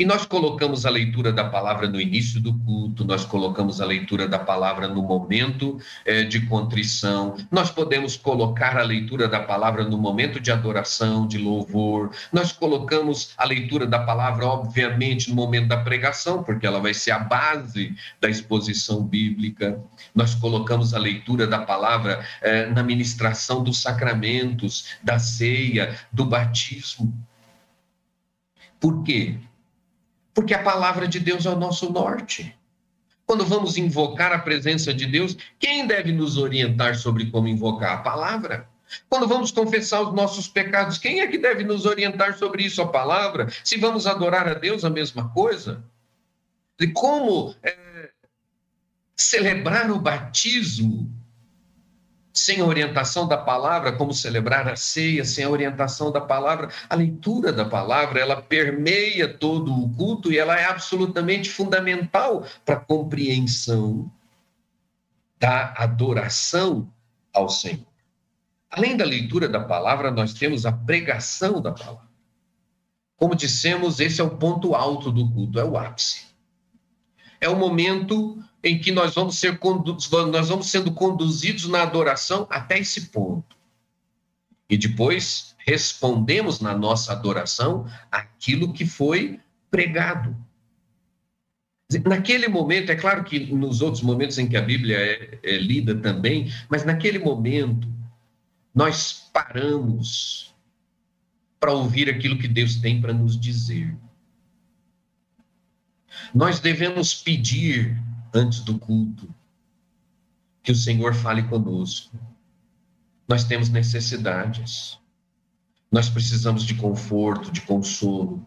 E 0.01 0.05
nós 0.07 0.25
colocamos 0.25 0.87
a 0.87 0.91
leitura 0.91 1.31
da 1.31 1.45
palavra 1.45 1.87
no 1.87 2.01
início 2.01 2.41
do 2.41 2.55
culto, 2.61 3.05
nós 3.05 3.27
colocamos 3.27 3.83
a 3.83 3.85
leitura 3.85 4.27
da 4.27 4.39
palavra 4.39 4.89
no 4.89 5.03
momento 5.03 5.79
é, 6.07 6.23
de 6.23 6.47
contrição, 6.47 7.37
nós 7.51 7.71
podemos 7.71 8.17
colocar 8.17 8.79
a 8.79 8.83
leitura 8.83 9.29
da 9.29 9.41
palavra 9.41 9.85
no 9.85 9.99
momento 9.99 10.41
de 10.41 10.51
adoração, 10.51 11.29
de 11.29 11.37
louvor, 11.37 12.13
nós 12.33 12.51
colocamos 12.51 13.35
a 13.37 13.45
leitura 13.45 13.87
da 13.87 13.99
palavra, 13.99 14.47
obviamente, 14.47 15.29
no 15.29 15.37
momento 15.37 15.69
da 15.69 15.77
pregação, 15.77 16.43
porque 16.43 16.67
ela 16.67 16.81
vai 16.81 16.95
ser 16.95 17.11
a 17.11 17.19
base 17.19 17.95
da 18.19 18.31
exposição 18.31 19.05
bíblica, 19.05 19.79
nós 20.15 20.35
colocamos 20.35 20.95
a 20.95 20.99
leitura 20.99 21.47
da 21.47 21.59
palavra 21.59 22.25
é, 22.41 22.65
na 22.71 22.83
ministração 22.83 23.63
dos 23.63 23.83
sacramentos, 23.83 24.97
da 25.03 25.19
ceia, 25.19 25.95
do 26.11 26.25
batismo. 26.25 27.13
Por 28.81 29.03
quê? 29.03 29.37
Porque 30.41 30.55
a 30.55 30.63
palavra 30.63 31.07
de 31.07 31.21
Deus 31.21 31.45
é 31.45 31.51
o 31.51 31.59
nosso 31.59 31.93
norte. 31.93 32.57
Quando 33.27 33.45
vamos 33.45 33.77
invocar 33.77 34.33
a 34.33 34.39
presença 34.39 34.93
de 34.93 35.05
Deus, 35.05 35.37
quem 35.59 35.87
deve 35.87 36.13
nos 36.13 36.39
orientar 36.39 36.97
sobre 36.97 37.31
como 37.31 37.47
invocar? 37.47 37.99
A 37.99 37.99
palavra. 37.99 38.67
Quando 39.07 39.29
vamos 39.29 39.51
confessar 39.51 40.01
os 40.01 40.15
nossos 40.15 40.49
pecados, 40.49 40.97
quem 40.97 41.21
é 41.21 41.27
que 41.27 41.37
deve 41.37 41.63
nos 41.63 41.85
orientar 41.85 42.39
sobre 42.39 42.65
isso? 42.65 42.81
A 42.81 42.89
palavra. 42.89 43.49
Se 43.63 43.77
vamos 43.77 44.07
adorar 44.07 44.49
a 44.49 44.55
Deus, 44.55 44.83
a 44.83 44.89
mesma 44.89 45.29
coisa. 45.29 45.85
E 46.81 46.87
como 46.87 47.55
é, 47.63 48.09
celebrar 49.15 49.91
o 49.91 50.01
batismo 50.01 51.15
sem 52.33 52.61
a 52.61 52.65
orientação 52.65 53.27
da 53.27 53.37
palavra, 53.37 53.93
como 53.93 54.15
celebrar 54.15 54.69
a 54.69 54.77
ceia, 54.77 55.25
sem 55.25 55.45
a 55.45 55.51
orientação 55.51 56.13
da 56.13 56.21
palavra, 56.21 56.69
a 56.89 56.95
leitura 56.95 57.53
da 57.53 57.65
palavra, 57.65 58.21
ela 58.21 58.41
permeia 58.41 59.27
todo 59.27 59.75
o 59.75 59.89
culto 59.95 60.33
e 60.33 60.39
ela 60.39 60.59
é 60.59 60.65
absolutamente 60.65 61.51
fundamental 61.51 62.45
para 62.65 62.77
a 62.77 62.81
compreensão 62.81 64.11
da 65.39 65.75
adoração 65.77 66.93
ao 67.33 67.49
Senhor. 67.49 67.87
Além 68.71 68.97
da 68.97 69.05
leitura 69.05 69.49
da 69.49 69.61
palavra, 69.61 70.11
nós 70.11 70.33
temos 70.33 70.65
a 70.65 70.71
pregação 70.71 71.61
da 71.61 71.73
palavra. 71.73 72.09
Como 73.17 73.35
dissemos, 73.35 73.99
esse 73.99 74.21
é 74.21 74.25
o 74.25 74.37
ponto 74.37 74.75
alto 74.75 75.11
do 75.11 75.29
culto, 75.31 75.59
é 75.59 75.65
o 75.65 75.77
ápice. 75.77 76.27
É 77.41 77.49
o 77.49 77.57
momento 77.57 78.43
em 78.63 78.79
que 78.79 78.93
nós 78.93 79.15
vamos, 79.15 79.39
ser 79.39 79.59
nós 80.31 80.49
vamos 80.49 80.71
sendo 80.71 80.93
conduzidos 80.93 81.67
na 81.69 81.83
adoração 81.83 82.47
até 82.51 82.79
esse 82.79 83.07
ponto. 83.07 83.57
E 84.69 84.77
depois 84.77 85.57
respondemos 85.67 86.61
na 86.61 86.77
nossa 86.77 87.13
adoração 87.13 87.87
aquilo 88.11 88.73
que 88.73 88.87
foi 88.87 89.41
pregado. 89.71 90.37
Naquele 92.05 92.47
momento, 92.47 92.91
é 92.91 92.95
claro 92.95 93.25
que 93.25 93.53
nos 93.53 93.83
outros 93.83 94.03
momentos 94.03 94.39
em 94.39 94.49
que 94.49 94.57
a 94.57 94.63
Bíblia 94.63 94.97
é, 94.97 95.39
é 95.43 95.59
lida 95.59 95.97
também, 95.97 96.53
mas 96.69 96.85
naquele 96.85 97.19
momento, 97.19 97.89
nós 98.73 99.29
paramos 99.33 100.55
para 101.59 101.73
ouvir 101.73 102.09
aquilo 102.09 102.39
que 102.39 102.47
Deus 102.47 102.77
tem 102.77 103.01
para 103.01 103.13
nos 103.13 103.39
dizer. 103.39 103.97
Nós 106.33 106.61
devemos 106.61 107.13
pedir 107.13 108.01
antes 108.33 108.61
do 108.61 108.79
culto 108.79 109.33
que 110.63 110.73
o 110.73 110.77
Senhor 110.77 111.15
fale 111.15 111.43
conosco. 111.45 112.19
Nós 113.27 113.45
temos 113.45 113.69
necessidades. 113.69 114.99
Nós 115.91 116.09
precisamos 116.09 116.65
de 116.65 116.75
conforto, 116.75 117.51
de 117.51 117.63
consolo. 117.63 118.47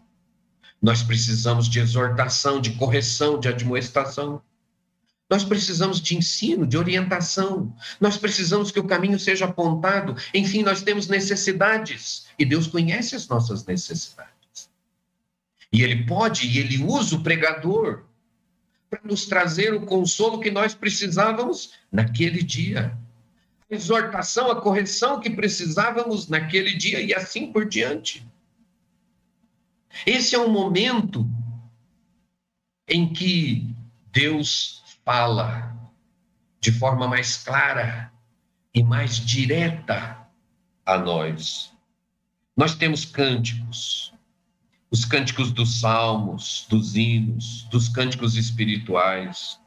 Nós 0.80 1.02
precisamos 1.02 1.68
de 1.68 1.80
exortação, 1.80 2.60
de 2.60 2.72
correção, 2.72 3.38
de 3.40 3.48
admoestação. 3.48 4.42
Nós 5.28 5.42
precisamos 5.42 6.00
de 6.00 6.16
ensino, 6.16 6.66
de 6.66 6.76
orientação. 6.76 7.74
Nós 8.00 8.16
precisamos 8.16 8.70
que 8.70 8.78
o 8.78 8.86
caminho 8.86 9.18
seja 9.18 9.46
apontado. 9.46 10.16
Enfim, 10.32 10.62
nós 10.62 10.82
temos 10.82 11.08
necessidades 11.08 12.26
e 12.38 12.44
Deus 12.44 12.66
conhece 12.66 13.16
as 13.16 13.26
nossas 13.26 13.64
necessidades. 13.64 14.70
E 15.72 15.82
Ele 15.82 16.04
pode 16.04 16.46
e 16.46 16.58
Ele 16.58 16.84
usa 16.84 17.16
o 17.16 17.22
pregador 17.22 18.04
para 18.94 19.08
nos 19.08 19.26
trazer 19.26 19.74
o 19.74 19.84
consolo 19.84 20.38
que 20.38 20.50
nós 20.50 20.72
precisávamos 20.72 21.74
naquele 21.90 22.42
dia. 22.42 22.96
A 23.68 23.74
exortação, 23.74 24.50
a 24.50 24.60
correção 24.60 25.20
que 25.20 25.28
precisávamos 25.28 26.28
naquele 26.28 26.76
dia 26.76 27.00
e 27.00 27.12
assim 27.12 27.50
por 27.50 27.68
diante. 27.68 28.24
Esse 30.06 30.36
é 30.36 30.38
um 30.38 30.50
momento 30.50 31.28
em 32.86 33.12
que 33.12 33.74
Deus 34.12 34.82
fala 35.04 35.74
de 36.60 36.70
forma 36.70 37.08
mais 37.08 37.36
clara 37.36 38.12
e 38.72 38.82
mais 38.82 39.16
direta 39.16 40.24
a 40.86 40.98
nós. 40.98 41.72
Nós 42.56 42.76
temos 42.76 43.04
cânticos, 43.04 44.13
os 44.90 45.04
cânticos 45.04 45.50
dos 45.50 45.80
salmos, 45.80 46.66
dos 46.68 46.96
hinos, 46.96 47.66
dos 47.70 47.88
cânticos 47.88 48.36
espirituais. 48.36 49.58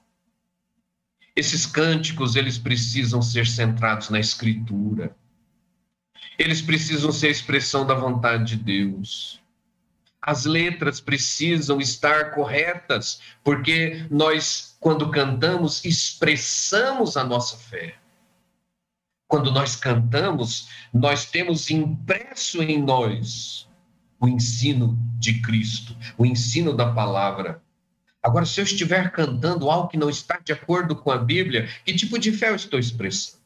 Esses 1.35 1.65
cânticos, 1.65 2.35
eles 2.35 2.57
precisam 2.57 3.21
ser 3.21 3.45
centrados 3.45 4.09
na 4.09 4.19
escritura. 4.19 5.15
Eles 6.39 6.61
precisam 6.61 7.11
ser 7.11 7.27
a 7.27 7.31
expressão 7.31 7.85
da 7.85 7.93
vontade 7.93 8.55
de 8.55 8.63
Deus. 8.63 9.41
As 10.21 10.45
letras 10.45 10.99
precisam 10.99 11.79
estar 11.79 12.31
corretas, 12.31 13.21
porque 13.43 14.07
nós, 14.09 14.77
quando 14.79 15.09
cantamos, 15.09 15.83
expressamos 15.85 17.17
a 17.17 17.23
nossa 17.23 17.57
fé. 17.57 17.97
Quando 19.27 19.51
nós 19.51 19.75
cantamos, 19.75 20.69
nós 20.93 21.25
temos 21.25 21.69
impresso 21.69 22.63
em 22.63 22.81
nós 22.81 23.66
o 24.19 24.27
ensino 24.27 24.97
de 25.19 25.41
Cristo, 25.41 25.95
o 26.17 26.25
ensino 26.25 26.75
da 26.75 26.91
palavra. 26.91 27.61
Agora, 28.21 28.45
se 28.45 28.59
eu 28.59 28.63
estiver 28.63 29.11
cantando 29.11 29.69
algo 29.69 29.87
que 29.87 29.97
não 29.97 30.09
está 30.09 30.39
de 30.39 30.51
acordo 30.51 30.95
com 30.95 31.11
a 31.11 31.17
Bíblia, 31.17 31.67
que 31.85 31.93
tipo 31.93 32.17
de 32.17 32.31
fé 32.31 32.49
eu 32.49 32.55
estou 32.55 32.79
expressando? 32.79 33.37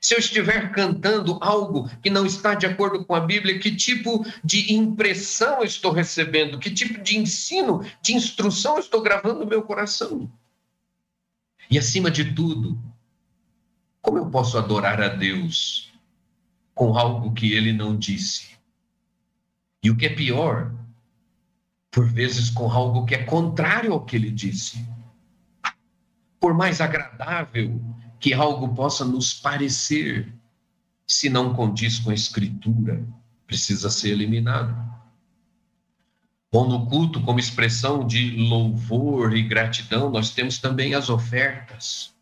Se 0.00 0.14
eu 0.14 0.18
estiver 0.18 0.72
cantando 0.72 1.38
algo 1.40 1.88
que 2.02 2.10
não 2.10 2.26
está 2.26 2.54
de 2.54 2.66
acordo 2.66 3.04
com 3.04 3.14
a 3.14 3.20
Bíblia, 3.20 3.58
que 3.58 3.74
tipo 3.74 4.24
de 4.42 4.72
impressão 4.72 5.58
eu 5.58 5.64
estou 5.64 5.92
recebendo? 5.92 6.58
Que 6.58 6.70
tipo 6.70 7.02
de 7.02 7.18
ensino, 7.18 7.84
de 8.02 8.14
instrução 8.14 8.74
eu 8.74 8.80
estou 8.80 9.02
gravando 9.02 9.40
no 9.40 9.46
meu 9.46 9.62
coração? 9.62 10.30
E 11.70 11.78
acima 11.78 12.10
de 12.10 12.34
tudo, 12.34 12.78
como 14.02 14.18
eu 14.18 14.26
posso 14.26 14.58
adorar 14.58 15.00
a 15.00 15.08
Deus 15.08 15.92
com 16.74 16.98
algo 16.98 17.32
que 17.32 17.52
ele 17.52 17.72
não 17.72 17.96
disse? 17.96 18.53
E 19.84 19.90
o 19.90 19.96
que 19.96 20.06
é 20.06 20.08
pior, 20.08 20.74
por 21.90 22.06
vezes 22.08 22.48
com 22.48 22.70
algo 22.70 23.04
que 23.04 23.14
é 23.14 23.22
contrário 23.22 23.92
ao 23.92 24.02
que 24.02 24.16
ele 24.16 24.30
disse. 24.30 24.88
Por 26.40 26.54
mais 26.54 26.80
agradável 26.80 27.78
que 28.18 28.32
algo 28.32 28.74
possa 28.74 29.04
nos 29.04 29.34
parecer, 29.34 30.34
se 31.06 31.28
não 31.28 31.52
condiz 31.52 31.98
com 31.98 32.10
a 32.10 32.14
Escritura, 32.14 33.06
precisa 33.46 33.90
ser 33.90 34.12
eliminado. 34.12 34.74
Bom, 36.50 36.66
no 36.66 36.86
culto, 36.86 37.20
como 37.20 37.38
expressão 37.38 38.06
de 38.06 38.30
louvor 38.48 39.36
e 39.36 39.42
gratidão, 39.42 40.10
nós 40.10 40.30
temos 40.30 40.56
também 40.58 40.94
as 40.94 41.10
ofertas. 41.10 42.13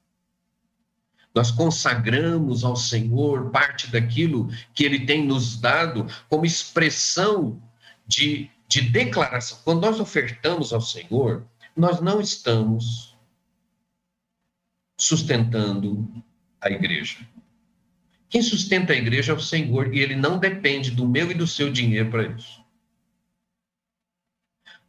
Nós 1.35 1.51
consagramos 1.51 2.63
ao 2.63 2.77
Senhor 2.77 3.51
parte 3.51 3.91
daquilo 3.91 4.51
que 4.75 4.85
Ele 4.85 5.07
tem 5.07 5.25
nos 5.25 5.57
dado 5.57 6.07
como 6.29 6.45
expressão 6.45 7.61
de, 8.07 8.51
de 8.69 8.83
declaração. 8.83 9.59
Quando 9.65 9.81
nós 9.81 9.99
ofertamos 9.99 10.73
ao 10.73 10.81
Senhor, 10.81 11.47
nós 11.77 12.01
não 12.01 12.21
estamos 12.21 13.17
sustentando 14.99 16.07
a 16.61 16.71
igreja. 16.71 17.27
Quem 18.29 18.43
sustenta 18.43 18.93
a 18.93 18.97
igreja 18.97 19.33
é 19.33 19.35
o 19.35 19.41
Senhor 19.41 19.95
e 19.95 20.01
ele 20.01 20.15
não 20.15 20.39
depende 20.39 20.91
do 20.91 21.09
meu 21.09 21.31
e 21.31 21.35
do 21.35 21.47
seu 21.47 21.71
dinheiro 21.73 22.11
para 22.11 22.29
isso. 22.29 22.63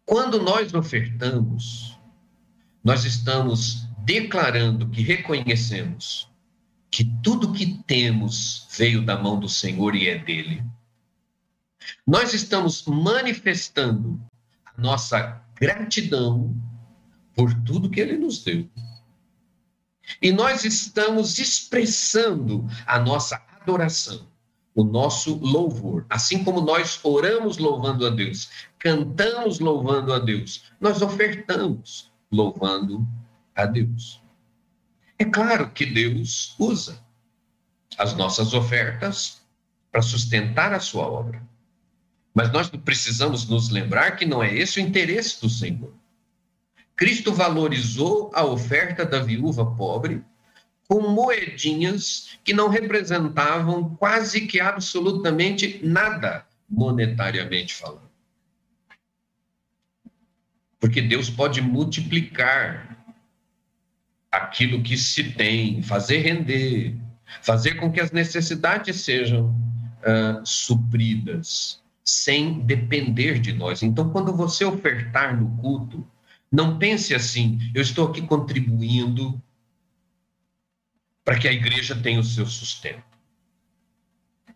Quando 0.06 0.42
nós 0.42 0.74
ofertamos, 0.74 1.98
nós 2.84 3.06
estamos 3.06 3.88
declarando 4.00 4.90
que 4.90 5.02
reconhecemos 5.02 6.30
que 6.94 7.04
tudo 7.24 7.52
que 7.52 7.84
temos 7.88 8.68
veio 8.78 9.04
da 9.04 9.18
mão 9.18 9.40
do 9.40 9.50
Senhor 9.50 9.96
e 9.96 10.08
é 10.08 10.16
dele. 10.16 10.64
Nós 12.06 12.36
estamos 12.36 12.86
manifestando 12.86 14.22
a 14.64 14.80
nossa 14.80 15.42
gratidão 15.56 16.56
por 17.34 17.52
tudo 17.64 17.90
que 17.90 18.00
ele 18.00 18.16
nos 18.16 18.44
deu. 18.44 18.70
E 20.22 20.32
nós 20.32 20.66
estamos 20.66 21.40
expressando 21.40 22.64
a 22.86 23.00
nossa 23.00 23.44
adoração, 23.60 24.28
o 24.76 24.84
nosso 24.84 25.40
louvor. 25.40 26.06
Assim 26.12 26.44
como 26.44 26.62
nós 26.62 27.00
oramos 27.02 27.58
louvando 27.58 28.06
a 28.06 28.12
Deus, 28.12 28.52
cantamos 28.78 29.60
louvando 29.60 30.14
a 30.14 30.20
Deus, 30.20 30.72
nós 30.80 31.02
ofertamos 31.02 32.12
louvando 32.32 33.04
a 33.56 33.66
Deus. 33.66 34.23
É 35.18 35.26
claro 35.26 35.70
que 35.70 35.86
Deus 35.86 36.56
usa 36.58 37.00
as 37.98 38.14
nossas 38.16 38.54
ofertas 38.54 39.42
para 39.92 40.02
sustentar 40.02 40.74
a 40.74 40.80
sua 40.80 41.08
obra. 41.08 41.42
Mas 42.34 42.52
nós 42.52 42.70
precisamos 42.70 43.48
nos 43.48 43.70
lembrar 43.70 44.16
que 44.16 44.26
não 44.26 44.42
é 44.42 44.54
esse 44.54 44.80
o 44.80 44.82
interesse 44.82 45.40
do 45.40 45.50
Senhor. 45.50 45.94
Cristo 46.96 47.32
valorizou 47.34 48.32
a 48.34 48.44
oferta 48.44 49.06
da 49.06 49.20
viúva 49.20 49.66
pobre 49.76 50.24
com 50.88 51.02
moedinhas 51.02 52.38
que 52.44 52.54
não 52.54 52.70
representavam 52.70 53.96
quase 53.96 54.42
que 54.48 54.60
absolutamente 54.60 55.80
nada 55.84 56.46
monetariamente 56.70 57.74
falando. 57.74 58.12
Porque 60.80 61.02
Deus 61.02 61.30
pode 61.30 61.62
multiplicar 61.62 62.93
aquilo 64.34 64.82
que 64.82 64.98
se 64.98 65.32
tem, 65.34 65.84
fazer 65.84 66.18
render, 66.18 66.98
fazer 67.44 67.76
com 67.76 67.92
que 67.92 68.00
as 68.00 68.12
necessidades 68.12 69.02
sejam 69.02 69.50
uh, 69.50 70.44
supridas, 70.44 71.84
sem 72.04 72.60
depender 72.62 73.40
de 73.40 73.54
nós. 73.54 73.84
Então, 73.84 74.10
quando 74.10 74.36
você 74.36 74.66
ofertar 74.66 75.40
no 75.40 75.56
culto, 75.58 76.06
não 76.52 76.80
pense 76.80 77.14
assim, 77.14 77.60
eu 77.76 77.82
estou 77.84 78.08
aqui 78.08 78.24
contribuindo 78.24 79.40
para 81.24 81.38
que 81.38 81.48
a 81.48 81.54
igreja 81.54 81.96
tenha 81.96 82.20
o 82.20 82.24
seu 82.24 82.48
sustento. 82.48 83.04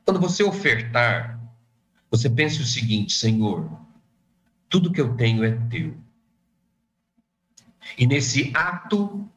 Quando 0.03 0.19
você 0.19 0.43
ofertar, 0.43 1.39
você 2.09 2.29
pense 2.29 2.61
o 2.61 2.65
seguinte: 2.65 3.13
Senhor, 3.13 3.79
tudo 4.67 4.91
que 4.91 4.99
eu 4.99 5.15
tenho 5.15 5.43
é 5.43 5.51
teu. 5.69 5.95
E 7.97 8.07
nesse 8.07 8.51
ato 8.55 9.29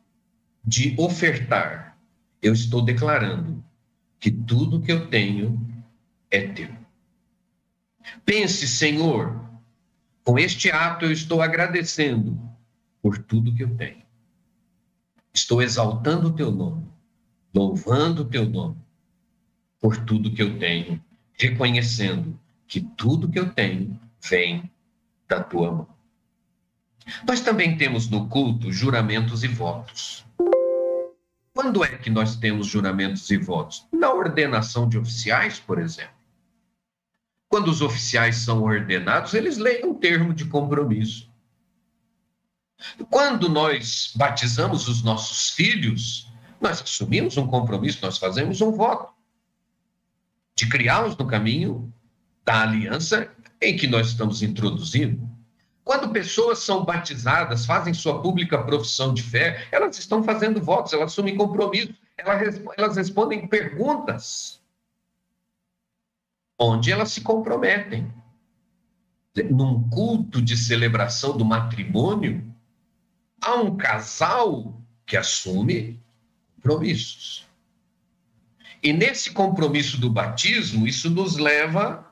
de 0.64 0.94
ofertar, 0.98 1.98
eu 2.42 2.52
estou 2.52 2.82
declarando 2.82 3.64
que 4.18 4.30
tudo 4.30 4.80
que 4.80 4.92
eu 4.92 5.08
tenho 5.08 5.66
é 6.30 6.46
teu. 6.48 6.70
Pense, 8.24 8.66
Senhor, 8.68 9.44
com 10.24 10.38
este 10.38 10.70
ato 10.70 11.04
eu 11.04 11.12
estou 11.12 11.42
agradecendo 11.42 12.38
por 13.02 13.18
tudo 13.18 13.54
que 13.54 13.64
eu 13.64 13.74
tenho. 13.76 14.02
Estou 15.32 15.62
exaltando 15.62 16.28
o 16.28 16.32
teu 16.32 16.50
nome, 16.50 16.86
louvando 17.54 18.22
o 18.22 18.24
teu 18.24 18.48
nome 18.48 18.76
por 19.80 19.96
tudo 20.04 20.32
que 20.32 20.42
eu 20.42 20.58
tenho, 20.58 21.02
reconhecendo 21.32 22.38
que 22.66 22.80
tudo 22.80 23.30
que 23.30 23.38
eu 23.38 23.52
tenho 23.52 23.98
vem 24.22 24.70
da 25.26 25.42
tua 25.42 25.72
mão. 25.72 25.99
Nós 27.26 27.40
também 27.40 27.76
temos 27.76 28.08
no 28.08 28.28
culto 28.28 28.72
juramentos 28.72 29.42
e 29.42 29.48
votos. 29.48 30.24
Quando 31.54 31.84
é 31.84 31.96
que 31.96 32.10
nós 32.10 32.36
temos 32.36 32.66
juramentos 32.66 33.30
e 33.30 33.36
votos? 33.36 33.86
Na 33.92 34.12
ordenação 34.12 34.88
de 34.88 34.96
oficiais, 34.96 35.58
por 35.58 35.78
exemplo. 35.78 36.14
Quando 37.48 37.68
os 37.68 37.82
oficiais 37.82 38.36
são 38.36 38.62
ordenados, 38.62 39.34
eles 39.34 39.58
leem 39.58 39.84
um 39.84 39.94
termo 39.94 40.32
de 40.32 40.44
compromisso. 40.44 41.28
Quando 43.10 43.48
nós 43.48 44.12
batizamos 44.14 44.88
os 44.88 45.02
nossos 45.02 45.50
filhos, 45.50 46.32
nós 46.60 46.80
assumimos 46.80 47.36
um 47.36 47.46
compromisso, 47.46 47.98
nós 48.02 48.18
fazemos 48.18 48.60
um 48.60 48.70
voto 48.70 49.12
de 50.54 50.68
criá-los 50.68 51.16
no 51.16 51.26
caminho 51.26 51.92
da 52.44 52.62
aliança 52.62 53.30
em 53.60 53.76
que 53.76 53.86
nós 53.86 54.08
estamos 54.08 54.42
introduzindo. 54.42 55.29
Quando 55.90 56.12
pessoas 56.12 56.60
são 56.60 56.84
batizadas, 56.84 57.66
fazem 57.66 57.92
sua 57.92 58.22
pública 58.22 58.62
profissão 58.62 59.12
de 59.12 59.24
fé, 59.24 59.66
elas 59.72 59.98
estão 59.98 60.22
fazendo 60.22 60.62
votos, 60.62 60.92
elas 60.92 61.10
assumem 61.10 61.36
compromisso, 61.36 61.92
elas, 62.16 62.62
elas 62.78 62.96
respondem 62.96 63.48
perguntas, 63.48 64.62
onde 66.56 66.92
elas 66.92 67.10
se 67.10 67.22
comprometem. 67.22 68.08
Num 69.50 69.90
culto 69.90 70.40
de 70.40 70.56
celebração 70.56 71.36
do 71.36 71.44
matrimônio, 71.44 72.54
há 73.42 73.56
um 73.56 73.76
casal 73.76 74.80
que 75.04 75.16
assume 75.16 76.00
compromissos. 76.54 77.48
E 78.80 78.92
nesse 78.92 79.32
compromisso 79.32 80.00
do 80.00 80.08
batismo, 80.08 80.86
isso 80.86 81.10
nos 81.10 81.36
leva 81.36 82.08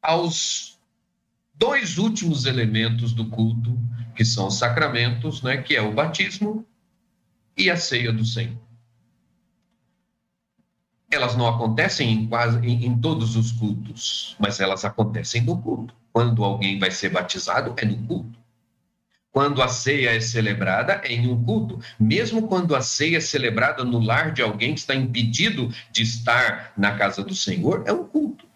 aos 0.00 0.67
dois 1.58 1.98
últimos 1.98 2.46
elementos 2.46 3.12
do 3.12 3.26
culto, 3.26 3.76
que 4.14 4.24
são 4.24 4.46
os 4.46 4.58
sacramentos, 4.58 5.42
né, 5.42 5.56
que 5.58 5.74
é 5.74 5.82
o 5.82 5.92
batismo 5.92 6.64
e 7.56 7.68
a 7.68 7.76
ceia 7.76 8.12
do 8.12 8.24
Senhor. 8.24 8.56
Elas 11.10 11.36
não 11.36 11.48
acontecem 11.48 12.10
em, 12.10 12.26
quase, 12.28 12.58
em, 12.64 12.86
em 12.86 13.00
todos 13.00 13.34
os 13.34 13.50
cultos, 13.50 14.36
mas 14.38 14.60
elas 14.60 14.84
acontecem 14.84 15.42
no 15.42 15.60
culto. 15.60 15.94
Quando 16.12 16.44
alguém 16.44 16.78
vai 16.78 16.90
ser 16.90 17.08
batizado, 17.08 17.74
é 17.76 17.84
no 17.84 17.96
culto. 18.06 18.38
Quando 19.30 19.62
a 19.62 19.68
ceia 19.68 20.16
é 20.16 20.20
celebrada, 20.20 21.00
é 21.04 21.12
em 21.12 21.28
um 21.28 21.44
culto. 21.44 21.80
Mesmo 21.98 22.46
quando 22.46 22.74
a 22.74 22.82
ceia 22.82 23.18
é 23.18 23.20
celebrada 23.20 23.84
no 23.84 24.00
lar 24.00 24.32
de 24.32 24.42
alguém 24.42 24.74
que 24.74 24.80
está 24.80 24.94
impedido 24.94 25.72
de 25.90 26.02
estar 26.02 26.72
na 26.76 26.96
casa 26.96 27.22
do 27.24 27.34
Senhor, 27.34 27.84
é 27.86 27.92
um 27.92 28.04
culto. 28.04 28.47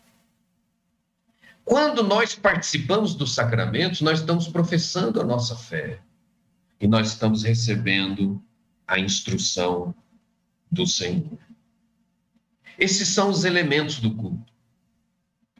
Quando 1.64 2.02
nós 2.02 2.34
participamos 2.34 3.14
dos 3.14 3.34
sacramentos, 3.34 4.00
nós 4.00 4.20
estamos 4.20 4.48
professando 4.48 5.20
a 5.20 5.24
nossa 5.24 5.54
fé. 5.54 6.00
E 6.80 6.86
nós 6.88 7.08
estamos 7.08 7.44
recebendo 7.44 8.42
a 8.86 8.98
instrução 8.98 9.94
do 10.70 10.86
Senhor. 10.86 11.38
Esses 12.78 13.08
são 13.08 13.30
os 13.30 13.44
elementos 13.44 14.00
do 14.00 14.14
culto. 14.14 14.52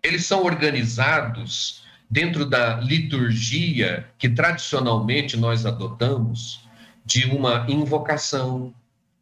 Eles 0.02 0.26
são 0.26 0.42
organizados 0.42 1.84
dentro 2.10 2.44
da 2.44 2.80
liturgia 2.80 4.10
que 4.18 4.28
tradicionalmente 4.28 5.36
nós 5.36 5.64
adotamos, 5.64 6.66
de 7.04 7.26
uma 7.26 7.66
invocação, 7.70 8.74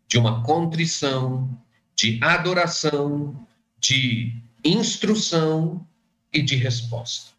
de 0.08 0.18
uma 0.18 0.42
contrição, 0.42 1.56
de 1.94 2.18
adoração, 2.22 3.46
de 3.78 4.34
instrução 4.64 5.86
e 6.32 6.42
de 6.42 6.56
resposta. 6.56 7.30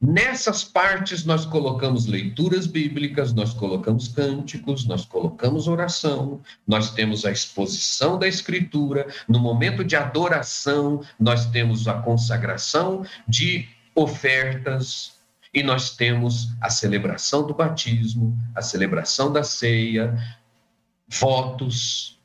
Nessas 0.00 0.64
partes 0.64 1.26
nós 1.26 1.44
colocamos 1.44 2.06
leituras 2.06 2.66
bíblicas, 2.66 3.34
nós 3.34 3.52
colocamos 3.52 4.08
cânticos, 4.08 4.86
nós 4.86 5.04
colocamos 5.04 5.68
oração, 5.68 6.40
nós 6.66 6.94
temos 6.94 7.26
a 7.26 7.30
exposição 7.30 8.18
da 8.18 8.26
escritura, 8.26 9.06
no 9.28 9.38
momento 9.38 9.84
de 9.84 9.96
adoração 9.96 11.04
nós 11.18 11.46
temos 11.50 11.86
a 11.86 12.00
consagração 12.00 13.04
de 13.28 13.68
ofertas, 13.94 15.20
e 15.52 15.62
nós 15.62 15.96
temos 15.96 16.54
a 16.60 16.70
celebração 16.70 17.46
do 17.46 17.54
batismo, 17.54 18.38
a 18.54 18.62
celebração 18.62 19.32
da 19.32 19.42
ceia, 19.42 20.16
votos 21.08 22.18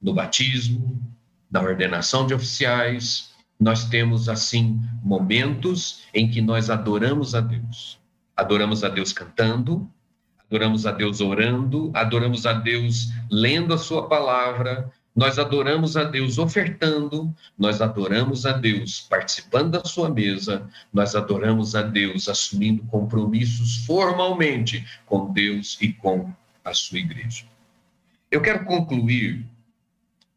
no 0.00 0.12
batismo, 0.12 1.00
na 1.50 1.60
ordenação 1.60 2.26
de 2.26 2.34
oficiais. 2.34 3.31
Nós 3.62 3.84
temos, 3.84 4.28
assim, 4.28 4.80
momentos 5.04 6.02
em 6.12 6.28
que 6.28 6.42
nós 6.42 6.68
adoramos 6.68 7.32
a 7.32 7.40
Deus. 7.40 7.96
Adoramos 8.36 8.82
a 8.82 8.88
Deus 8.88 9.12
cantando, 9.12 9.88
adoramos 10.50 10.84
a 10.84 10.90
Deus 10.90 11.20
orando, 11.20 11.92
adoramos 11.94 12.44
a 12.44 12.54
Deus 12.54 13.10
lendo 13.30 13.72
a 13.72 13.78
Sua 13.78 14.08
palavra, 14.08 14.90
nós 15.14 15.38
adoramos 15.38 15.96
a 15.96 16.02
Deus 16.02 16.38
ofertando, 16.38 17.32
nós 17.56 17.80
adoramos 17.80 18.46
a 18.46 18.52
Deus 18.52 19.02
participando 19.02 19.78
da 19.78 19.84
sua 19.84 20.10
mesa, 20.10 20.68
nós 20.92 21.14
adoramos 21.14 21.76
a 21.76 21.82
Deus 21.82 22.28
assumindo 22.28 22.82
compromissos 22.86 23.84
formalmente 23.86 24.84
com 25.06 25.32
Deus 25.32 25.78
e 25.80 25.92
com 25.92 26.32
a 26.64 26.74
sua 26.74 26.98
igreja. 26.98 27.44
Eu 28.28 28.40
quero 28.40 28.64
concluir 28.64 29.46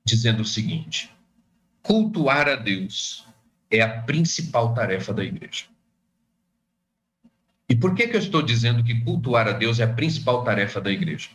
dizendo 0.05 0.41
o 0.41 0.45
seguinte: 0.45 1.14
cultuar 1.85 2.49
a 2.49 2.55
Deus 2.55 3.23
é 3.69 3.79
a 3.81 4.01
principal 4.01 4.73
tarefa 4.73 5.13
da 5.13 5.23
igreja. 5.23 5.65
E 7.69 7.75
por 7.75 7.93
que, 7.93 8.07
que 8.07 8.15
eu 8.15 8.19
estou 8.19 8.41
dizendo 8.41 8.83
que 8.83 9.01
cultuar 9.01 9.47
a 9.47 9.51
Deus 9.51 9.79
é 9.79 9.83
a 9.83 9.93
principal 9.93 10.43
tarefa 10.43 10.81
da 10.81 10.91
igreja? 10.91 11.29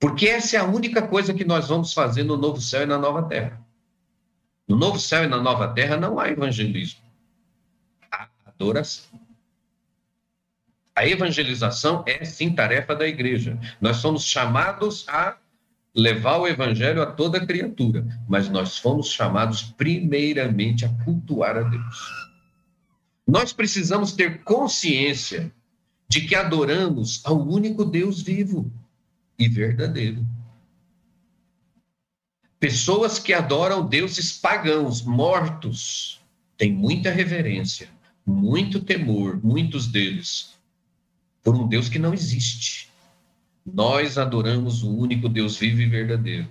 Porque 0.00 0.26
essa 0.26 0.56
é 0.56 0.60
a 0.60 0.64
única 0.64 1.02
coisa 1.06 1.32
que 1.32 1.44
nós 1.44 1.68
vamos 1.68 1.92
fazer 1.92 2.24
no 2.24 2.36
novo 2.36 2.60
céu 2.60 2.82
e 2.82 2.86
na 2.86 2.98
nova 2.98 3.22
terra. 3.22 3.60
No 4.66 4.76
novo 4.76 4.98
céu 4.98 5.24
e 5.24 5.28
na 5.28 5.40
nova 5.40 5.68
terra 5.68 5.96
não 5.96 6.18
há 6.18 6.28
evangelismo. 6.28 7.00
Há 8.10 8.28
adoração. 8.46 9.20
A 10.94 11.06
evangelização 11.06 12.02
é 12.06 12.24
sim 12.24 12.52
tarefa 12.52 12.94
da 12.94 13.06
igreja. 13.06 13.56
Nós 13.80 13.98
somos 13.98 14.24
chamados 14.24 15.08
a 15.08 15.36
levar 15.98 16.38
o 16.38 16.46
evangelho 16.46 17.02
a 17.02 17.06
toda 17.06 17.44
criatura, 17.44 18.06
mas 18.28 18.48
nós 18.48 18.78
fomos 18.78 19.10
chamados 19.10 19.62
primeiramente 19.62 20.84
a 20.84 20.88
cultuar 21.04 21.56
a 21.56 21.62
Deus. 21.62 22.28
Nós 23.26 23.52
precisamos 23.52 24.12
ter 24.12 24.44
consciência 24.44 25.52
de 26.08 26.20
que 26.20 26.36
adoramos 26.36 27.20
ao 27.24 27.36
único 27.36 27.84
Deus 27.84 28.22
vivo 28.22 28.72
e 29.36 29.48
verdadeiro. 29.48 30.24
Pessoas 32.60 33.18
que 33.18 33.34
adoram 33.34 33.86
deuses 33.86 34.32
pagãos, 34.32 35.02
mortos, 35.02 36.20
têm 36.56 36.72
muita 36.72 37.10
reverência, 37.10 37.88
muito 38.24 38.80
temor, 38.80 39.40
muitos 39.42 39.88
deles, 39.88 40.54
por 41.42 41.56
um 41.56 41.66
Deus 41.68 41.88
que 41.88 41.98
não 41.98 42.14
existe. 42.14 42.87
Nós 43.72 44.18
adoramos 44.18 44.82
o 44.82 44.96
único 44.96 45.28
Deus 45.28 45.56
vivo 45.56 45.80
e 45.80 45.86
verdadeiro, 45.86 46.48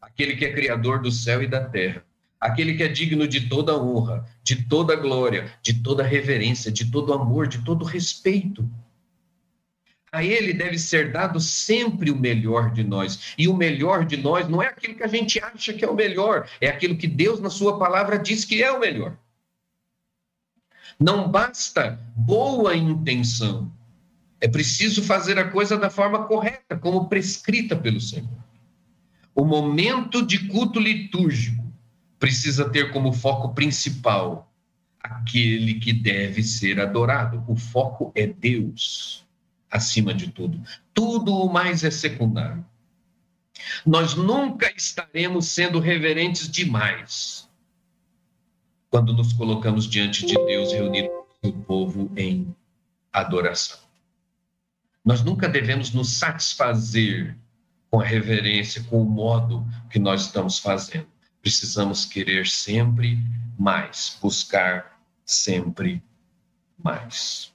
aquele 0.00 0.36
que 0.36 0.44
é 0.44 0.52
criador 0.52 1.00
do 1.00 1.10
céu 1.10 1.42
e 1.42 1.46
da 1.46 1.64
terra, 1.64 2.04
aquele 2.38 2.74
que 2.74 2.82
é 2.82 2.88
digno 2.88 3.26
de 3.26 3.48
toda 3.48 3.76
honra, 3.76 4.26
de 4.42 4.64
toda 4.64 4.96
glória, 4.96 5.52
de 5.62 5.82
toda 5.82 6.02
reverência, 6.02 6.70
de 6.70 6.90
todo 6.90 7.12
amor, 7.12 7.46
de 7.46 7.64
todo 7.64 7.84
respeito 7.84 8.68
a 10.12 10.24
ele 10.24 10.52
deve 10.52 10.76
ser 10.78 11.12
dado 11.12 11.38
sempre 11.38 12.10
o 12.10 12.16
melhor 12.16 12.72
de 12.72 12.82
nós. 12.82 13.34
E 13.38 13.46
o 13.46 13.56
melhor 13.56 14.04
de 14.04 14.16
nós 14.16 14.48
não 14.48 14.62
é 14.62 14.66
aquilo 14.66 14.96
que 14.96 15.04
a 15.04 15.08
gente 15.08 15.38
acha 15.40 15.72
que 15.72 15.84
é 15.84 15.88
o 15.88 15.94
melhor, 15.94 16.48
é 16.60 16.68
aquilo 16.68 16.96
que 16.96 17.06
Deus, 17.06 17.40
na 17.40 17.50
Sua 17.50 17.78
palavra, 17.78 18.18
diz 18.18 18.44
que 18.44 18.62
é 18.62 18.70
o 18.72 18.80
melhor. 18.80 19.16
Não 20.98 21.30
basta 21.30 21.98
boa 22.14 22.76
intenção, 22.76 23.72
é 24.40 24.48
preciso 24.48 25.02
fazer 25.02 25.38
a 25.38 25.50
coisa 25.50 25.76
da 25.76 25.90
forma 25.90 26.24
correta, 26.26 26.76
como 26.76 27.08
prescrita 27.08 27.76
pelo 27.76 28.00
Senhor. 28.00 28.28
O 29.34 29.44
momento 29.44 30.24
de 30.24 30.48
culto 30.48 30.80
litúrgico 30.80 31.64
precisa 32.18 32.68
ter 32.68 32.90
como 32.90 33.12
foco 33.12 33.54
principal 33.54 34.52
aquele 35.02 35.74
que 35.74 35.92
deve 35.92 36.42
ser 36.42 36.80
adorado. 36.80 37.44
O 37.46 37.56
foco 37.56 38.12
é 38.14 38.26
Deus 38.26 39.26
acima 39.70 40.12
de 40.12 40.28
tudo. 40.28 40.60
Tudo 40.92 41.34
o 41.34 41.52
mais 41.52 41.84
é 41.84 41.90
secundário. 41.90 42.64
Nós 43.84 44.14
nunca 44.14 44.72
estaremos 44.74 45.48
sendo 45.48 45.80
reverentes 45.80 46.50
demais 46.50 47.48
quando 48.88 49.12
nos 49.12 49.32
colocamos 49.32 49.86
diante 49.88 50.26
de 50.26 50.34
Deus 50.34 50.72
reunido 50.72 51.08
com 51.40 51.48
o 51.48 51.52
povo 51.52 52.10
em 52.16 52.54
adoração. 53.12 53.89
Nós 55.04 55.22
nunca 55.22 55.48
devemos 55.48 55.92
nos 55.92 56.12
satisfazer 56.12 57.36
com 57.90 58.00
a 58.00 58.04
reverência, 58.04 58.84
com 58.84 59.02
o 59.02 59.04
modo 59.04 59.66
que 59.90 59.98
nós 59.98 60.22
estamos 60.22 60.58
fazendo. 60.58 61.08
Precisamos 61.42 62.04
querer 62.04 62.46
sempre 62.46 63.18
mais, 63.58 64.16
buscar 64.20 65.00
sempre 65.24 66.02
mais. 66.78 67.52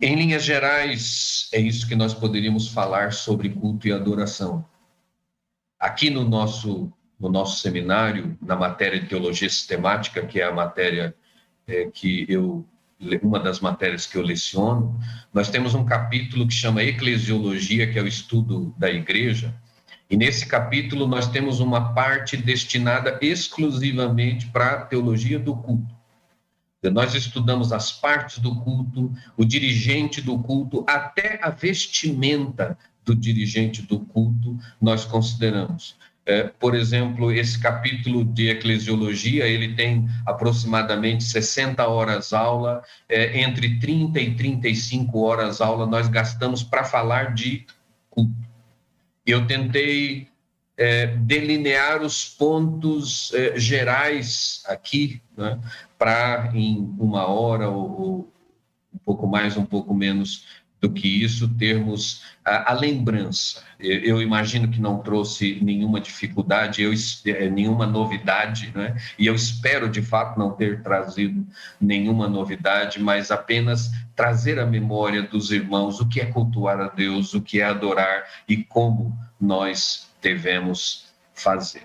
Em 0.00 0.14
linhas 0.14 0.44
gerais, 0.44 1.48
é 1.52 1.60
isso 1.60 1.88
que 1.88 1.94
nós 1.94 2.14
poderíamos 2.14 2.68
falar 2.68 3.12
sobre 3.12 3.50
culto 3.50 3.88
e 3.88 3.92
adoração. 3.92 4.64
Aqui 5.78 6.10
no 6.10 6.24
nosso, 6.24 6.92
no 7.18 7.28
nosso 7.28 7.60
seminário, 7.60 8.38
na 8.40 8.56
matéria 8.56 9.00
de 9.00 9.08
teologia 9.08 9.48
sistemática, 9.48 10.24
que 10.26 10.40
é 10.40 10.44
a 10.44 10.52
matéria 10.52 11.14
é, 11.66 11.86
que 11.86 12.26
eu 12.28 12.64
uma 13.22 13.38
das 13.38 13.60
matérias 13.60 14.06
que 14.06 14.16
eu 14.16 14.22
leciono, 14.22 14.98
nós 15.32 15.50
temos 15.50 15.74
um 15.74 15.84
capítulo 15.84 16.46
que 16.46 16.54
chama 16.54 16.82
Eclesiologia, 16.82 17.90
que 17.90 17.98
é 17.98 18.02
o 18.02 18.06
estudo 18.06 18.74
da 18.78 18.90
igreja, 18.90 19.54
e 20.08 20.16
nesse 20.16 20.46
capítulo 20.46 21.06
nós 21.06 21.28
temos 21.28 21.60
uma 21.60 21.92
parte 21.92 22.36
destinada 22.36 23.18
exclusivamente 23.20 24.46
para 24.46 24.72
a 24.72 24.84
teologia 24.84 25.38
do 25.38 25.54
culto. 25.56 25.94
Nós 26.92 27.14
estudamos 27.14 27.72
as 27.72 27.90
partes 27.90 28.38
do 28.38 28.54
culto, 28.54 29.12
o 29.36 29.44
dirigente 29.44 30.20
do 30.22 30.38
culto, 30.38 30.84
até 30.88 31.40
a 31.42 31.50
vestimenta 31.50 32.78
do 33.04 33.14
dirigente 33.14 33.82
do 33.82 34.00
culto, 34.00 34.56
nós 34.80 35.04
consideramos. 35.04 35.96
É, 36.28 36.42
por 36.42 36.74
exemplo, 36.74 37.30
esse 37.30 37.56
capítulo 37.56 38.24
de 38.24 38.48
eclesiologia, 38.48 39.46
ele 39.46 39.76
tem 39.76 40.08
aproximadamente 40.26 41.22
60 41.22 41.86
horas 41.86 42.32
aula, 42.32 42.82
é, 43.08 43.40
entre 43.42 43.78
30 43.78 44.18
e 44.20 44.34
35 44.34 45.20
horas 45.20 45.60
aula 45.60 45.86
nós 45.86 46.08
gastamos 46.08 46.64
para 46.64 46.82
falar 46.82 47.32
de 47.32 47.64
culto. 48.10 48.34
Eu 49.24 49.46
tentei 49.46 50.28
é, 50.76 51.06
delinear 51.06 52.02
os 52.02 52.24
pontos 52.24 53.32
é, 53.32 53.56
gerais 53.56 54.64
aqui, 54.66 55.22
né, 55.36 55.60
para 55.96 56.50
em 56.54 56.92
uma 56.98 57.26
hora 57.26 57.70
ou, 57.70 58.00
ou, 58.00 58.32
um 58.92 58.98
pouco 58.98 59.28
mais, 59.28 59.56
um 59.56 59.64
pouco 59.64 59.94
menos 59.94 60.44
do 60.86 60.92
que 60.92 61.24
isso, 61.24 61.48
termos 61.48 62.22
a, 62.44 62.72
a 62.72 62.74
lembrança. 62.74 63.62
Eu, 63.78 63.98
eu, 64.00 64.22
imagino 64.22 64.68
que 64.68 64.80
não 64.80 64.98
trouxe 64.98 65.58
nenhuma 65.60 66.00
dificuldade, 66.00 66.82
eu, 66.82 66.92
é, 67.26 67.50
nenhuma 67.50 67.86
novidade, 67.86 68.72
né? 68.74 68.96
e 69.18 69.26
eu 69.26 69.34
espero 69.34 69.88
de 69.88 70.00
fato 70.00 70.38
não 70.38 70.52
ter 70.52 70.82
trazido 70.82 71.44
nenhuma 71.80 72.28
novidade, 72.28 73.00
mas 73.00 73.30
apenas 73.30 73.90
trazer 74.14 74.58
a 74.58 74.66
memória 74.66 75.22
dos 75.22 75.50
irmãos 75.50 76.00
o 76.00 76.08
que 76.08 76.20
é 76.20 76.26
cultuar 76.26 76.80
a 76.80 76.88
Deus, 76.88 77.34
o 77.34 77.42
que 77.42 77.60
é 77.60 77.64
adorar 77.64 78.24
e 78.48 78.62
como 78.62 79.16
nós 79.40 80.08
devemos 80.22 81.06
fazer. 81.34 81.82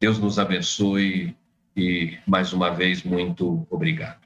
Deus 0.00 0.18
nos 0.18 0.38
abençoe 0.38 1.36
e, 1.76 2.18
mais 2.26 2.52
uma 2.52 2.70
vez, 2.70 3.02
muito 3.02 3.66
obrigado. 3.70 4.19